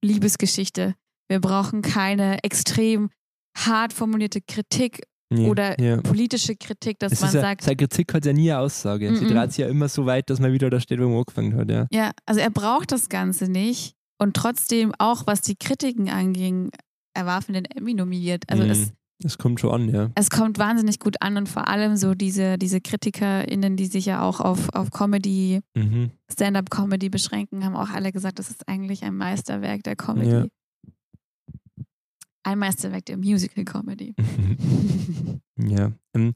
Liebesgeschichte. 0.04 0.96
Wir 1.30 1.40
brauchen 1.40 1.82
keine 1.82 2.44
extrem 2.44 3.10
hart 3.58 3.94
formulierte 3.94 4.42
Kritik 4.42 5.02
Nee, 5.30 5.50
oder 5.50 5.80
ja. 5.82 6.00
politische 6.02 6.56
Kritik, 6.56 7.00
dass 7.00 7.14
Es 7.14 7.22
man 7.22 7.34
ja, 7.34 7.42
sagt, 7.42 7.64
seine 7.64 7.76
Kritik 7.78 8.14
hat 8.14 8.24
ja 8.26 8.34
nie 8.34 8.52
eine 8.52 8.60
Aussage. 8.60 9.16
Sie 9.16 9.26
Mhm. 9.26 9.30
dreht 9.30 9.52
sich 9.52 9.60
ja 9.60 9.68
immer 9.68 9.90
so 9.90 10.06
weit, 10.06 10.30
dass 10.30 10.40
man 10.40 10.52
wieder 10.54 10.70
da 10.70 10.80
steht, 10.80 11.00
wo 11.00 11.08
man 11.08 11.18
angefangen 11.20 11.56
hat. 11.56 11.72
Ja. 11.72 11.88
ja, 11.92 12.12
also 12.28 12.40
er 12.40 12.52
braucht 12.52 12.92
das 12.92 13.10
Ganze 13.10 13.50
nicht 13.50 13.96
und 14.20 14.36
trotzdem 14.36 14.94
auch, 15.00 15.26
was 15.26 15.42
die 15.42 15.56
Kritiken 15.56 16.08
anging, 16.10 16.70
er 17.14 17.26
war 17.26 17.42
für 17.42 17.52
den 17.54 17.66
Emmy 17.66 17.94
nominiert. 17.94 18.44
Also 18.50 18.64
Mhm. 18.64 18.70
es, 18.70 18.92
Das 19.20 19.38
kommt 19.38 19.60
schon 19.60 19.72
an, 19.72 19.90
ja. 19.94 20.12
es 20.16 20.30
kommt 20.30 20.58
wahnsinnig 20.58 21.00
gut 21.00 21.22
an 21.22 21.38
und 21.38 21.48
vor 21.48 21.68
allem 21.68 21.96
so 21.96 22.14
diese, 22.16 22.58
diese 22.58 22.82
KritikerInnen, 22.82 23.78
die 23.78 23.86
sich 23.86 24.06
ja 24.06 24.22
auch 24.22 24.40
auf, 24.42 24.70
auf 24.74 24.92
Comedy, 24.92 25.62
Mhm. 25.76 26.12
Stand-up-Comedy 26.32 27.10
beschränken, 27.10 27.64
haben 27.64 27.76
auch 27.76 27.90
alle 27.92 28.12
gesagt, 28.12 28.40
das 28.40 28.50
ist 28.50 28.68
eigentlich 28.68 29.04
ein 29.04 29.16
Meisterwerk 29.16 29.84
der 29.84 29.96
Comedy. 29.96 30.30
Ja. 30.32 30.46
Ein 32.46 32.60
Meisterwerk 32.60 33.06
der 33.06 33.18
Musical-Comedy. 33.18 34.16
ja. 35.58 35.94
Ähm, 36.14 36.34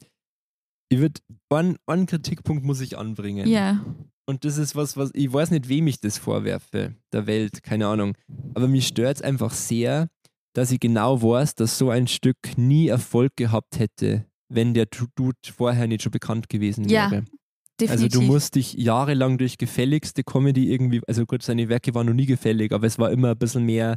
ich 0.90 0.98
würd, 1.00 1.20
einen, 1.50 1.76
einen 1.86 2.06
Kritikpunkt 2.06 2.64
muss 2.64 2.80
ich 2.80 2.96
anbringen. 2.96 3.46
ja, 3.46 3.84
Und 4.26 4.44
das 4.46 4.56
ist 4.56 4.74
was, 4.74 4.96
was 4.96 5.10
ich 5.12 5.30
weiß 5.30 5.50
nicht, 5.50 5.68
wem 5.68 5.86
ich 5.86 6.00
das 6.00 6.16
vorwerfe, 6.16 6.94
der 7.12 7.26
Welt, 7.26 7.62
keine 7.62 7.88
Ahnung. 7.88 8.14
Aber 8.54 8.68
mich 8.68 8.86
stört 8.86 9.16
es 9.16 9.22
einfach 9.22 9.52
sehr, 9.52 10.08
dass 10.54 10.70
ich 10.70 10.80
genau 10.80 11.22
weiß, 11.22 11.54
dass 11.54 11.78
so 11.78 11.90
ein 11.90 12.06
Stück 12.08 12.36
nie 12.56 12.88
Erfolg 12.88 13.32
gehabt 13.36 13.78
hätte, 13.78 14.24
wenn 14.48 14.74
der 14.74 14.86
Du- 14.86 15.06
Dude 15.14 15.36
vorher 15.52 15.86
nicht 15.86 16.02
schon 16.02 16.12
bekannt 16.12 16.48
gewesen 16.48 16.88
Ja, 16.88 17.10
wäre. 17.10 17.24
definitiv. 17.80 17.90
Also 17.90 18.08
du 18.08 18.22
musst 18.22 18.54
dich 18.54 18.72
jahrelang 18.74 19.38
durch 19.38 19.58
gefälligste 19.58 20.24
Comedy 20.24 20.72
irgendwie, 20.72 21.00
also 21.06 21.26
gut, 21.26 21.42
seine 21.42 21.68
Werke 21.68 21.94
waren 21.94 22.06
noch 22.06 22.14
nie 22.14 22.26
gefällig, 22.26 22.72
aber 22.72 22.86
es 22.86 22.98
war 22.98 23.10
immer 23.12 23.30
ein 23.32 23.38
bisschen 23.38 23.64
mehr 23.64 23.96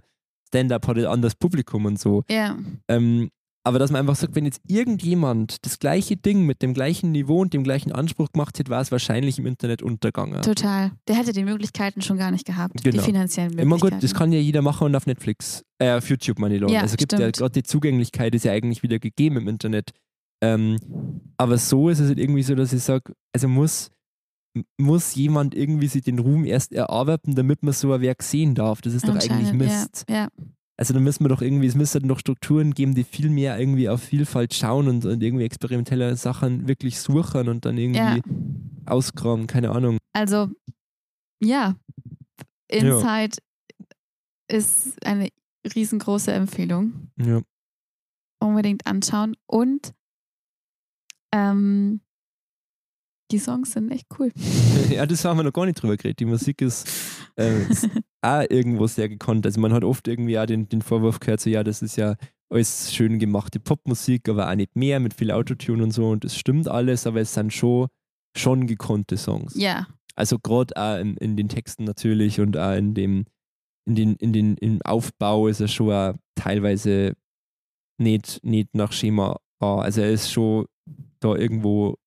Stand-up, 0.50 0.88
hatte 0.88 1.02
ein 1.02 1.06
anderes 1.14 1.36
Publikum 1.36 1.86
und 1.86 2.00
so. 2.00 2.24
ja, 2.30 2.58
Ähm, 2.88 3.30
aber 3.64 3.78
dass 3.78 3.92
man 3.92 4.00
einfach 4.00 4.16
sagt, 4.16 4.36
wenn 4.36 4.46
jetzt 4.46 4.62
irgendjemand 4.68 5.66
das 5.66 5.78
gleiche 5.78 6.18
Ding 6.18 6.46
mit 6.46 6.62
dem 6.62 6.74
gleichen 6.74 7.12
Niveau 7.12 7.42
und 7.42 7.54
dem 7.54 7.64
gleichen 7.64 7.92
Anspruch 7.92 8.32
gemacht 8.32 8.58
hätte, 8.58 8.72
war 8.72 8.82
es 8.82 8.92
wahrscheinlich 8.92 9.38
im 9.38 9.46
Internet 9.46 9.84
untergegangen. 9.84 10.42
total. 10.42 10.92
Der 11.08 11.16
hätte 11.16 11.32
die 11.32 11.44
Möglichkeiten 11.44 12.02
schon 12.02 12.18
gar 12.18 12.32
nicht 12.32 12.46
gehabt. 12.46 12.84
Genau. 12.84 12.98
Die 12.98 13.04
finanziellen 13.04 13.52
Immer 13.54 13.76
Möglichkeiten. 13.76 13.96
gut, 13.96 14.04
das 14.04 14.14
kann 14.16 14.32
ja 14.32 14.40
jeder 14.40 14.62
machen 14.62 14.86
und 14.86 14.96
auf 14.96 15.06
Netflix, 15.06 15.64
äh, 15.80 15.92
auf 15.94 16.10
YouTube 16.10 16.40
meine 16.40 16.56
ich. 16.56 16.62
Ja, 16.70 16.82
also 16.82 16.96
gibt 16.96 17.14
ja 17.14 17.30
gerade 17.30 17.52
die 17.52 17.64
Zugänglichkeit 17.64 18.34
ist 18.34 18.46
ja 18.46 18.52
eigentlich 18.52 18.82
wieder 18.82 18.98
gegeben 18.98 19.38
im 19.38 19.48
Internet. 19.48 19.92
Ähm, 20.44 20.78
aber 21.38 21.58
so 21.58 21.90
ist 21.90 22.00
es 22.00 22.08
halt 22.08 22.18
irgendwie 22.18 22.44
so, 22.44 22.56
dass 22.56 22.74
ich 22.74 22.82
sage, 22.82 23.14
also 23.32 23.48
muss, 23.48 23.92
muss 24.80 25.14
jemand 25.14 25.54
irgendwie 25.54 25.88
sich 25.88 26.02
den 26.02 26.18
Ruhm 26.18 26.46
erst 26.46 26.74
erarbeiten, 26.74 27.36
damit 27.36 27.62
man 27.62 27.74
so 27.74 27.94
ein 27.94 28.02
Werk 28.02 28.24
sehen 28.24 28.56
darf. 28.56 28.82
Das 28.82 28.96
ist 28.96 29.08
doch 29.08 29.16
eigentlich 29.16 29.54
Mist. 29.54 30.06
Ja, 30.10 30.16
ja. 30.16 30.28
Also 30.82 30.96
da 30.96 31.00
müssen 31.00 31.24
wir 31.24 31.30
doch 31.30 31.44
irgendwie, 31.44 31.68
es 31.68 31.76
müsste 31.76 32.04
noch 32.04 32.18
Strukturen 32.18 32.74
geben, 32.74 32.96
die 32.96 33.04
viel 33.04 33.30
mehr 33.30 33.60
irgendwie 33.60 33.88
auf 33.88 34.02
Vielfalt 34.02 34.52
schauen 34.56 34.88
und, 34.88 35.06
und 35.06 35.22
irgendwie 35.22 35.46
experimentelle 35.46 36.16
Sachen 36.16 36.68
wirklich 36.68 37.00
suchen 37.00 37.50
und 37.50 37.66
dann 37.66 37.78
irgendwie 37.78 38.00
Ja. 38.00 38.18
ausgraben, 38.88 39.46
keine 39.46 39.70
Ahnung. 39.70 40.00
Also, 40.14 40.50
ja, 41.40 41.76
Inside 42.68 43.38
ist 44.48 45.06
eine 45.06 45.30
riesengroße 45.76 46.34
Empfehlung. 46.34 47.12
Ja. 47.20 47.44
Unbedingt 48.40 48.88
anschauen. 48.88 49.36
Und 49.46 49.94
ähm, 51.32 52.02
die 53.32 53.40
Songs 53.40 53.72
sind 53.72 53.92
echt 53.92 54.08
cool. 54.20 54.32
ja, 54.90 55.06
das 55.06 55.24
haben 55.26 55.38
wir 55.38 55.44
noch 55.44 55.54
gar 55.54 55.66
nicht 55.66 55.82
drüber 55.82 55.98
geredet. 55.98 56.20
Die 56.20 56.26
Musik 56.26 56.62
ist 56.62 56.88
äh, 57.38 57.64
ist 57.64 57.88
auch 58.22 58.44
irgendwo 58.50 58.88
sehr 58.88 59.10
gekonnt. 59.10 59.46
Also 59.46 59.60
man 59.60 59.74
hat 59.74 59.84
oft 59.84 60.08
irgendwie 60.08 60.38
auch 60.40 60.46
den, 60.46 60.70
den 60.70 60.82
Vorwurf 60.82 61.20
gehört, 61.20 61.42
so 61.42 61.50
ja, 61.50 61.64
das 61.64 61.82
ist 61.82 61.96
ja 61.96 62.16
alles 62.50 62.94
schön 62.94 63.20
gemachte 63.20 63.60
Popmusik, 63.60 64.28
aber 64.30 64.50
auch 64.50 64.56
nicht 64.56 64.76
mehr 64.76 65.00
mit 65.00 65.14
viel 65.14 65.32
Autotune 65.32 65.84
und 65.84 65.92
so 65.92 66.10
und 66.10 66.24
das 66.24 66.38
stimmt 66.38 66.68
alles, 66.68 67.08
aber 67.08 67.22
es 67.22 67.34
sind 67.34 67.54
schon, 67.54 67.88
schon 68.38 68.68
gekonnte 68.68 69.18
Songs. 69.18 69.56
Ja, 69.56 69.88
Also 70.16 70.38
gerade 70.38 70.76
auch 70.76 71.00
in, 71.00 71.16
in 71.18 71.38
den 71.38 71.48
Texten 71.48 71.86
natürlich 71.86 72.40
und 72.40 72.58
auch 72.58 72.76
in 72.76 72.94
dem, 72.94 73.26
in 73.86 73.96
den, 73.96 74.16
in 74.18 74.34
den, 74.34 74.58
im 74.58 74.82
Aufbau 74.84 75.48
ist 75.48 75.62
er 75.62 75.70
schon 75.70 75.92
auch 75.92 76.14
teilweise 76.36 77.16
nicht, 77.98 78.44
nicht 78.44 78.76
nach 78.76 78.92
Schema 78.92 79.40
A. 79.60 79.80
Also 79.80 80.02
er 80.02 80.12
ist 80.12 80.32
schon 80.32 80.66
da 81.20 81.36
irgendwo 81.36 81.98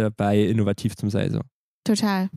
dabei, 0.00 0.42
innovativ 0.44 0.96
zu 0.96 1.08
sein. 1.08 1.30
So. 1.32 1.40
total. 1.84 2.28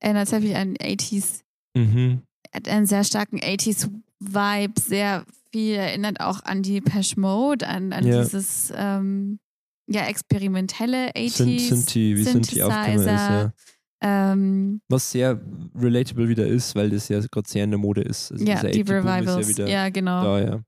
Erinnert 0.00 0.28
sehr 0.28 0.40
viel 0.40 0.54
an 0.56 0.74
80s, 0.76 1.42
Mhm. 1.76 2.22
hat 2.54 2.68
einen 2.68 2.86
sehr 2.86 3.04
starken 3.04 3.38
80s-Vibe, 3.40 4.80
sehr 4.80 5.24
viel 5.52 5.74
erinnert 5.76 6.20
auch 6.20 6.42
an 6.44 6.62
die 6.62 6.80
Pesh 6.80 7.16
Mode, 7.16 7.66
an, 7.68 7.92
an 7.92 8.06
Ja. 8.06 8.22
dieses 8.22 8.72
ähm, 8.74 9.38
ja, 9.88 10.06
experimentelle 10.06 11.10
80s. 11.14 11.36
Sind, 11.36 11.60
sind 11.60 11.94
die, 11.94 12.16
wie 12.16 12.22
sind 12.24 12.50
die 12.52 12.62
aufgekommen 12.62 12.98
ist, 13.00 13.06
ja. 13.06 13.52
Ähm, 14.04 14.80
Was 14.88 15.12
sehr 15.12 15.40
relatable 15.76 16.28
wieder 16.28 16.46
ist, 16.46 16.74
weil 16.74 16.90
das 16.90 17.08
ja 17.08 17.20
gerade 17.20 17.48
sehr 17.48 17.62
in 17.64 17.70
der 17.70 17.78
Mode 17.78 18.00
ist. 18.02 18.32
Also 18.32 18.44
ja, 18.44 18.60
die 18.60 18.82
80-Boom 18.82 18.96
ist 18.96 19.04
Revivals. 19.04 19.56
Ja, 19.58 19.66
Ja, 19.68 19.88
genau. 19.90 20.22
da, 20.24 20.40
ja. 20.40 20.60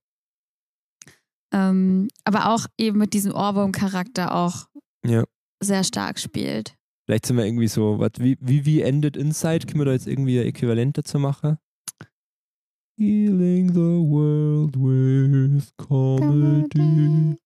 Ähm, 1.53 2.09
aber 2.25 2.51
auch 2.55 2.67
eben 2.79 2.99
mit 2.99 3.13
diesem 3.13 3.33
Ohrwurm-Charakter 3.33 4.35
auch 4.35 4.67
Ja. 5.05 5.25
Sehr 5.65 5.85
stark 5.85 6.19
spielt. 6.19 6.75
Vielleicht 7.07 7.27
sind 7.27 7.37
wir 7.37 7.45
irgendwie 7.45 7.69
so, 7.69 7.99
wat, 7.99 8.19
wie, 8.19 8.39
wie, 8.41 8.65
wie 8.65 8.81
endet 8.81 9.17
Inside? 9.17 9.67
Können 9.67 9.81
wir 9.81 9.87
da 9.87 9.93
jetzt 9.93 10.07
irgendwie 10.07 10.41
ein 10.41 10.47
Äquivalent 10.47 10.97
dazu 10.97 11.19
machen? 11.19 11.59
Healing 12.97 13.71
the 13.71 13.81
world 13.81 14.77
with 14.77 15.73
comedy. 15.77 17.37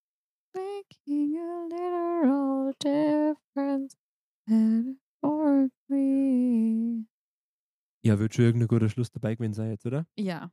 Making 0.55 1.39
a 1.39 1.67
literal 1.71 2.75
difference 2.79 3.97
metaphorically. 4.47 7.07
Ja, 8.05 8.19
wird 8.19 8.35
schon 8.35 8.45
irgendein 8.45 8.69
guter 8.69 8.89
Schluss 8.89 9.11
dabei 9.11 9.35
gewesen 9.35 9.55
sein 9.55 9.71
jetzt, 9.71 9.87
oder? 9.87 10.07
Ja. 10.17 10.53